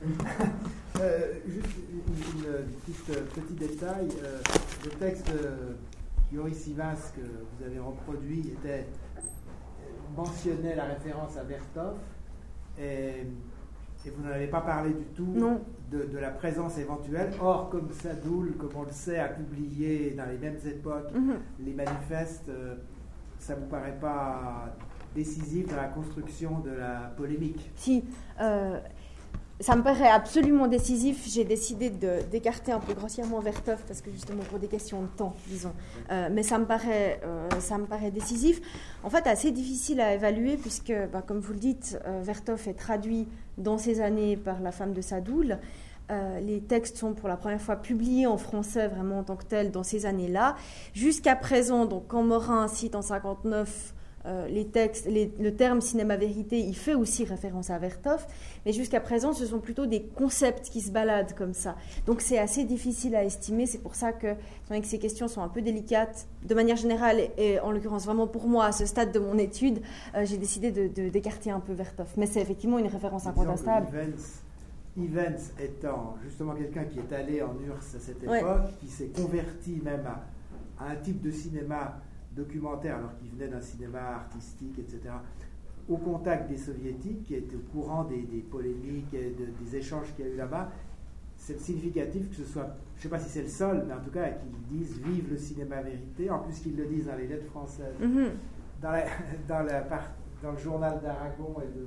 euh, 1.00 1.32
juste 1.46 1.66
une, 1.90 2.44
petite, 2.80 3.34
petit 3.34 3.54
détail. 3.54 4.08
le 4.84 4.90
texte 4.90 5.30
Yuri 6.32 6.54
Sivas 6.54 7.12
que 7.16 7.20
vous 7.20 7.64
avez 7.64 7.78
reproduit 7.78 8.40
était, 8.40 8.86
mentionnait 10.16 10.76
la 10.76 10.84
référence 10.84 11.36
à 11.36 11.44
Bertov 11.44 11.96
et, 12.80 13.26
vous 14.16 14.22
n'en 14.22 14.30
avez 14.32 14.46
pas 14.46 14.62
parlé 14.62 14.94
du 14.94 15.04
tout 15.14 15.34
De, 15.90 16.18
la 16.18 16.30
présence 16.30 16.78
éventuelle. 16.78 17.30
Or, 17.40 17.68
comme 17.68 17.90
Sadoul, 17.92 18.54
comme 18.56 18.70
on 18.76 18.84
le 18.84 18.92
sait, 18.92 19.18
a 19.18 19.28
publié 19.28 20.14
dans 20.16 20.24
les 20.26 20.38
mêmes 20.38 20.58
époques 20.66 21.12
mhm. 21.14 21.34
les 21.60 21.72
manifestes, 21.72 22.50
ça 23.38 23.54
ne 23.54 23.60
vous 23.60 23.66
paraît 23.66 23.98
pas 24.00 24.74
décisif 25.14 25.66
dans 25.68 25.76
la 25.76 25.88
construction 25.88 26.60
de 26.60 26.70
la 26.70 27.12
polémique? 27.16 27.70
Si, 27.76 28.04
euh, 28.40 28.78
ça 29.60 29.74
me 29.74 29.82
paraît 29.82 30.08
absolument 30.08 30.68
décisif. 30.68 31.28
J'ai 31.28 31.44
décidé 31.44 31.90
d'écarter 31.90 32.72
un 32.72 32.78
peu 32.78 32.94
grossièrement 32.94 33.40
Vertov 33.40 33.82
parce 33.86 34.00
que 34.00 34.10
justement 34.10 34.42
pour 34.44 34.58
des 34.58 34.68
questions 34.68 35.02
de 35.02 35.08
temps, 35.08 35.34
disons. 35.48 35.72
Euh, 36.10 36.28
mais 36.30 36.42
ça 36.42 36.58
me, 36.58 36.64
paraît, 36.64 37.20
euh, 37.24 37.48
ça 37.58 37.76
me 37.78 37.86
paraît 37.86 38.10
décisif. 38.10 38.60
En 39.02 39.10
fait, 39.10 39.26
assez 39.26 39.50
difficile 39.50 40.00
à 40.00 40.14
évaluer 40.14 40.56
puisque, 40.56 40.92
bah, 41.12 41.22
comme 41.26 41.40
vous 41.40 41.52
le 41.52 41.58
dites, 41.58 41.98
Vertov 42.22 42.68
est 42.68 42.74
traduit 42.74 43.26
dans 43.56 43.78
ces 43.78 44.00
années 44.00 44.36
par 44.36 44.60
la 44.60 44.70
femme 44.70 44.92
de 44.92 45.00
Sadoul. 45.00 45.58
les 46.40 46.60
textes 46.60 46.96
sont 46.96 47.12
pour 47.12 47.28
la 47.28 47.36
première 47.36 47.60
fois 47.60 47.76
publiés 47.76 48.26
en 48.26 48.38
français 48.38 48.86
vraiment 48.86 49.18
en 49.18 49.24
tant 49.24 49.36
que 49.36 49.44
tels 49.44 49.72
dans 49.72 49.82
ces 49.82 50.06
années-là. 50.06 50.54
Jusqu'à 50.94 51.34
présent, 51.34 51.84
donc 51.84 52.04
quand 52.06 52.22
Morin 52.22 52.68
cite 52.68 52.94
en 52.94 53.02
59 53.02 53.94
euh, 54.26 54.48
les 54.48 54.66
textes, 54.66 55.08
le 55.08 55.50
terme 55.50 55.80
cinéma-vérité, 55.80 56.58
il 56.58 56.74
fait 56.76 56.94
aussi 56.94 57.24
référence 57.24 57.70
à 57.70 57.78
Vertov, 57.78 58.26
mais 58.66 58.72
jusqu'à 58.72 59.00
présent, 59.00 59.32
ce 59.32 59.46
sont 59.46 59.60
plutôt 59.60 59.86
des 59.86 60.02
concepts 60.02 60.70
qui 60.70 60.80
se 60.80 60.90
baladent 60.90 61.34
comme 61.34 61.54
ça. 61.54 61.76
Donc 62.06 62.20
c'est 62.20 62.38
assez 62.38 62.64
difficile 62.64 63.14
à 63.14 63.24
estimer, 63.24 63.66
c'est 63.66 63.78
pour 63.78 63.94
ça 63.94 64.12
que, 64.12 64.34
que 64.68 64.86
ces 64.86 64.98
questions 64.98 65.28
sont 65.28 65.42
un 65.42 65.48
peu 65.48 65.62
délicates, 65.62 66.26
de 66.44 66.54
manière 66.54 66.76
générale, 66.76 67.20
et, 67.38 67.60
en 67.60 67.70
l'occurrence 67.70 68.04
vraiment 68.06 68.26
pour 68.26 68.48
moi, 68.48 68.66
à 68.66 68.72
ce 68.72 68.86
stade 68.86 69.12
de 69.12 69.18
mon 69.18 69.38
étude, 69.38 69.80
euh, 70.14 70.24
j'ai 70.24 70.36
décidé 70.36 70.70
d'écarter 70.70 71.50
de, 71.50 71.54
un 71.54 71.60
peu 71.60 71.72
Vertov. 71.72 72.08
Mais 72.16 72.26
c'est 72.26 72.40
effectivement 72.40 72.78
une 72.78 72.88
référence 72.88 73.26
incontestable. 73.26 73.86
Evans 74.96 75.38
étant 75.62 76.16
justement 76.24 76.54
quelqu'un 76.54 76.84
qui 76.84 76.98
est 76.98 77.12
allé 77.14 77.40
en 77.40 77.54
URSS 77.60 77.94
à 77.94 78.00
cette 78.00 78.22
époque, 78.22 78.78
qui 78.80 78.88
s'est 78.88 79.08
converti 79.08 79.80
même 79.84 80.04
à 80.78 80.90
un 80.90 80.96
type 80.96 81.20
de 81.20 81.30
cinéma 81.30 82.00
documentaire, 82.38 82.96
alors 82.96 83.16
qu'il 83.16 83.28
venait 83.30 83.48
d'un 83.48 83.60
cinéma 83.60 83.98
artistique, 83.98 84.78
etc., 84.78 85.14
au 85.88 85.96
contact 85.96 86.48
des 86.48 86.56
soviétiques, 86.56 87.24
qui 87.24 87.34
étaient 87.34 87.56
au 87.56 87.72
courant 87.72 88.04
des, 88.04 88.18
polémiques 88.50 89.12
et 89.14 89.34
des 89.60 89.76
échanges 89.76 90.14
qu'il 90.14 90.26
y 90.26 90.28
a 90.28 90.32
eu 90.32 90.36
là-bas, 90.36 90.70
c'est 91.36 91.58
significatif 91.60 92.28
que 92.28 92.36
ce 92.36 92.44
soit, 92.44 92.76
je 92.96 92.98
ne 92.98 93.02
sais 93.04 93.08
pas 93.08 93.18
si 93.18 93.28
c'est 93.30 93.42
le 93.42 93.48
seul, 93.48 93.84
mais 93.86 93.94
en 93.94 94.00
tout 94.00 94.10
cas 94.10 94.28
qu'ils 94.30 94.78
disent 94.78 94.98
vive 94.98 95.30
le 95.30 95.36
cinéma 95.36 95.80
vérité, 95.80 96.28
en 96.30 96.40
plus 96.40 96.58
qu'ils 96.60 96.76
le 96.76 96.84
disent 96.86 97.06
dans 97.06 97.16
les 97.16 97.26
lettres 97.26 97.46
françaises. 97.46 97.94
Mm-hmm. 98.02 98.30
dans, 98.82 99.02
dans, 99.48 99.62
la, 99.62 99.80
dans, 100.42 100.52
le 100.52 100.58
journal 100.58 101.00
d'Aragon 101.00 101.56
et 101.62 101.78
de, 101.78 101.86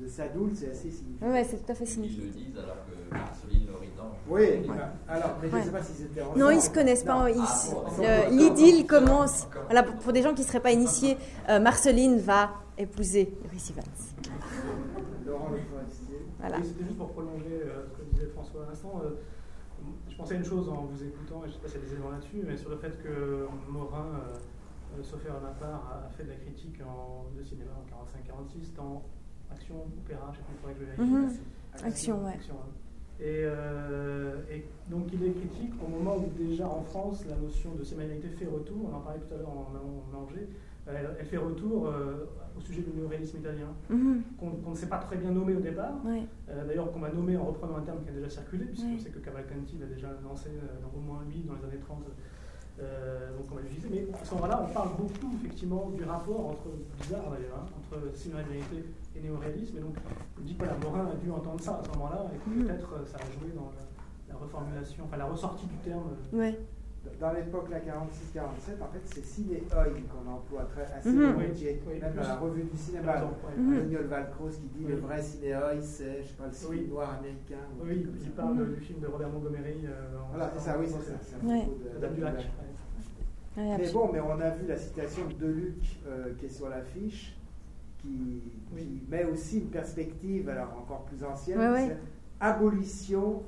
de 0.00 0.06
Sadoul, 0.06 0.50
c'est 0.54 0.70
assez 0.70 0.90
significatif. 0.90 1.34
Oui, 1.34 1.40
c'est 1.48 1.64
tout 1.64 1.72
à 1.72 1.74
fait 1.74 1.86
significatif. 1.86 2.32
Ils 2.36 2.40
le 2.40 2.50
disent 2.50 2.58
alors 2.58 2.76
que 2.86 3.14
Marceline 3.14 3.66
Loridan. 3.66 4.10
Oui, 4.28 4.70
alors, 5.08 5.38
mais 5.42 5.50
je 5.50 5.56
ne 5.56 5.62
sais 5.62 5.70
pas 5.70 5.82
si 5.82 5.92
c'était 5.92 6.22
Non, 6.36 6.50
ils 6.50 6.56
ne 6.56 6.60
se 6.60 6.70
connaissent 6.70 7.02
pas. 7.02 7.26
Ah, 7.26 8.30
l'idylle 8.30 8.86
commence. 8.86 9.48
Voilà, 9.64 9.82
pour, 9.82 10.12
des 10.12 10.22
gens 10.22 10.34
qui 10.34 10.42
ne 10.42 10.46
seraient 10.46 10.60
pas 10.60 10.70
initiés, 10.70 11.16
euh, 11.48 11.58
Marceline 11.58 12.18
va 12.18 12.50
épouser 12.76 13.32
Lucie 13.52 13.72
Vance. 13.72 14.14
Laurent 15.26 15.48
Le 15.50 15.58
Forestier. 15.58 16.26
Voilà. 16.38 16.56
C'était 16.62 16.84
juste 16.84 16.96
pour 16.96 17.10
prolonger 17.10 17.62
euh, 17.64 17.86
ce 17.88 17.98
que 17.98 18.02
disait 18.10 18.26
François 18.26 18.64
à 18.64 18.68
l'instant. 18.68 19.00
Euh, 19.02 19.16
je 20.08 20.16
pensais 20.16 20.34
à 20.34 20.38
une 20.38 20.44
chose 20.44 20.68
en 20.68 20.84
vous 20.84 21.02
écoutant, 21.02 21.42
et 21.44 21.48
je 21.48 21.48
ne 21.48 21.52
sais 21.54 21.60
pas 21.60 21.68
s'il 21.68 21.80
y 21.80 21.82
a 21.82 21.86
des 21.86 21.92
éléments 21.94 22.10
là-dessus, 22.10 22.42
mais 22.46 22.56
sur 22.56 22.70
le 22.70 22.76
fait 22.76 23.00
que 23.02 23.46
Morin, 23.68 24.20
sauf 25.02 25.24
erreur 25.24 25.38
de 25.40 25.46
ma 25.46 25.52
part, 25.52 26.04
a 26.06 26.10
fait 26.10 26.24
de 26.24 26.30
la 26.30 26.34
critique 26.34 26.80
en, 26.82 27.26
de 27.38 27.44
cinéma 27.44 27.70
en 27.92 28.04
45-46, 28.04 28.74
dans 28.74 29.04
Action, 29.52 29.74
Opéra, 30.04 30.32
je 30.32 30.38
sais 30.38 30.74
que 30.74 30.80
je 30.80 30.84
vérifie. 30.84 31.02
Mhm. 31.02 31.86
Action, 31.86 32.24
ouais. 32.24 32.38
Et, 33.20 33.42
euh, 33.44 34.42
et, 34.50 34.64
donc 34.88 35.08
il 35.12 35.24
est 35.24 35.32
critique 35.32 35.72
au 35.84 35.88
moment 35.88 36.16
où 36.16 36.30
déjà 36.38 36.68
en 36.68 36.82
France 36.82 37.24
la 37.28 37.34
notion 37.34 37.74
de 37.74 37.82
sémanalité 37.82 38.28
fait 38.28 38.46
retour, 38.46 38.76
on 38.92 38.96
en 38.96 39.00
parlait 39.00 39.18
tout 39.18 39.34
à 39.34 39.38
l'heure 39.38 39.48
en, 39.50 40.16
en, 40.16 40.22
Angers, 40.22 40.48
elle, 40.86 41.26
fait 41.26 41.36
retour 41.36 41.88
euh, 41.88 42.26
au 42.56 42.60
sujet 42.60 42.82
du 42.82 42.96
néoréalisme 42.96 43.38
italien, 43.38 43.66
mhm. 43.90 44.22
qu'on 44.38 44.70
ne 44.70 44.76
sait 44.76 44.86
pas 44.88 44.98
très 44.98 45.16
bien 45.16 45.32
nommer 45.32 45.54
au 45.54 45.60
départ, 45.60 45.94
euh, 46.06 46.66
d'ailleurs 46.66 46.92
qu'on 46.92 47.00
va 47.00 47.10
nommer 47.10 47.36
en 47.36 47.46
reprenant 47.46 47.78
un 47.78 47.82
terme 47.82 47.98
qui 48.04 48.08
a 48.08 48.12
déjà 48.12 48.30
circulé, 48.30 48.66
puisque 48.66 49.02
sait 49.02 49.10
que 49.10 49.18
Cavalcanti 49.18 49.78
l'a 49.78 49.86
déjà 49.86 50.08
lancé 50.22 50.50
dans 50.80 50.96
au 50.96 51.02
moins 51.02 51.24
lui 51.28 51.42
dans 51.42 51.54
les 51.54 51.64
années 51.64 51.82
30 51.84 52.04
euh, 52.80 53.36
donc 53.36 53.46
on 53.50 53.56
va 53.56 53.62
l'utiliser, 53.62 53.88
mais 53.90 54.06
à 54.14 54.24
ce 54.24 54.34
moment-là, 54.34 54.66
on 54.68 54.72
parle 54.72 54.90
beaucoup 54.96 55.34
effectivement 55.42 55.90
du 55.96 56.04
rapport 56.04 56.46
entre, 56.50 56.68
bizarre 57.00 57.30
d'ailleurs, 57.30 57.58
hein, 57.58 57.66
entre 57.76 58.16
cinéma-vérité 58.16 58.84
et 59.18 59.22
néoréalisme. 59.22 59.78
Et 59.78 59.80
donc, 59.80 59.96
on 60.38 60.42
dit 60.42 60.54
que 60.54 60.64
voilà, 60.64 60.78
Morin 60.82 61.10
a 61.10 61.14
dû 61.14 61.30
entendre 61.30 61.60
ça 61.60 61.80
à 61.80 61.82
ce 61.84 61.90
moment-là, 61.96 62.26
et 62.34 62.38
que 62.38 62.50
mm. 62.50 62.64
peut-être 62.66 62.92
euh, 62.94 63.04
ça 63.04 63.18
a 63.18 63.26
joué 63.38 63.52
dans 63.54 63.72
la, 63.76 64.36
reformulation, 64.38 65.04
enfin 65.04 65.16
la 65.16 65.26
ressortie 65.26 65.66
du 65.66 65.76
terme. 65.78 66.10
Ouais. 66.32 66.58
Dans 67.18 67.32
l'époque, 67.32 67.68
la 67.70 67.80
46-47, 67.80 68.82
en 68.82 68.92
fait, 68.92 69.00
c'est 69.04 69.24
ciné-œil 69.24 70.02
qu'on 70.10 70.30
emploie 70.30 70.64
très, 70.64 70.82
assez 70.92 71.08
mm 71.08 71.18
-hmm. 71.18 72.00
même 72.00 72.14
dans 72.14 72.22
la 72.22 72.36
revue 72.36 72.64
du 72.64 72.76
cinéma. 72.76 73.24
Daniel 73.56 74.06
Valcroze 74.06 74.56
qui 74.58 74.68
dit 74.76 74.84
le 74.84 74.96
vrai 74.96 75.20
ciné-œil, 75.22 75.80
c'est, 75.82 76.22
je 76.22 76.28
sais 76.28 76.34
pas, 76.34 76.46
le 76.46 76.52
cinéma 76.52 76.88
noir 76.88 77.14
américain. 77.18 77.64
Oui, 77.82 78.06
il 78.22 78.30
parle 78.32 78.74
du 78.74 78.80
film 78.80 79.00
de 79.00 79.06
Robert 79.06 79.30
Montgomery. 79.30 79.86
Euh, 79.86 80.18
voilà, 80.30 80.50
c'est 80.52 80.64
ça, 80.66 80.76
oui, 80.78 80.86
c'est 80.86 81.04
ça. 81.10 81.16
C'est 81.22 81.36
un 81.36 81.94
de 81.94 81.98
Dame 82.00 82.14
du 82.14 82.20
Lac 82.20 82.46
mais 83.58 83.92
bon, 83.92 84.10
mais 84.12 84.20
on 84.20 84.40
a 84.40 84.50
vu 84.50 84.66
la 84.66 84.76
citation 84.76 85.26
de 85.26 85.34
Deluc 85.34 85.98
euh, 86.06 86.32
qui 86.38 86.46
est 86.46 86.48
sur 86.48 86.68
l'affiche, 86.68 87.36
qui, 88.08 88.42
met 89.08 89.24
aussi 89.24 89.58
une 89.58 89.70
perspective, 89.70 90.48
alors 90.48 90.76
encore 90.78 91.04
plus 91.04 91.24
ancienne, 91.24 91.96
abolition 92.40 93.42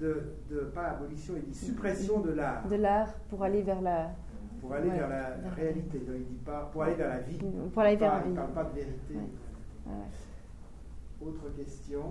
de, 0.00 0.22
de, 0.48 0.60
pas 0.74 0.90
abolition, 0.90 1.34
il 1.36 1.50
dit 1.50 1.58
suppression 1.58 2.20
de 2.20 2.30
l'art. 2.30 2.66
De 2.68 2.76
l'art 2.76 3.12
pour 3.28 3.42
aller 3.42 3.62
vers 3.62 3.80
la. 3.80 4.10
Pour 4.60 4.72
aller 4.72 4.90
vers 4.90 5.08
la, 5.08 5.50
réalité, 5.54 6.00
il 6.06 6.24
dit 6.24 6.40
pas 6.44 6.68
pour 6.72 6.82
aller 6.82 6.94
vers 6.94 7.08
la 7.08 7.20
vie. 7.20 7.38
Pour 7.72 7.82
aller 7.82 7.96
vers 7.96 8.14
la 8.14 8.20
vie. 8.20 8.28
Il 8.28 8.32
ne 8.32 8.36
parle 8.36 8.52
pas 8.52 8.64
de 8.64 8.74
vérité. 8.74 9.14
Autre 11.20 11.50
question. 11.56 12.02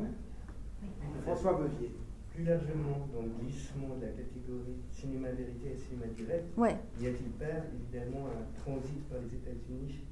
François 1.23 1.53
Bevier 1.53 1.91
plus 2.37 2.45
largement 2.45 3.07
dans 3.11 3.23
le 3.23 3.29
glissement 3.41 3.95
de 3.95 4.05
la 4.05 4.11
catégorie 4.11 4.77
cinéma 4.91 5.29
vérité 5.31 5.71
et 5.73 5.77
cinéma 5.77 6.05
direct, 6.15 6.55
ouais. 6.55 6.77
y 7.01 7.07
a-t-il 7.07 7.31
pas 7.31 7.65
évidemment 7.73 8.27
un 8.27 8.61
transit 8.61 9.09
par 9.09 9.17
les 9.21 9.35
États-Unis 9.37 10.05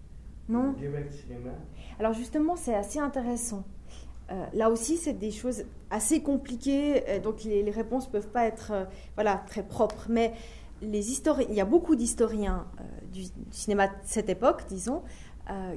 Non. 0.47 0.73
Direct 0.73 1.13
cinéma 1.13 1.51
Alors 1.99 2.13
justement, 2.13 2.55
c'est 2.55 2.75
assez 2.75 2.99
intéressant. 2.99 3.63
Euh, 4.31 4.45
là 4.53 4.69
aussi, 4.69 4.97
c'est 4.97 5.13
des 5.13 5.31
choses 5.31 5.65
assez 5.91 6.21
compliquées, 6.21 7.03
euh, 7.09 7.19
donc 7.19 7.43
les, 7.43 7.61
les, 7.61 7.71
réponses 7.71 8.09
peuvent 8.09 8.29
pas 8.29 8.45
être 8.45 8.71
euh, 8.71 8.85
voilà, 9.15 9.43
très 9.47 9.63
propres. 9.63 10.07
Mais 10.09 10.33
les 10.81 11.11
historiens, 11.11 11.47
il 11.49 11.55
y 11.55 11.61
a 11.61 11.65
beaucoup 11.65 11.95
d'historiens 11.95 12.65
du, 13.13 13.23
du, 13.23 13.29
cinéma 13.51 13.87
de 13.87 13.93
cette 14.03 14.29
époque, 14.29 14.63
disons, 14.67 15.03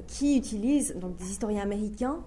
qui 0.07 0.35
utilisent, 0.35 0.95
donc 0.95 1.15
des 1.15 1.29
historiens 1.29 1.61
américains, 1.61 2.19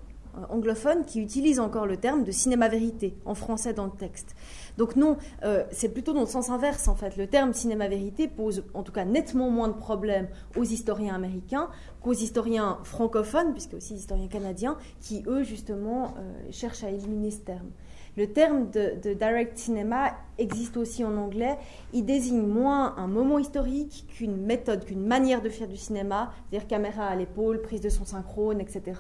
anglophones 0.50 1.04
qui 1.04 1.20
utilisent 1.20 1.60
encore 1.60 1.86
le 1.86 1.96
terme 1.96 2.24
de 2.24 2.30
cinéma 2.30 2.68
vérité 2.68 3.14
en 3.24 3.34
français 3.34 3.72
dans 3.72 3.84
le 3.84 3.90
texte. 3.90 4.34
Donc 4.78 4.96
non, 4.96 5.16
euh, 5.44 5.64
c'est 5.70 5.90
plutôt 5.90 6.12
dans 6.12 6.20
le 6.20 6.26
sens 6.26 6.50
inverse 6.50 6.88
en 6.88 6.94
fait. 6.94 7.16
Le 7.16 7.26
terme 7.26 7.52
cinéma 7.52 7.88
vérité 7.88 8.28
pose 8.28 8.64
en 8.74 8.82
tout 8.82 8.92
cas 8.92 9.04
nettement 9.04 9.50
moins 9.50 9.68
de 9.68 9.74
problèmes 9.74 10.28
aux 10.56 10.64
historiens 10.64 11.14
américains 11.14 11.68
qu'aux 12.00 12.14
historiens 12.14 12.78
francophones, 12.84 13.52
puisque 13.52 13.74
aussi 13.74 13.94
historiens 13.94 14.28
canadiens, 14.28 14.76
qui 15.00 15.22
eux 15.26 15.42
justement 15.42 16.14
euh, 16.18 16.32
cherchent 16.50 16.84
à 16.84 16.90
éliminer 16.90 17.30
ce 17.30 17.40
terme. 17.40 17.70
Le 18.16 18.26
terme 18.26 18.70
de, 18.70 18.94
de, 19.02 19.14
direct 19.14 19.56
cinéma 19.56 20.12
existe 20.36 20.76
aussi 20.76 21.02
en 21.02 21.16
anglais. 21.16 21.56
Il 21.94 22.04
désigne 22.04 22.42
moins 22.46 22.94
un 22.98 23.06
moment 23.06 23.38
historique 23.38 24.04
qu'une 24.08 24.36
méthode, 24.36 24.84
qu'une 24.84 25.06
manière 25.06 25.40
de 25.40 25.48
faire 25.48 25.68
du 25.68 25.78
cinéma, 25.78 26.30
c'est-à-dire 26.50 26.68
caméra 26.68 27.06
à 27.06 27.16
l'épaule, 27.16 27.62
prise 27.62 27.80
de 27.80 27.88
son 27.88 28.04
synchrone, 28.04 28.60
etc 28.60 28.96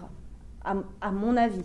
à, 0.64 1.10
mon 1.10 1.36
avis. 1.36 1.64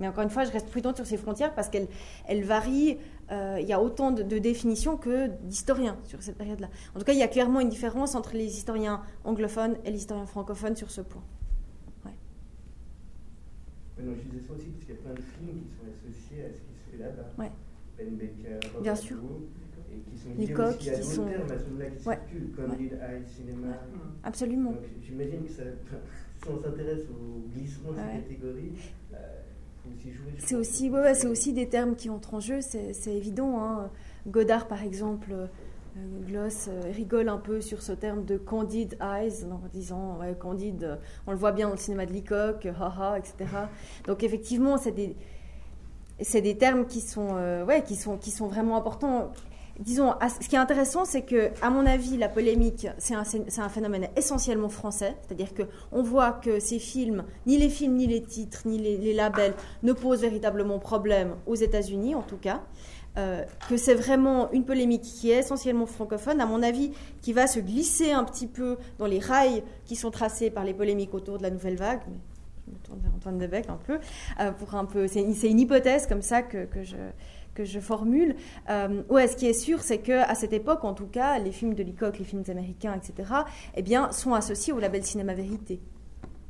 Mais 0.00 0.08
encore 0.08 0.24
une 0.24 0.30
fois, 0.30 0.44
je 0.44 0.50
reste 0.50 0.68
prudente 0.68 0.96
sur 0.96 1.06
ces 1.06 1.16
frontières 1.16 1.54
parce 1.54 1.68
qu'elles 1.68 1.88
elles 2.26 2.44
varient. 2.44 2.98
Euh, 3.30 3.58
il 3.60 3.66
y 3.66 3.72
a 3.72 3.80
autant 3.80 4.10
de, 4.10 4.38
définitions 4.38 4.98
que 4.98 5.28
d'historiens 5.44 5.96
sur 6.04 6.22
cette 6.22 6.36
période-là. 6.36 6.68
En 6.94 6.98
tout 6.98 7.06
cas, 7.06 7.12
il 7.12 7.18
y 7.18 7.22
a 7.22 7.28
clairement 7.28 7.60
une 7.60 7.70
différence 7.70 8.14
entre 8.14 8.34
les 8.34 8.44
historiens 8.44 9.02
anglophones 9.24 9.76
et 9.84 9.90
les 9.90 9.98
historiens 9.98 10.26
francophones 10.26 10.76
sur 10.76 10.90
ce 10.90 11.00
point. 11.00 11.22
Ouais. 12.04 12.12
non, 14.02 14.12
je 14.14 14.28
disais 14.28 14.46
ça 14.46 14.52
aussi 14.52 14.66
parce 14.66 14.84
qu'il 14.84 14.94
y 14.94 14.98
a 14.98 15.00
plein 15.00 15.14
de 15.14 15.22
films 15.22 15.62
qui 15.62 15.70
sont 15.74 16.10
associés 16.10 16.44
à 16.44 16.48
ce 16.48 16.58
qui 16.58 16.74
se 16.74 16.90
fait 16.90 17.02
là-bas. 17.02 17.30
Ouais. 17.38 17.50
Ben 17.96 18.16
Baker, 18.16 18.80
Bien 18.82 18.94
sûr. 18.94 19.16
et 19.92 19.98
qui 20.00 20.18
sont 20.18 20.30
à 20.30 21.54
à 21.54 21.58
celui-là 21.58 21.86
qui 21.86 22.08
ouais. 22.08 22.18
circulent, 22.18 22.52
comme 22.54 22.70
ouais. 22.72 22.90
Eye 22.92 23.24
Cinéma. 23.26 23.68
Absolument. 24.22 24.74
J'imagine 25.00 25.44
que 25.44 25.50
ça 25.50 25.62
si 26.44 26.50
on 26.50 26.62
s'intéresse 26.62 27.04
au 27.10 27.48
glissement 27.56 27.92
de 27.92 27.96
ces 27.96 28.20
catégories, 28.20 28.72
euh, 29.14 29.16
C'est 30.38 30.54
aussi, 30.54 30.90
ouais, 30.90 31.14
c'est 31.14 31.26
aussi 31.26 31.52
des 31.52 31.68
termes 31.68 31.96
qui 31.96 32.10
entrent 32.10 32.34
en 32.34 32.40
jeu, 32.40 32.60
c'est 32.60 33.14
évident. 33.14 33.62
Hein. 33.62 33.90
Godard, 34.26 34.68
par 34.68 34.82
exemple, 34.82 35.32
euh, 35.32 35.46
Gloss 36.26 36.68
euh, 36.68 36.90
rigole 36.92 37.28
un 37.28 37.38
peu 37.38 37.60
sur 37.60 37.82
ce 37.82 37.92
terme 37.92 38.24
de 38.24 38.36
candid 38.36 38.96
eyes, 39.00 39.44
en 39.44 39.60
disant 39.72 40.18
ouais, 40.18 40.34
candide, 40.38 40.98
on 41.26 41.30
le 41.30 41.36
voit 41.36 41.52
bien 41.52 41.66
dans 41.66 41.74
le 41.74 41.78
cinéma 41.78 42.04
de 42.04 42.12
Leacock, 42.12 42.66
haha, 42.66 43.18
etc. 43.18 43.34
Donc 44.06 44.22
effectivement, 44.22 44.76
c'est 44.76 44.92
des, 44.92 45.14
des 46.18 46.58
termes 46.58 46.86
qui 46.86 47.00
sont, 47.00 47.36
euh, 47.36 47.64
ouais, 47.64 47.82
qui 47.82 47.96
sont, 47.96 48.16
qui 48.18 48.30
sont 48.30 48.48
vraiment 48.48 48.76
importants 48.76 49.32
disons, 49.80 50.14
ce 50.40 50.48
qui 50.48 50.54
est 50.54 50.58
intéressant, 50.58 51.04
c'est 51.04 51.22
que, 51.22 51.50
à 51.62 51.70
mon 51.70 51.86
avis, 51.86 52.16
la 52.16 52.28
polémique, 52.28 52.86
c'est 52.98 53.14
un, 53.14 53.68
phénomène 53.68 54.08
essentiellement 54.16 54.68
français. 54.68 55.16
C'est-à-dire 55.22 55.50
qu'on 55.54 56.02
voit 56.02 56.32
que 56.32 56.60
ces 56.60 56.78
films, 56.78 57.24
ni 57.46 57.58
les 57.58 57.68
films, 57.68 57.96
ni 57.96 58.06
les 58.06 58.22
titres, 58.22 58.62
ni 58.66 58.78
les, 58.78 59.12
labels, 59.12 59.54
ne 59.82 59.92
posent 59.92 60.20
véritablement 60.20 60.78
problème 60.78 61.34
aux 61.46 61.54
États-Unis, 61.54 62.14
en 62.14 62.22
tout 62.22 62.36
cas. 62.36 62.62
Euh, 63.16 63.44
que 63.68 63.76
c'est 63.76 63.94
vraiment 63.94 64.50
une 64.50 64.64
polémique 64.64 65.02
qui 65.02 65.30
est 65.30 65.38
essentiellement 65.38 65.86
francophone, 65.86 66.40
à 66.40 66.46
mon 66.46 66.62
avis, 66.64 66.90
qui 67.22 67.32
va 67.32 67.46
se 67.46 67.60
glisser 67.60 68.10
un 68.10 68.24
petit 68.24 68.48
peu 68.48 68.76
dans 68.98 69.06
les 69.06 69.20
rails 69.20 69.62
qui 69.84 69.94
sont 69.94 70.10
tracés 70.10 70.50
par 70.50 70.64
les 70.64 70.74
polémiques 70.74 71.14
autour 71.14 71.38
de 71.38 71.44
la 71.44 71.50
nouvelle 71.50 71.76
vague. 71.76 72.00
je 72.66 72.72
me 72.72 72.78
tourne 72.78 72.98
vers 73.00 73.14
Antoine 73.14 73.38
Debec 73.38 73.66
un 73.68 73.78
peu, 73.86 74.00
euh, 74.40 74.50
pour 74.50 74.74
un 74.74 74.84
peu. 74.84 75.06
C'est 75.06 75.20
une 75.22 75.60
hypothèse 75.60 76.08
comme 76.08 76.22
ça 76.22 76.42
que, 76.42 76.64
que 76.64 76.82
je 76.82 76.96
que 77.54 77.64
je 77.64 77.80
formule. 77.80 78.36
Euh, 78.70 79.02
ce 79.10 79.36
qui 79.36 79.46
est 79.46 79.52
sûr, 79.52 79.80
c'est 79.80 79.98
que 79.98 80.12
à 80.12 80.34
cette 80.34 80.52
époque, 80.52 80.84
en 80.84 80.94
tout 80.94 81.06
cas, 81.06 81.38
les 81.38 81.52
films 81.52 81.74
de 81.74 81.82
Leacock, 81.82 82.18
les 82.18 82.24
films 82.24 82.44
américains, 82.48 82.94
etc., 82.94 83.32
eh 83.74 83.82
bien, 83.82 84.10
sont 84.12 84.34
associés 84.34 84.72
au 84.72 84.78
label 84.78 85.04
Cinéma 85.04 85.34
Vérité. 85.34 85.80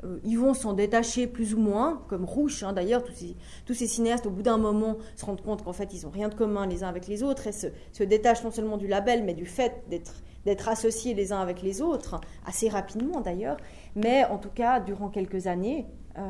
Euh, 0.05 0.18
ils 0.24 0.38
vont 0.38 0.55
s'en 0.55 0.72
détacher 0.72 1.26
plus 1.26 1.55
ou 1.55 1.59
moins, 1.59 2.02
comme 2.09 2.24
Rouge, 2.24 2.62
hein, 2.62 2.72
d'ailleurs, 2.72 3.05
tous 3.05 3.74
ces, 3.74 3.86
cinéastes, 3.86 4.26
au 4.26 4.30
bout 4.30 4.42
d'un 4.42 4.59
moment, 4.59 4.96
se 5.16 5.24
rendent 5.24 5.42
compte 5.42 5.62
qu'en 5.62 5.72
fait, 5.72 5.92
ils 5.94 6.05
n'ont 6.05 6.11
rien 6.11 6.28
de 6.28 6.34
commun 6.34 6.66
les 6.66 6.82
uns 6.84 6.88
avec 6.88 7.07
les 7.07 7.22
autres 7.22 7.46
et 7.46 7.52
se, 7.52 8.02
détachent 8.02 8.44
non 8.44 8.50
seulement 8.50 8.76
du 8.76 8.86
label, 8.86 9.24
mais 9.24 9.34
du 9.34 9.46
fait 9.46 9.84
d'être 9.90 10.22
d'être 10.44 10.68
associés 10.68 11.14
les 11.14 11.32
uns 11.32 11.40
avec 11.40 11.62
les 11.62 11.80
autres, 11.80 12.20
assez 12.44 12.68
rapidement 12.68 13.22
d'ailleurs, 13.22 13.57
mais 13.96 14.26
en 14.26 14.36
tout 14.36 14.50
cas, 14.50 14.78
durant 14.78 15.09
quelques 15.09 15.46
années, 15.46 15.86
euh, 16.18 16.22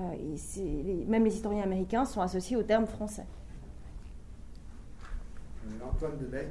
même 1.08 1.24
les 1.24 1.34
historiens 1.34 1.64
américains 1.64 2.04
sont 2.04 2.20
associés 2.20 2.56
au 2.56 2.62
terme 2.62 2.86
français. 2.86 3.26
Antoine 5.82 6.18
Debec. 6.18 6.48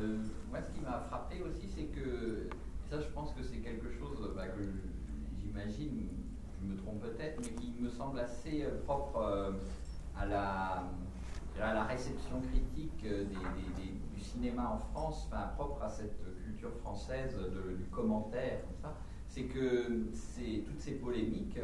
Euh, 0.00 0.18
moi, 0.50 0.60
ce 0.60 0.70
qui 0.72 0.80
m'a 0.80 1.00
frappé 1.08 1.42
aussi, 1.42 1.68
c'est 1.68 1.84
que, 1.84 2.48
ça, 2.90 3.00
je 3.00 3.08
pense 3.08 3.32
que 3.32 3.42
c'est 3.42 3.58
quelque 3.58 3.90
chose 3.90 4.32
bah, 4.34 4.48
que 4.48 4.62
j'imagine, 5.40 6.08
je 6.60 6.66
me 6.72 6.76
trompe 6.76 7.00
peut-être, 7.00 7.40
mais 7.40 7.48
qui 7.60 7.74
me 7.80 7.88
semble 7.88 8.20
assez 8.20 8.64
euh, 8.64 8.82
propre 8.84 9.16
euh, 9.18 9.52
à, 10.16 10.26
la, 10.26 10.84
à 11.60 11.74
la 11.74 11.84
réception 11.84 12.40
critique 12.40 13.04
du 13.04 14.20
cinéma 14.20 14.72
en 14.74 14.78
France, 14.78 15.28
enfin, 15.28 15.48
propre 15.56 15.82
à 15.82 15.88
cette 15.88 16.18
culture 16.44 16.72
française 16.80 17.36
du 17.78 17.84
commentaire, 17.86 18.60
c'est 19.28 19.44
que 19.44 20.06
toutes 20.66 20.80
ces 20.80 20.92
polémiques, 20.92 21.58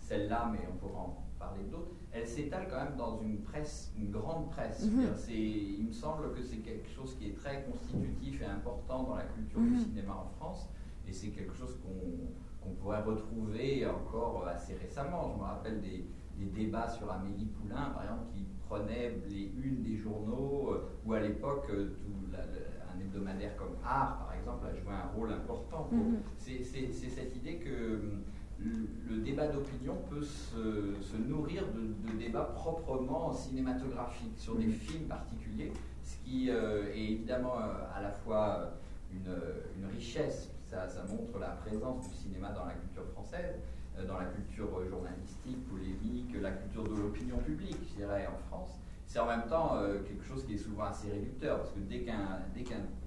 celle-là, 0.00 0.50
mais 0.52 0.60
on 0.70 0.76
pourra 0.76 1.00
en 1.02 1.16
parler 1.38 1.64
d'autres, 1.70 1.92
elle 2.12 2.26
s'étale 2.26 2.66
quand 2.70 2.82
même 2.82 2.96
dans 2.96 3.20
une 3.20 3.38
presse, 3.42 3.92
une 3.96 4.10
grande 4.10 4.50
presse. 4.50 4.84
Mhm. 4.86 5.14
Il 5.28 5.86
me 5.86 5.92
semble 5.92 6.32
que 6.32 6.42
c'est 6.42 6.58
quelque 6.58 6.88
chose 6.88 7.16
qui 7.18 7.28
est 7.28 7.34
très 7.34 7.64
constitutif 7.64 8.42
et 8.42 8.46
important 8.46 9.04
dans 9.04 9.16
la 9.16 9.24
culture 9.24 9.60
du 9.60 9.70
mhm. 9.70 9.78
cinéma 9.78 10.14
en 10.14 10.28
France, 10.36 10.68
et 11.06 11.12
c'est 11.12 11.28
quelque 11.28 11.54
chose 11.54 11.78
qu'on 11.82 12.70
pourrait 12.80 13.02
retrouver 13.02 13.86
encore 13.86 14.46
assez 14.48 14.74
récemment. 14.74 15.32
Je 15.32 15.38
me 15.38 15.44
rappelle 15.44 15.80
des, 15.80 16.04
débats 16.54 16.88
sur 16.88 17.10
Amélie 17.10 17.46
Poulain, 17.46 17.90
par 17.94 18.02
exemple, 18.02 18.26
qui 18.34 18.44
prenait 18.68 19.16
les 19.28 19.52
unes 19.56 19.82
des 19.82 19.96
journaux, 19.96 20.72
euh, 20.72 20.88
où 21.04 21.14
à 21.14 21.20
l'époque, 21.20 21.66
euh, 21.70 21.94
un 22.34 23.00
hebdomadaire 23.00 23.56
comme 23.56 23.76
Art, 23.82 24.18
par 24.18 24.34
exemple, 24.34 24.66
a 24.66 24.74
joué 24.74 24.92
un 24.92 25.08
rôle 25.16 25.32
important. 25.32 25.88
Mhm. 25.92 26.18
C'est 26.36 26.62
cette 26.62 27.36
idée 27.36 27.56
que 27.56 28.00
le 28.58 29.18
débat 29.18 29.48
d'opinion 29.48 29.96
peut 30.10 30.22
se, 30.22 31.16
nourrir 31.16 31.64
de, 31.74 32.18
débats 32.18 32.50
proprement 32.54 33.32
cinématographiques 33.32 34.38
sur 34.38 34.56
des 34.56 34.68
films 34.68 35.04
particuliers, 35.04 35.72
ce 36.02 36.16
qui 36.24 36.50
euh, 36.50 36.92
est 36.94 37.12
évidemment 37.12 37.54
euh, 37.58 37.84
à 37.94 38.00
la 38.00 38.10
fois 38.10 38.72
une, 39.12 39.86
richesse, 39.94 40.50
ça, 40.66 40.88
ça, 40.88 41.04
montre 41.04 41.38
la 41.38 41.50
présence 41.50 42.08
du 42.08 42.14
cinéma 42.14 42.50
dans 42.50 42.64
la 42.64 42.72
culture 42.74 43.04
française, 43.12 43.56
euh, 43.98 44.06
dans 44.06 44.18
la 44.18 44.26
culture 44.26 44.68
journalistique, 44.88 45.68
polémique, 45.68 46.34
la 46.40 46.50
culture 46.52 46.84
de 46.84 46.94
l'opinion 47.00 47.38
publique, 47.38 47.78
je 47.90 47.96
dirais, 47.96 48.26
en 48.26 48.38
France. 48.48 48.78
C'est 49.06 49.20
en 49.20 49.26
même 49.26 49.46
temps 49.46 49.78
quelque 50.04 50.24
chose 50.24 50.44
qui 50.44 50.54
est 50.54 50.58
souvent 50.58 50.86
assez 50.86 51.08
réducteur, 51.08 51.58
parce 51.58 51.70
que 51.70 51.78
dès 51.78 52.00
qu'un 52.00 52.40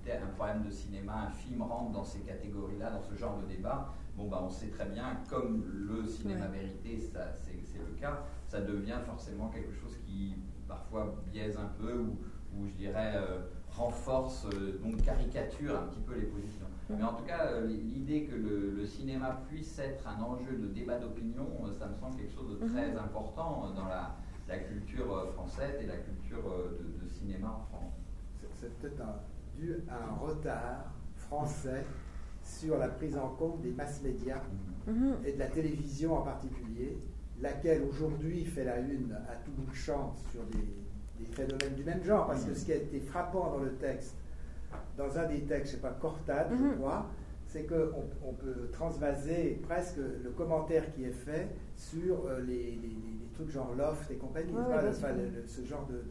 qu'un 0.05 0.27
problème 0.37 0.63
de 0.63 0.71
cinéma, 0.71 1.27
un 1.27 1.29
film 1.29 1.61
rentre 1.61 1.91
dans 1.91 2.05
ces 2.05 2.19
catégories-là, 2.19 2.89
dans 2.91 3.01
ce 3.01 3.15
genre 3.15 3.37
de 3.37 3.53
débat, 3.53 3.93
bon, 4.19 4.27
bah, 4.27 4.41
on 4.43 4.49
sait 4.49 4.67
très 4.67 4.85
bien, 4.85 5.17
comme 5.29 5.63
le 5.65 6.05
cinéma 6.05 6.47
vérité, 6.47 6.99
c'est 6.99 7.79
le 7.79 7.99
cas, 7.99 8.23
ça 8.47 8.61
devient 8.61 8.99
forcément 9.05 9.49
quelque 9.49 9.73
chose 9.73 9.95
qui 10.05 10.35
parfois 10.67 11.15
biaise 11.31 11.57
un 11.57 11.71
peu 11.81 11.93
ou, 11.93 12.17
je 12.65 12.73
dirais 12.73 13.13
euh, 13.15 13.39
renforce, 13.69 14.45
euh, 14.53 14.79
donc 14.83 15.01
caricature 15.03 15.77
un 15.77 15.87
petit 15.87 16.01
peu 16.01 16.15
les 16.15 16.25
positions. 16.25 16.65
Mais 16.89 17.03
en 17.03 17.13
tout 17.13 17.23
cas, 17.23 17.45
euh, 17.45 17.67
l'idée 17.67 18.23
que 18.23 18.35
le, 18.35 18.85
cinéma 18.85 19.41
puisse 19.47 19.77
être 19.79 20.07
un 20.07 20.21
enjeu 20.21 20.57
de 20.57 20.67
débat 20.67 20.97
d'opinion, 20.97 21.47
ça 21.71 21.87
me 21.87 21.95
semble 21.95 22.17
quelque 22.17 22.33
chose 22.33 22.59
de 22.59 22.65
mhm. 22.65 22.71
très 22.71 22.97
important 22.97 23.71
dans 23.75 23.85
la, 23.85 24.15
culture 24.67 25.31
française 25.33 25.79
et 25.79 25.85
la 25.85 25.97
culture 25.97 26.43
de, 26.99 27.07
cinéma 27.07 27.49
en 27.49 27.65
France. 27.65 27.93
C'est 28.55 28.75
peut-être 28.79 29.03
dû 29.55 29.75
à 29.87 30.09
un 30.09 30.15
retard 30.15 30.91
français 31.15 31.85
sur 32.49 32.77
la 32.77 32.87
prise 32.87 33.17
en 33.17 33.29
compte 33.29 33.61
des 33.61 33.71
mass 33.71 34.01
médias 34.01 34.41
mhm. 34.87 35.17
et 35.25 35.33
de 35.33 35.39
la 35.39 35.47
télévision 35.47 36.17
en 36.17 36.21
particulier, 36.21 36.97
laquelle 37.41 37.83
aujourd'hui 37.83 38.43
fait 38.43 38.63
la 38.63 38.79
une 38.79 39.15
à 39.29 39.35
tout 39.35 39.51
bout 39.51 39.69
de 39.69 39.75
champ 39.75 40.13
sur 40.31 40.41
des, 40.45 41.25
phénomènes 41.31 41.75
du 41.75 41.83
même 41.83 42.03
genre. 42.03 42.27
Parce 42.27 42.45
que 42.45 42.53
ce 42.53 42.65
qui 42.65 42.71
a 42.71 42.77
été 42.77 42.99
frappant 42.99 43.51
dans 43.51 43.59
le 43.59 43.73
texte, 43.73 44.15
dans 44.97 45.17
un 45.17 45.25
des 45.27 45.41
textes, 45.41 45.71
je 45.71 45.77
ne 45.77 45.81
sais 45.81 45.87
pas, 45.87 45.91
Cortade, 45.91 46.47
je 46.51 46.63
mhm. 46.63 46.77
crois, 46.77 47.07
c'est 47.45 47.63
qu'on 47.63 48.05
on 48.23 48.33
peut 48.33 48.69
transvaser 48.71 49.59
presque 49.67 49.97
le 49.97 50.29
commentaire 50.31 50.91
qui 50.93 51.03
est 51.03 51.11
fait 51.11 51.49
sur 51.75 52.25
euh, 52.25 52.41
les, 52.41 52.79
trucs 53.33 53.51
genre 53.51 53.73
loft 53.77 54.09
et 54.11 54.15
compagnie. 54.15 54.53
ce 55.47 55.65
genre 55.65 55.87
de. 55.87 56.01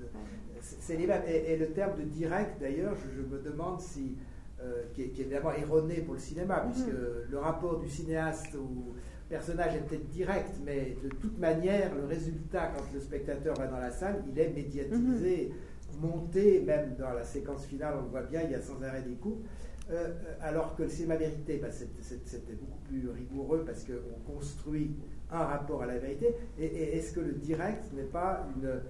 c'est 0.60 0.94
et, 0.94 1.56
le 1.56 1.66
terme 1.72 1.96
de 1.98 2.04
direct, 2.04 2.60
d'ailleurs, 2.60 2.94
je, 2.96 3.22
me 3.22 3.42
demande 3.42 3.80
si 3.80 4.16
euh, 4.62 4.84
qui, 4.94 5.02
est, 5.02 5.18
évidemment 5.18 5.52
erroné 5.52 6.00
pour 6.00 6.14
le 6.14 6.20
cinéma, 6.20 6.64
mhm. 6.64 6.72
puisque 6.72 6.92
le 7.30 7.38
rapport 7.38 7.78
du 7.78 7.88
cinéaste 7.88 8.54
au 8.56 8.94
personnage 9.28 9.76
est 9.76 9.86
peut-être 9.86 10.08
direct, 10.08 10.56
mais 10.64 10.96
de 11.02 11.08
toute 11.08 11.38
manière, 11.38 11.94
le 11.94 12.06
résultat, 12.06 12.72
quand 12.76 12.84
le 12.92 13.00
spectateur 13.00 13.54
va 13.56 13.66
dans 13.66 13.78
la 13.78 13.90
salle, 13.90 14.24
il 14.30 14.38
est 14.38 14.50
médiatisé, 14.50 15.52
mhm. 15.92 16.00
monté, 16.00 16.60
même 16.66 16.96
dans 16.98 17.12
la 17.12 17.24
séquence 17.24 17.66
finale, 17.66 17.94
on 17.98 18.02
le 18.02 18.08
voit 18.08 18.22
bien, 18.22 18.42
il 18.42 18.50
y 18.50 18.54
a 18.54 18.60
sans 18.60 18.82
arrêt 18.82 19.02
des 19.02 19.14
coups. 19.14 19.44
Euh, 19.90 20.08
alors 20.42 20.76
que 20.76 20.82
le 20.82 20.88
cinéma 20.88 21.16
vérité, 21.16 21.58
bah, 21.62 21.68
c'était 21.70 22.52
beaucoup 22.52 22.80
plus 22.88 23.08
rigoureux 23.08 23.64
parce 23.64 23.84
qu'on 23.84 24.32
construit 24.32 24.90
un 25.30 25.44
rapport 25.44 25.82
à 25.82 25.86
la 25.86 25.98
vérité. 25.98 26.34
et 26.58 26.96
est-ce 26.96 27.14
que 27.14 27.20
le 27.20 27.32
direct 27.32 27.84
n'est 27.94 28.02
pas 28.02 28.46
une, 28.56 28.80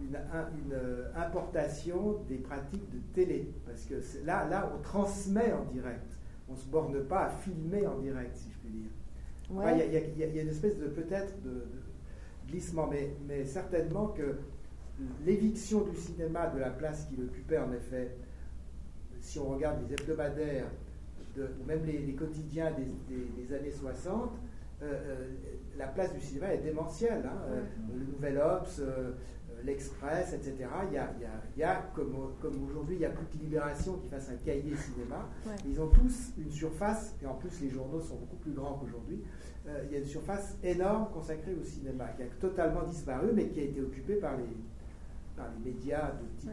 une, 0.00 0.72
euh, 0.72 1.10
importation 1.16 2.20
des 2.28 2.38
pratiques 2.38 2.90
de 2.90 2.98
télé. 3.12 3.52
Parce 3.66 3.84
que 3.84 3.94
là, 4.24 4.48
là, 4.48 4.72
on 4.74 4.82
transmet 4.82 5.52
en 5.52 5.64
direct. 5.72 6.18
On 6.48 6.52
ne 6.52 6.58
se 6.58 6.66
borne 6.66 7.02
pas 7.04 7.26
à 7.26 7.30
filmer 7.30 7.86
en 7.86 7.98
direct, 7.98 8.36
si 8.36 8.50
je 8.50 8.58
puis 8.58 8.70
dire. 8.70 8.90
Il 9.50 10.34
y, 10.34 10.38
a 10.38 10.42
une 10.42 10.48
espèce 10.48 10.78
de 10.78 10.86
peut-être 10.86 11.40
de, 11.42 11.64
glissement, 12.48 12.86
mais, 12.86 13.14
mais 13.26 13.44
certainement 13.44 14.08
que 14.08 14.36
l'éviction 15.24 15.82
du 15.82 15.96
cinéma 15.96 16.48
de 16.48 16.58
la 16.58 16.70
place 16.70 17.06
qu'il 17.06 17.22
occupait, 17.22 17.58
en 17.58 17.72
effet, 17.72 18.16
si 19.20 19.38
on 19.38 19.50
regarde 19.50 19.78
les 19.86 19.94
hebdomadaires, 19.94 20.66
ou 21.36 21.66
même 21.66 21.84
les, 21.84 22.14
quotidiens 22.14 22.72
des, 22.72 23.54
années 23.54 23.72
60, 23.72 24.30
euh, 24.82 24.92
euh, 24.92 25.28
la 25.76 25.88
place 25.88 26.14
du 26.14 26.20
cinéma 26.20 26.54
est 26.54 26.58
démentielle. 26.58 27.24
Hein. 27.24 27.62
le 27.92 28.04
Nouvel 28.04 28.38
Obs, 28.38 28.80
l'Express, 29.64 30.32
etc. 30.32 30.54
Il 30.88 30.94
y 30.94 30.98
a, 30.98 31.12
il 31.56 31.60
y 31.60 31.62
a, 31.62 31.90
comme, 31.94 32.14
comme 32.40 32.64
aujourd'hui, 32.64 32.96
il 32.96 32.98
n'y 33.00 33.04
a 33.06 33.10
plus 33.10 33.26
que 33.26 33.42
Libération 33.42 33.94
qui 33.94 34.08
fasse 34.08 34.28
un 34.30 34.36
cahier 34.44 34.74
cinéma. 34.76 35.28
Ils 35.66 35.80
ont 35.80 35.88
tous 35.88 36.32
une 36.38 36.50
surface, 36.50 37.14
et 37.22 37.26
en 37.26 37.34
plus 37.34 37.60
les 37.62 37.70
journaux 37.70 38.00
sont 38.00 38.16
beaucoup 38.16 38.36
plus 38.36 38.52
grands 38.52 38.74
qu'aujourd'hui, 38.74 39.22
euh, 39.66 39.82
il 39.86 39.92
y 39.92 39.96
a 39.96 39.98
une 39.98 40.06
surface 40.06 40.56
énorme 40.62 41.08
consacrée 41.12 41.54
au 41.54 41.64
cinéma, 41.64 42.08
qui 42.16 42.22
a 42.22 42.26
totalement 42.40 42.82
disparu, 42.82 43.28
mais 43.32 43.48
qui 43.48 43.60
a 43.60 43.64
été 43.64 43.80
occupée 43.80 44.16
par 44.16 44.36
les, 44.36 44.44
par 45.36 45.46
les 45.56 45.72
médias 45.72 46.12
de 46.12 46.40
type 46.40 46.50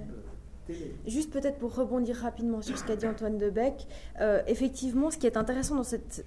Juste 1.08 1.32
peut-être 1.32 1.58
pour 1.58 1.76
rebondir 1.76 2.16
rapidement 2.18 2.62
sur 2.62 2.78
ce 2.78 2.84
qu'a 2.84 2.96
dit 2.96 3.08
Antoine 3.08 3.38
Debec, 3.38 3.88
euh, 4.20 4.42
effectivement, 4.48 5.12
ce 5.12 5.18
qui 5.18 5.28
est 5.28 5.38
intéressant 5.38 5.76
dans 5.76 5.84
cette, 5.84 6.24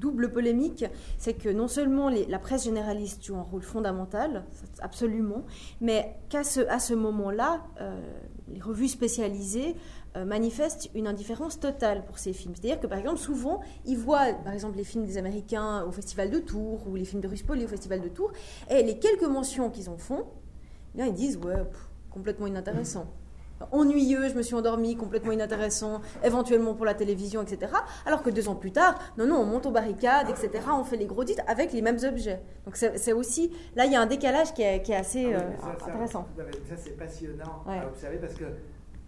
double 0.00 0.32
polémique, 0.32 0.84
c'est 1.18 1.34
que 1.34 1.48
non 1.48 1.68
seulement 1.68 2.08
la 2.08 2.38
presse 2.38 2.64
généraliste 2.64 3.24
joue 3.24 3.36
un 3.36 3.42
rôle 3.42 3.62
fondamental, 3.62 4.44
absolument, 4.80 5.44
mais 5.80 6.16
qu'à 6.28 6.44
ce, 6.44 6.94
moment-là, 6.94 7.62
euh, 7.80 8.00
les 8.48 8.60
revues 8.60 8.88
spécialisées 8.88 9.76
euh, 10.16 10.24
manifestent 10.24 10.90
une 10.94 11.06
indifférence 11.06 11.60
totale 11.60 12.04
pour 12.06 12.18
ces 12.18 12.32
films. 12.32 12.54
C'est-à-dire 12.54 12.80
que, 12.80 12.86
par 12.86 12.98
exemple, 12.98 13.18
souvent, 13.18 13.60
ils 13.84 13.98
voient, 13.98 14.32
par 14.44 14.54
exemple, 14.54 14.78
les 14.78 14.84
films 14.84 15.04
des 15.04 15.18
Américains 15.18 15.84
au 15.84 15.92
Festival 15.92 16.30
de 16.30 16.38
Tours 16.38 16.88
ou 16.88 16.96
les 16.96 17.04
films 17.04 17.20
de 17.20 17.28
Ruspoli 17.28 17.64
au 17.64 17.68
Festival 17.68 18.00
de 18.00 18.08
Tours, 18.08 18.32
et 18.70 18.82
les 18.82 18.98
quelques 18.98 19.28
mentions 19.28 19.70
qu'ils 19.70 19.90
en 19.90 19.98
font, 19.98 20.24
eh 20.98 21.02
ils 21.02 21.12
disent, 21.12 21.36
ouais, 21.36 21.62
complètement 22.10 22.46
inintéressant 22.46 23.06
ennuyeux, 23.72 24.28
je 24.28 24.34
me 24.34 24.42
suis 24.42 24.54
endormie, 24.54 24.96
complètement 24.96 25.32
inintéressant, 25.32 26.00
éventuellement 26.24 26.74
pour 26.74 26.84
la 26.84 26.94
télévision, 26.94 27.42
etc. 27.42 27.72
Alors 28.06 28.22
que 28.22 28.30
deux 28.30 28.48
ans 28.48 28.54
plus 28.54 28.72
tard, 28.72 28.98
non, 29.16 29.26
non, 29.26 29.36
on 29.36 29.46
monte 29.46 29.66
aux 29.66 29.70
barricades, 29.70 30.28
etc. 30.30 30.64
On 30.72 30.84
fait 30.84 30.96
les 30.96 31.06
gros 31.06 31.24
titres 31.24 31.42
avec 31.46 31.72
les 31.72 31.82
mêmes 31.82 31.98
objets. 32.04 32.40
Donc 32.64 32.76
c'est 32.76 33.12
aussi, 33.12 33.52
là, 33.76 33.86
il 33.86 33.92
y 33.92 33.96
a 33.96 34.00
un 34.00 34.06
décalage 34.06 34.54
qui 34.54 34.62
est, 34.62 34.88
assez 34.94 35.32
ah 35.32 35.40
euh, 35.40 35.86
intéressant. 35.88 36.26
Ça, 36.68 36.76
c'est 36.76 36.96
passionnant 36.96 37.64
à 37.66 37.86
observer 37.86 38.18
parce 38.18 38.34
que, 38.34 38.44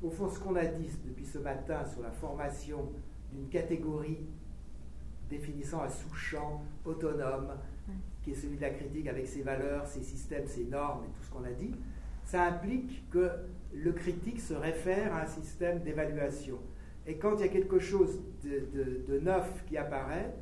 au 0.02 0.10
fond, 0.10 0.28
ce 0.28 0.38
qu'on 0.38 0.56
a 0.56 0.64
dit 0.64 0.90
depuis 1.04 1.26
ce 1.26 1.38
matin 1.38 1.84
sur 1.92 2.02
la 2.02 2.10
formation 2.10 2.88
d'une 3.32 3.48
catégorie 3.48 4.18
définissant 5.28 5.82
un 5.82 5.88
sous-champ 5.88 6.62
autonome, 6.84 7.52
qui 8.22 8.32
est 8.32 8.34
celui 8.34 8.56
de 8.56 8.62
la 8.62 8.70
critique 8.70 9.06
avec 9.06 9.26
ses 9.26 9.42
valeurs, 9.42 9.86
ses 9.86 10.02
systèmes, 10.02 10.46
ses 10.46 10.64
normes 10.64 11.04
et 11.04 11.08
tout 11.08 11.22
ce 11.22 11.30
qu'on 11.30 11.44
a 11.44 11.52
dit, 11.52 11.74
ça 12.24 12.44
implique 12.44 13.08
que 13.10 13.30
le 13.74 13.92
critique 13.92 14.40
se 14.40 14.54
réfère 14.54 15.14
à 15.14 15.22
un 15.22 15.26
système 15.26 15.80
d'évaluation. 15.80 16.58
Et 17.06 17.16
quand 17.16 17.36
il 17.36 17.40
y 17.40 17.44
a 17.44 17.48
quelque 17.48 17.78
chose 17.78 18.20
de, 18.44 19.18
neuf 19.20 19.64
qui 19.66 19.76
apparaît, 19.76 20.34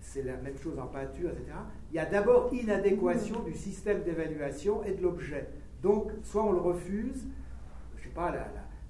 c'est 0.00 0.22
la 0.22 0.36
même 0.36 0.58
chose 0.58 0.78
en 0.78 0.86
peinture, 0.86 1.30
etc., 1.30 1.52
il 1.90 1.96
y 1.96 1.98
a 1.98 2.06
d'abord 2.06 2.52
inadéquation 2.52 3.42
du 3.42 3.54
système 3.54 4.02
d'évaluation 4.02 4.84
et 4.84 4.92
de 4.92 5.02
l'objet. 5.02 5.48
Donc, 5.82 6.12
soit 6.22 6.44
on 6.44 6.52
le 6.52 6.60
refuse, 6.60 7.26
je 7.96 8.00
ne 8.00 8.04
sais 8.04 8.14
pas, 8.14 8.34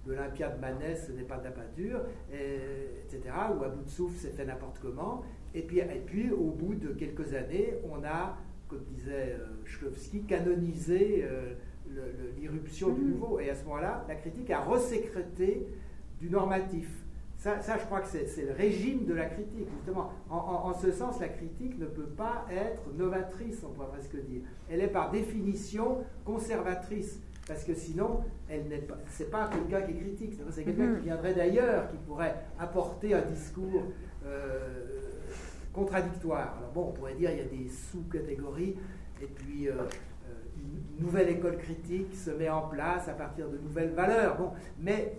l'Olympia 0.07 0.49
de 0.49 0.61
Manès, 0.61 1.07
ce 1.07 1.13
n'est 1.13 1.23
pas 1.23 1.39
de 1.39 1.45
la 1.45 1.51
peinture, 1.51 2.01
etc., 2.31 3.23
ou 3.59 3.65
à 3.65 3.69
bout 3.69 3.85
de 3.85 3.89
souffle, 3.89 4.17
c'est 4.19 4.37
fait 4.37 4.45
n'importe 4.45 4.79
comment. 4.81 5.23
Et 5.55 5.63
puis, 5.63 5.79
et 5.79 6.03
puis, 6.05 6.31
au 6.31 6.51
bout 6.51 6.75
de 6.75 6.89
quelques 6.89 7.33
années, 7.35 7.75
on 7.89 8.05
a, 8.05 8.37
comme 8.69 8.85
disait 8.91 9.37
euh, 9.39 10.27
canonisé 10.29 11.25
euh, 11.25 11.55
l'irruption 12.39 12.91
du 12.91 13.01
mm. 13.01 13.11
nouveau. 13.11 13.41
Et 13.41 13.51
à 13.51 13.55
ce 13.55 13.65
moment-là, 13.65 14.05
la 14.09 14.15
critique 14.15 14.51
a 14.51 14.61
resécrété 14.61 15.67
du 16.21 16.31
normatif. 16.31 16.89
Ça, 17.37 17.61
ça 17.61 17.77
je 17.79 17.85
crois 17.85 18.01
que 18.01 18.09
c'est 18.09 18.47
le 18.47 18.53
régime 18.53 19.05
de 19.05 19.15
la 19.15 19.27
critique, 19.27 19.69
justement. 19.77 20.13
En, 20.31 20.73
ce 20.73 20.91
sens, 20.93 21.21
la 21.21 21.29
critique 21.29 21.79
ne 21.79 21.87
peut 21.87 22.07
pas 22.07 22.47
être 22.51 22.83
novatrice, 22.97 23.63
on 23.65 23.73
pourrait 23.73 23.89
presque 23.89 24.17
dire. 24.25 24.43
Elle 24.71 24.81
est 24.81 24.89
par 24.89 25.11
définition 25.11 25.99
conservatrice. 26.25 27.21
Parce 27.47 27.65
que 27.65 27.75
sinon, 27.75 28.21
elle 28.49 28.69
n'est 28.69 28.79
pas, 28.79 28.97
c'est 29.11 29.31
pas 29.31 29.49
quelqu'un 29.49 29.83
qui 29.83 29.93
est 29.93 30.01
critique, 30.01 30.41
c'est 30.51 30.65
quelqu'un 30.65 30.95
qui 30.95 31.01
mm. 31.01 31.05
viendrait 31.05 31.35
d'ailleurs, 31.35 31.91
qui 31.91 31.99
pourrait 31.99 32.35
apporter 32.59 33.13
un 33.13 33.21
discours 33.21 33.83
euh, 34.25 35.03
contradictoire. 35.75 36.57
Alors 36.57 36.71
bon, 36.73 36.87
on 36.89 36.93
pourrait 36.93 37.15
dire 37.15 37.31
il 37.33 37.39
y 37.39 37.41
a 37.41 37.45
des 37.45 37.69
sous-catégories, 37.69 38.77
et 39.21 39.27
puis 39.27 39.69
euh, 39.69 39.75
nouvelle 40.99 41.29
école 41.29 41.57
critique 41.59 42.15
se 42.15 42.31
met 42.31 42.49
en 42.49 42.69
place 42.69 43.09
à 43.09 43.13
partir 43.13 43.49
de 43.49 43.59
nouvelles 43.59 43.93
valeurs. 43.93 44.53
Mais 44.79 45.17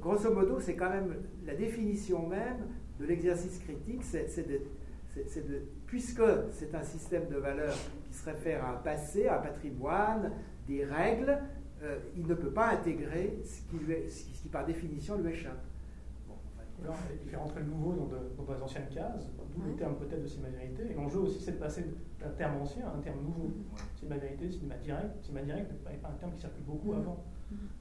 grosso 0.00 0.32
modo, 0.32 0.60
c'est 0.60 0.74
quand 0.74 0.90
même 0.90 1.14
la 1.44 1.54
définition 1.54 2.26
même 2.28 2.68
de 2.98 3.06
l'exercice 3.06 3.58
critique, 3.58 4.02
c'est 4.04 4.46
de, 4.46 5.62
puisque 5.86 6.22
c'est 6.50 6.74
un 6.74 6.82
système 6.82 7.28
de 7.28 7.36
valeurs 7.36 7.76
qui 8.04 8.14
se 8.14 8.24
réfère 8.24 8.64
à 8.64 8.70
un 8.72 8.78
passé, 8.78 9.26
à 9.26 9.38
un 9.38 9.42
patrimoine, 9.42 10.32
des 10.66 10.84
règles, 10.84 11.38
euh, 11.82 11.98
il 12.16 12.26
ne 12.26 12.34
peut 12.34 12.50
pas 12.50 12.68
intégrer 12.68 13.38
ce 13.44 13.60
qui 14.42 14.48
par 14.48 14.64
définition 14.64 15.18
lui 15.18 15.32
échappe. 15.32 15.71
Il 17.22 17.28
fait 17.28 17.36
rentrer 17.36 17.60
le 17.60 17.66
nouveau 17.66 17.92
dans, 17.92 18.44
dans 18.44 18.54
les 18.54 18.62
anciennes 18.62 18.88
cases, 18.88 19.30
d'où 19.54 19.62
le 19.62 19.74
terme 19.74 19.96
peut-être 19.96 20.22
de 20.22 20.26
sémanalité. 20.26 20.90
Et 20.90 20.94
l'enjeu 20.94 21.20
aussi, 21.20 21.40
c'est 21.40 21.52
de 21.52 21.58
passer 21.58 21.86
d'un 22.20 22.30
terme 22.30 22.60
ancien 22.60 22.86
à 22.86 22.96
un 22.96 23.00
terme 23.00 23.22
nouveau. 23.22 23.50
Cinéma-vérité, 23.96 24.50
cinéma 24.50 24.76
direct. 24.76 25.22
Cinéma 25.22 25.44
direct 25.44 25.70
n'est 25.70 25.96
pas 25.96 26.08
un 26.08 26.18
terme 26.18 26.32
qui 26.32 26.40
circule 26.40 26.64
beaucoup 26.64 26.92
avant. 26.92 27.24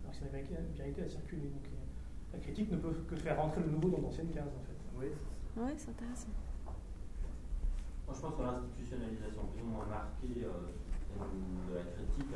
Alors 0.04 0.14
cinéma-vérité 0.14 1.02
a 1.04 1.08
circulé. 1.08 1.44
Donc 1.44 1.66
la 2.34 2.40
critique 2.40 2.72
ne 2.72 2.78
peut 2.78 2.94
que 3.10 3.16
faire 3.16 3.42
rentrer 3.42 3.62
le 3.62 3.72
nouveau 3.72 3.90
dans 3.90 4.00
d'anciennes 4.00 4.30
cases, 4.30 4.54
en 4.56 4.64
fait. 4.64 4.80
Oui, 4.98 5.08
ouais, 5.64 5.74
c'est 5.78 5.90
intéressant. 5.90 6.30
Moi, 8.08 8.16
je 8.16 8.22
pense 8.22 8.36
que 8.36 8.42
l'institutionnalisation 8.44 9.42
plus 9.54 9.64
ou 9.64 9.68
moins 9.68 9.86
marquée 9.86 10.44
euh, 10.44 10.72
de 11.70 11.76
la 11.76 11.84
critique, 11.84 12.36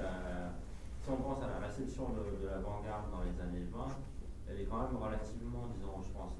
si 1.01 1.09
on 1.09 1.17
pense 1.17 1.43
à 1.43 1.47
la 1.47 1.67
réception 1.67 2.09
de, 2.09 2.43
de 2.43 2.47
l'avant-garde 2.47 3.11
dans 3.11 3.23
les 3.23 3.39
années 3.39 3.65
20, 3.71 3.85
elle 4.55 4.61
est 4.61 4.65
quand 4.65 4.79
même 4.79 4.95
relativement, 4.95 5.67
disons, 5.75 6.01
je 6.01 6.11
pense, 6.11 6.31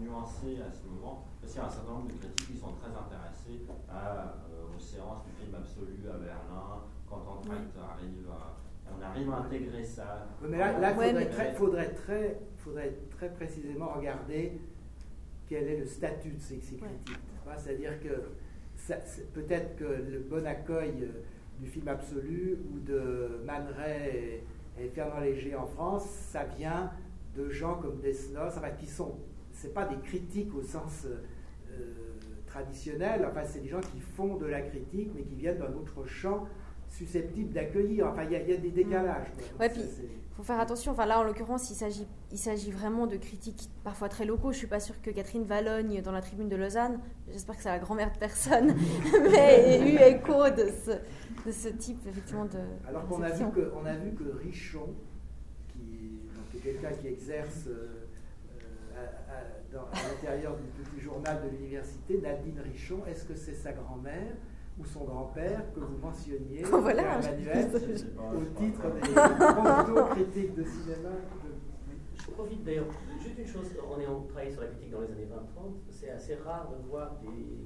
nuancée 0.00 0.56
à 0.62 0.72
ce 0.72 0.88
moment, 0.88 1.26
parce 1.40 1.52
qu'il 1.52 1.60
y 1.60 1.64
a 1.64 1.68
un 1.68 1.70
certain 1.70 1.92
nombre 1.92 2.08
de 2.08 2.14
critiques 2.14 2.52
qui 2.52 2.56
sont 2.56 2.72
très 2.72 2.88
intéressés 2.88 3.66
à, 3.90 4.36
euh, 4.48 4.74
aux 4.74 4.80
séances 4.80 5.24
du 5.24 5.32
film 5.32 5.54
absolu 5.54 5.98
à 6.08 6.16
Berlin, 6.16 6.82
quand 7.08 7.22
on 7.26 7.50
arrive 7.50 8.30
à, 8.30 8.56
on 8.90 9.02
arrive 9.02 9.30
à 9.30 9.36
intégrer 9.38 9.84
ça. 9.84 10.28
mais 10.42 10.58
là, 10.58 10.72
il 10.72 11.54
faudrait, 11.56 11.92
très, 11.92 12.40
faudrait, 12.56 12.94
très, 13.10 13.28
précisément 13.34 13.92
regarder 13.94 14.60
quel 15.46 15.68
est 15.68 15.78
le 15.78 15.86
statut 15.86 16.30
de 16.30 16.40
ces, 16.40 16.58
critiques. 16.58 16.82
C'est-à-dire 17.56 18.00
que 18.00 18.94
peut-être 19.34 19.76
que 19.76 19.84
le 19.84 20.20
bon 20.20 20.46
accueil 20.46 21.02
euh, 21.02 21.22
du 21.58 21.66
film 21.66 21.88
absolu 21.88 22.58
ou 22.70 22.78
de 22.78 23.40
Man 23.44 23.66
Ray 23.76 24.42
et, 24.78 24.84
et 24.84 24.88
Fernand 24.90 25.20
Léger 25.20 25.56
en 25.56 25.66
France, 25.66 26.04
ça 26.04 26.44
vient 26.44 26.92
de 27.38 27.48
gens 27.48 27.76
comme 27.76 28.00
Desnos, 28.00 28.56
enfin, 28.56 28.70
qui 28.70 28.86
sont, 28.86 29.16
c'est 29.52 29.72
pas 29.72 29.84
des 29.84 29.98
critiques 29.98 30.54
au 30.54 30.62
sens 30.62 31.06
euh, 31.06 31.94
traditionnel, 32.46 33.26
enfin, 33.30 33.44
c'est 33.44 33.60
des 33.60 33.68
gens 33.68 33.80
qui 33.80 34.00
font 34.00 34.36
de 34.36 34.46
la 34.46 34.62
critique, 34.62 35.10
mais 35.14 35.22
qui 35.22 35.34
viennent 35.34 35.58
d'un 35.58 35.72
autre 35.74 36.04
champ 36.06 36.46
susceptible 36.88 37.52
d'accueillir. 37.52 38.08
Enfin, 38.08 38.24
il 38.24 38.32
y, 38.32 38.36
a 38.36 38.56
des 38.56 38.70
décalages. 38.70 39.28
Ouais, 39.60 39.68
puis 39.68 39.82
il 39.82 40.34
faut 40.36 40.42
faire 40.42 40.58
attention. 40.58 40.92
Enfin, 40.92 41.06
là, 41.06 41.20
en 41.20 41.22
l'occurrence, 41.22 41.70
il 41.70 41.74
s'agit, 41.74 42.06
il 42.32 42.38
s'agit 42.38 42.70
vraiment 42.70 43.06
de 43.06 43.16
critiques 43.16 43.68
parfois 43.84 44.08
très 44.08 44.24
locaux. 44.24 44.52
Je 44.52 44.58
suis 44.58 44.66
pas 44.66 44.80
sûre 44.80 45.00
que 45.02 45.10
Catherine 45.10 45.44
Valogne, 45.44 46.00
dans 46.02 46.12
la 46.12 46.22
tribune 46.22 46.48
de 46.48 46.56
Lausanne, 46.56 47.00
j'espère 47.30 47.56
que 47.56 47.62
c'est 47.62 47.68
la 47.68 47.78
grand-mère 47.78 48.12
de 48.12 48.18
personne, 48.18 48.74
mais 49.30 49.76
ait 49.76 49.92
eu 49.92 49.96
écho 49.98 50.48
de 50.50 50.70
ce, 50.84 50.92
de 51.46 51.52
ce 51.52 51.68
type, 51.68 52.00
effectivement, 52.08 52.46
de. 52.46 52.58
Alors 52.88 53.06
qu'on 53.06 53.22
a, 53.22 53.30
vu 53.30 53.44
que, 53.50 53.72
on 53.76 53.84
a 53.84 53.94
vu 53.94 54.14
que 54.14 54.24
Richon, 54.42 54.94
quelqu'un 56.56 56.90
qui 56.92 57.08
exerce 57.08 57.66
euh, 57.68 58.08
euh, 58.96 59.06
à, 59.74 60.08
l'intérieur 60.08 60.56
du 60.56 60.82
petit 60.82 61.00
journal 61.00 61.42
de 61.44 61.56
l'université, 61.56 62.18
Nadine 62.20 62.60
Richon, 62.60 63.04
est-ce 63.06 63.24
que 63.24 63.34
c'est 63.34 63.54
sa 63.54 63.72
grand-mère 63.72 64.34
ou 64.78 64.84
son 64.84 65.04
grand-père 65.04 65.62
que 65.74 65.80
vous 65.80 65.98
mentionniez 65.98 66.64
oh, 66.72 66.78
voilà, 66.80 67.18
au 67.18 68.44
titre 68.60 68.82
des 68.92 70.22
critiques 70.22 70.54
de 70.54 70.64
cinéma 70.64 71.10
Je 72.16 72.30
profite 72.30 72.64
d'ailleurs, 72.64 72.86
juste 73.20 73.38
une 73.38 73.46
chose, 73.46 73.66
on 73.90 74.00
est 74.00 74.06
en 74.06 74.22
travail 74.22 74.52
sur 74.52 74.62
la 74.62 74.68
critique 74.68 74.90
dans 74.90 75.00
les 75.00 75.10
années 75.12 75.26
20-30, 75.26 75.72
c'est 75.90 76.10
assez 76.10 76.36
rare 76.36 76.70
de 76.70 76.88
voir 76.88 77.16
des, 77.20 77.62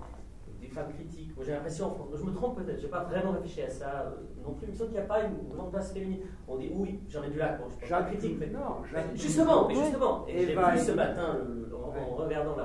des 0.62 0.68
femmes 0.68 0.92
critiques. 0.94 1.34
Moi 1.36 1.44
j'ai 1.44 1.52
l'impression, 1.52 1.94
je 2.14 2.22
me 2.22 2.32
trompe 2.32 2.56
peut-être, 2.56 2.78
je 2.78 2.84
n'ai 2.84 2.90
pas 2.90 3.02
vraiment 3.04 3.32
réfléchi 3.32 3.62
à 3.62 3.68
ça 3.68 4.06
euh, 4.06 4.42
non 4.42 4.54
plus, 4.54 4.68
il 4.68 4.72
me 4.72 4.76
semble 4.76 4.90
qu'il 4.90 4.98
n'y 4.98 5.04
a 5.04 5.08
pas 5.08 5.22
une 5.24 5.48
grande 5.54 5.70
place 5.70 5.92
féminine. 5.92 6.20
On 6.46 6.56
dit 6.56 6.70
oui, 6.72 7.00
j'en 7.08 7.22
ai 7.24 7.30
du 7.30 7.38
lac, 7.38 7.58
bon, 7.58 7.66
je 7.82 7.88
pas 7.88 8.02
critique. 8.04 8.36
Mais 8.38 8.46
non, 8.46 8.82
justement, 9.14 9.68
mais 9.68 9.74
justement, 9.74 10.24
et 10.28 10.46
j'ai 10.46 10.54
vu 10.54 10.78
ce 10.78 10.92
matin, 10.92 11.38
en, 11.74 12.14
regardant 12.14 12.56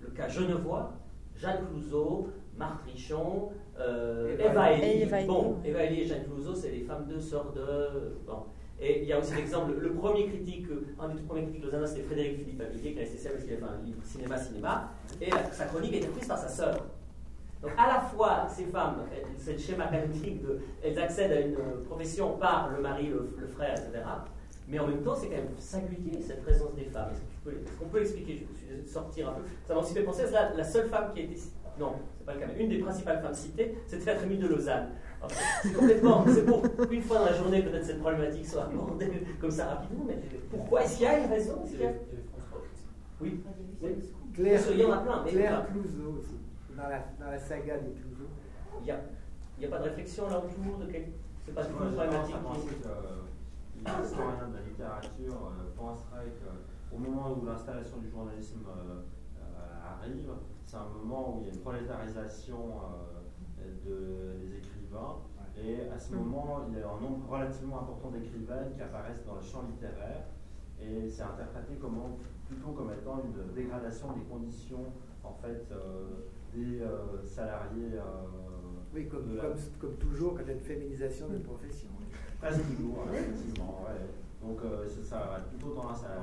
le 0.00 0.10
cas 0.10 0.28
Genevois, 0.28 0.92
Jeanne 1.36 1.66
Clouseau, 1.66 2.28
Marthe 2.56 2.82
Richon, 2.86 3.50
euh, 3.78 4.38
Eva 4.38 4.72
Elie. 4.72 5.26
Bon, 5.26 5.56
Eva 5.64 5.84
Elie 5.84 6.00
et 6.00 6.06
Jeanne 6.06 6.24
Clouseau, 6.24 6.54
c'est 6.54 6.70
les 6.70 6.80
femmes 6.80 7.06
de 7.06 7.18
sœurs 7.18 7.52
de. 7.52 8.16
Bon. 8.26 8.44
Et 8.80 9.02
il 9.02 9.08
y 9.08 9.12
a 9.12 9.18
aussi 9.18 9.34
l'exemple, 9.34 9.72
le 9.78 9.92
premier 9.92 10.26
critique, 10.26 10.66
un 11.00 11.08
des 11.08 11.16
tout 11.16 11.24
premiers 11.24 11.44
critiques 11.44 11.64
de 11.64 11.70
Zana, 11.70 11.86
c'était 11.86 12.02
Frédéric 12.02 12.38
Philippe 12.38 12.60
Avillier, 12.60 12.92
qui 12.92 12.98
a 12.98 13.02
laissé 13.02 13.28
parce 13.30 13.44
qu'il 13.44 13.54
un 13.54 13.84
livre 13.84 14.00
Cinéma, 14.04 14.36
Cinéma, 14.36 14.92
et 15.20 15.30
sa 15.52 15.64
chronique 15.64 15.94
été 15.94 16.08
prise 16.08 16.28
par 16.28 16.38
sa 16.38 16.48
sœur. 16.48 16.84
Donc 17.62 17.72
à 17.78 17.86
la 17.86 18.00
fois, 18.00 18.46
ces 18.54 18.66
femmes, 18.66 19.04
cette 19.38 19.60
schéma 19.60 19.86
canonique, 19.86 20.42
de, 20.42 20.60
elles 20.84 20.98
accèdent 20.98 21.32
à 21.32 21.40
une 21.40 21.56
profession 21.86 22.36
par 22.36 22.70
le 22.70 22.82
mari, 22.82 23.08
le, 23.08 23.46
frère, 23.46 23.72
etc. 23.72 24.04
Mais 24.68 24.78
en 24.78 24.86
même 24.88 25.02
temps, 25.02 25.14
c'est 25.14 25.28
quand 25.28 25.36
même 25.36 25.48
singulier 25.58 26.20
cette 26.20 26.42
présence 26.42 26.74
des 26.74 26.84
femmes. 26.84 27.12
Est-ce 27.12 27.78
qu'on 27.78 27.86
peut, 27.86 28.00
l'expliquer 28.00 28.46
Je 28.54 28.82
suis 28.82 28.92
sortir 28.92 29.30
un 29.30 29.32
peu. 29.32 29.42
Ça 29.66 29.74
m'a 29.74 29.80
aussi 29.80 29.94
fait 29.94 30.02
penser 30.02 30.24
à 30.24 30.30
la, 30.30 30.54
la 30.54 30.64
seule 30.64 30.88
femme 30.88 31.12
qui 31.14 31.20
a 31.20 31.22
été. 31.22 31.36
Non, 31.78 31.94
c'est 32.16 32.24
pas 32.24 32.34
le 32.34 32.40
cas, 32.40 32.46
mais 32.48 32.62
une 32.62 32.70
des 32.70 32.78
principales 32.78 33.20
femmes 33.20 33.34
citées, 33.34 33.76
c'était 33.86 34.12
la 34.12 34.16
Trémie 34.18 34.38
de 34.38 34.48
Lausanne. 34.48 34.88
C'est 35.62 35.72
complètement. 35.72 36.24
C'est 36.26 36.44
pour 36.46 36.62
une 36.90 37.02
fois 37.02 37.18
dans 37.18 37.24
la 37.26 37.34
journée, 37.34 37.62
peut-être 37.62 37.84
cette 37.84 38.00
problématique 38.00 38.46
soit 38.46 38.64
abordée 38.64 39.10
comme 39.40 39.50
ça 39.50 39.66
rapidement, 39.66 40.04
mais 40.06 40.18
pourquoi 40.50 40.82
Est-ce 40.82 40.96
qu'il 40.96 41.04
y 41.04 41.08
a 41.08 41.18
une 41.18 41.30
raison 41.30 41.64
Oui. 43.20 43.40
Claire, 44.34 44.60
il 44.70 44.80
y 44.80 44.84
en 44.84 44.92
a 44.92 44.98
plein. 44.98 45.22
Mais 45.24 45.30
Claire 45.30 45.66
Clouseau 45.66 46.18
aussi, 46.18 46.36
dans 46.76 46.88
la, 46.88 47.04
dans 47.18 47.30
la 47.30 47.38
saga 47.38 47.78
des 47.78 47.92
Clouseau. 47.92 48.28
Il 48.80 48.84
n'y 48.84 48.90
a, 48.90 48.96
a, 48.96 49.70
pas 49.70 49.78
de 49.78 49.88
réflexion 49.88 50.28
là 50.28 50.38
autour 50.38 50.78
de 50.78 50.92
quel... 50.92 51.06
C'est 51.44 51.54
pas 51.54 51.62
du 51.62 51.72
tout 51.72 51.84
une 51.84 51.94
problématique. 51.94 52.36
L'historien 53.76 54.48
de 54.48 54.56
la 54.56 54.62
littérature 54.62 55.52
euh, 55.52 55.76
penserait 55.76 56.32
qu'au 56.40 56.98
moment 56.98 57.32
où 57.32 57.46
l'installation 57.46 57.98
du 57.98 58.10
journalisme 58.10 58.64
euh, 58.66 59.00
euh, 59.38 60.02
arrive, 60.02 60.30
c'est 60.66 60.76
un 60.76 60.88
moment 61.00 61.36
où 61.36 61.40
il 61.42 61.46
y 61.46 61.50
a 61.50 61.54
une 61.54 61.60
prolétarisation 61.60 62.58
de, 63.84 64.36
des 64.40 64.56
écrivains. 64.58 65.16
Et 65.56 65.88
à 65.88 65.98
ce 65.98 66.12
mm. 66.12 66.18
moment, 66.18 66.66
il 66.68 66.78
y 66.78 66.82
a 66.82 66.88
un 66.88 67.00
nombre 67.00 67.28
relativement 67.30 67.80
important 67.80 68.10
d'écrivaines 68.10 68.74
qui 68.74 68.82
apparaissent 68.82 69.24
dans 69.24 69.36
le 69.36 69.42
champ 69.42 69.62
littéraire. 69.62 70.26
Et 70.80 71.08
c'est 71.08 71.22
interprété 71.22 71.78
comment, 71.80 72.18
plutôt 72.46 72.72
comme 72.72 72.92
étant 72.92 73.22
une 73.24 73.54
dégradation 73.54 74.12
des 74.12 74.24
conditions 74.24 74.92
en 75.24 75.32
fait, 75.32 75.72
des 76.54 76.82
salariés. 77.24 77.98
oui, 78.94 79.08
comme, 79.08 79.36
comme, 79.36 79.56
comme, 79.80 79.94
toujours, 79.96 80.34
quand 80.34 80.42
il 80.42 80.48
y 80.48 80.50
a 80.50 80.54
une 80.54 80.60
féminisation 80.60 81.28
de 81.28 81.38
profession. 81.38 81.88
Presque 82.40 82.76
toujours, 82.76 83.04
effectivement. 83.10 83.84
Ouais. 83.86 84.25
Donc 84.42 84.60
euh, 84.64 84.86
ça, 85.02 85.34
a 85.34 85.40
plutôt 85.40 85.70
tendance 85.70 86.04
à, 86.04 86.20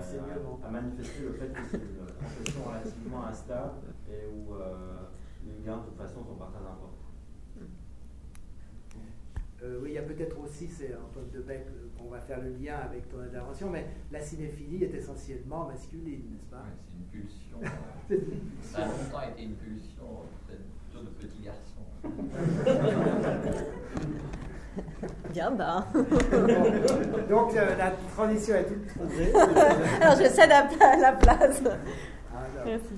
à, 0.66 0.72
manifester 0.72 1.24
le 1.24 1.34
fait 1.34 1.52
que 1.52 1.60
c'est 1.70 1.78
une 1.78 2.06
profession 2.06 2.64
relativement 2.66 3.26
instable 3.26 3.74
et 4.10 4.28
où 4.28 4.54
euh, 4.56 5.02
les 5.46 5.66
gains 5.66 5.78
de 5.78 5.84
toute 5.84 5.98
façon 5.98 6.24
sont 6.24 6.36
pas 6.36 6.50
très 6.54 6.62
importants. 6.64 6.90
Euh, 9.64 9.80
oui, 9.82 9.92
il 9.92 9.94
y 9.94 9.98
a 9.98 10.02
peut-être 10.02 10.38
aussi, 10.40 10.68
c'est 10.68 10.94
Antoine 10.94 11.30
Debec, 11.34 11.66
on 11.98 12.10
va 12.10 12.20
faire 12.20 12.42
le 12.42 12.50
lien 12.50 12.76
avec 12.84 13.08
ton 13.08 13.20
intervention, 13.22 13.70
mais 13.70 13.88
la 14.12 14.20
cinéphilie 14.20 14.84
est 14.84 14.94
essentiellement 14.94 15.68
masculine, 15.68 16.32
n'est-ce 16.32 16.50
pas? 16.50 16.58
Ouais, 16.58 16.76
C'est 16.86 16.98
une 16.98 17.06
pulsion. 17.24 17.60
ça 18.62 18.80
a 18.80 18.88
longtemps 18.88 19.22
été 19.32 19.44
une 19.44 19.56
pulsion, 19.56 20.26
peut-être 20.46 20.64
plutôt 20.92 21.06
de 21.06 21.12
petits 21.12 21.44
garçons. 21.44 21.88
Bien 25.32 25.52
bas. 25.52 25.86
Donc 27.30 27.56
euh, 27.56 27.78
la 27.78 27.92
transition 28.16 28.56
est 28.56 28.64
toute 28.66 28.88
trouvée. 28.88 29.34
Alors 30.02 30.16
je 30.16 30.30
cède 30.30 30.50
la, 30.50 30.68
la 30.98 31.12
place. 31.14 31.62
Ah, 32.34 32.40
Merci. 32.66 32.94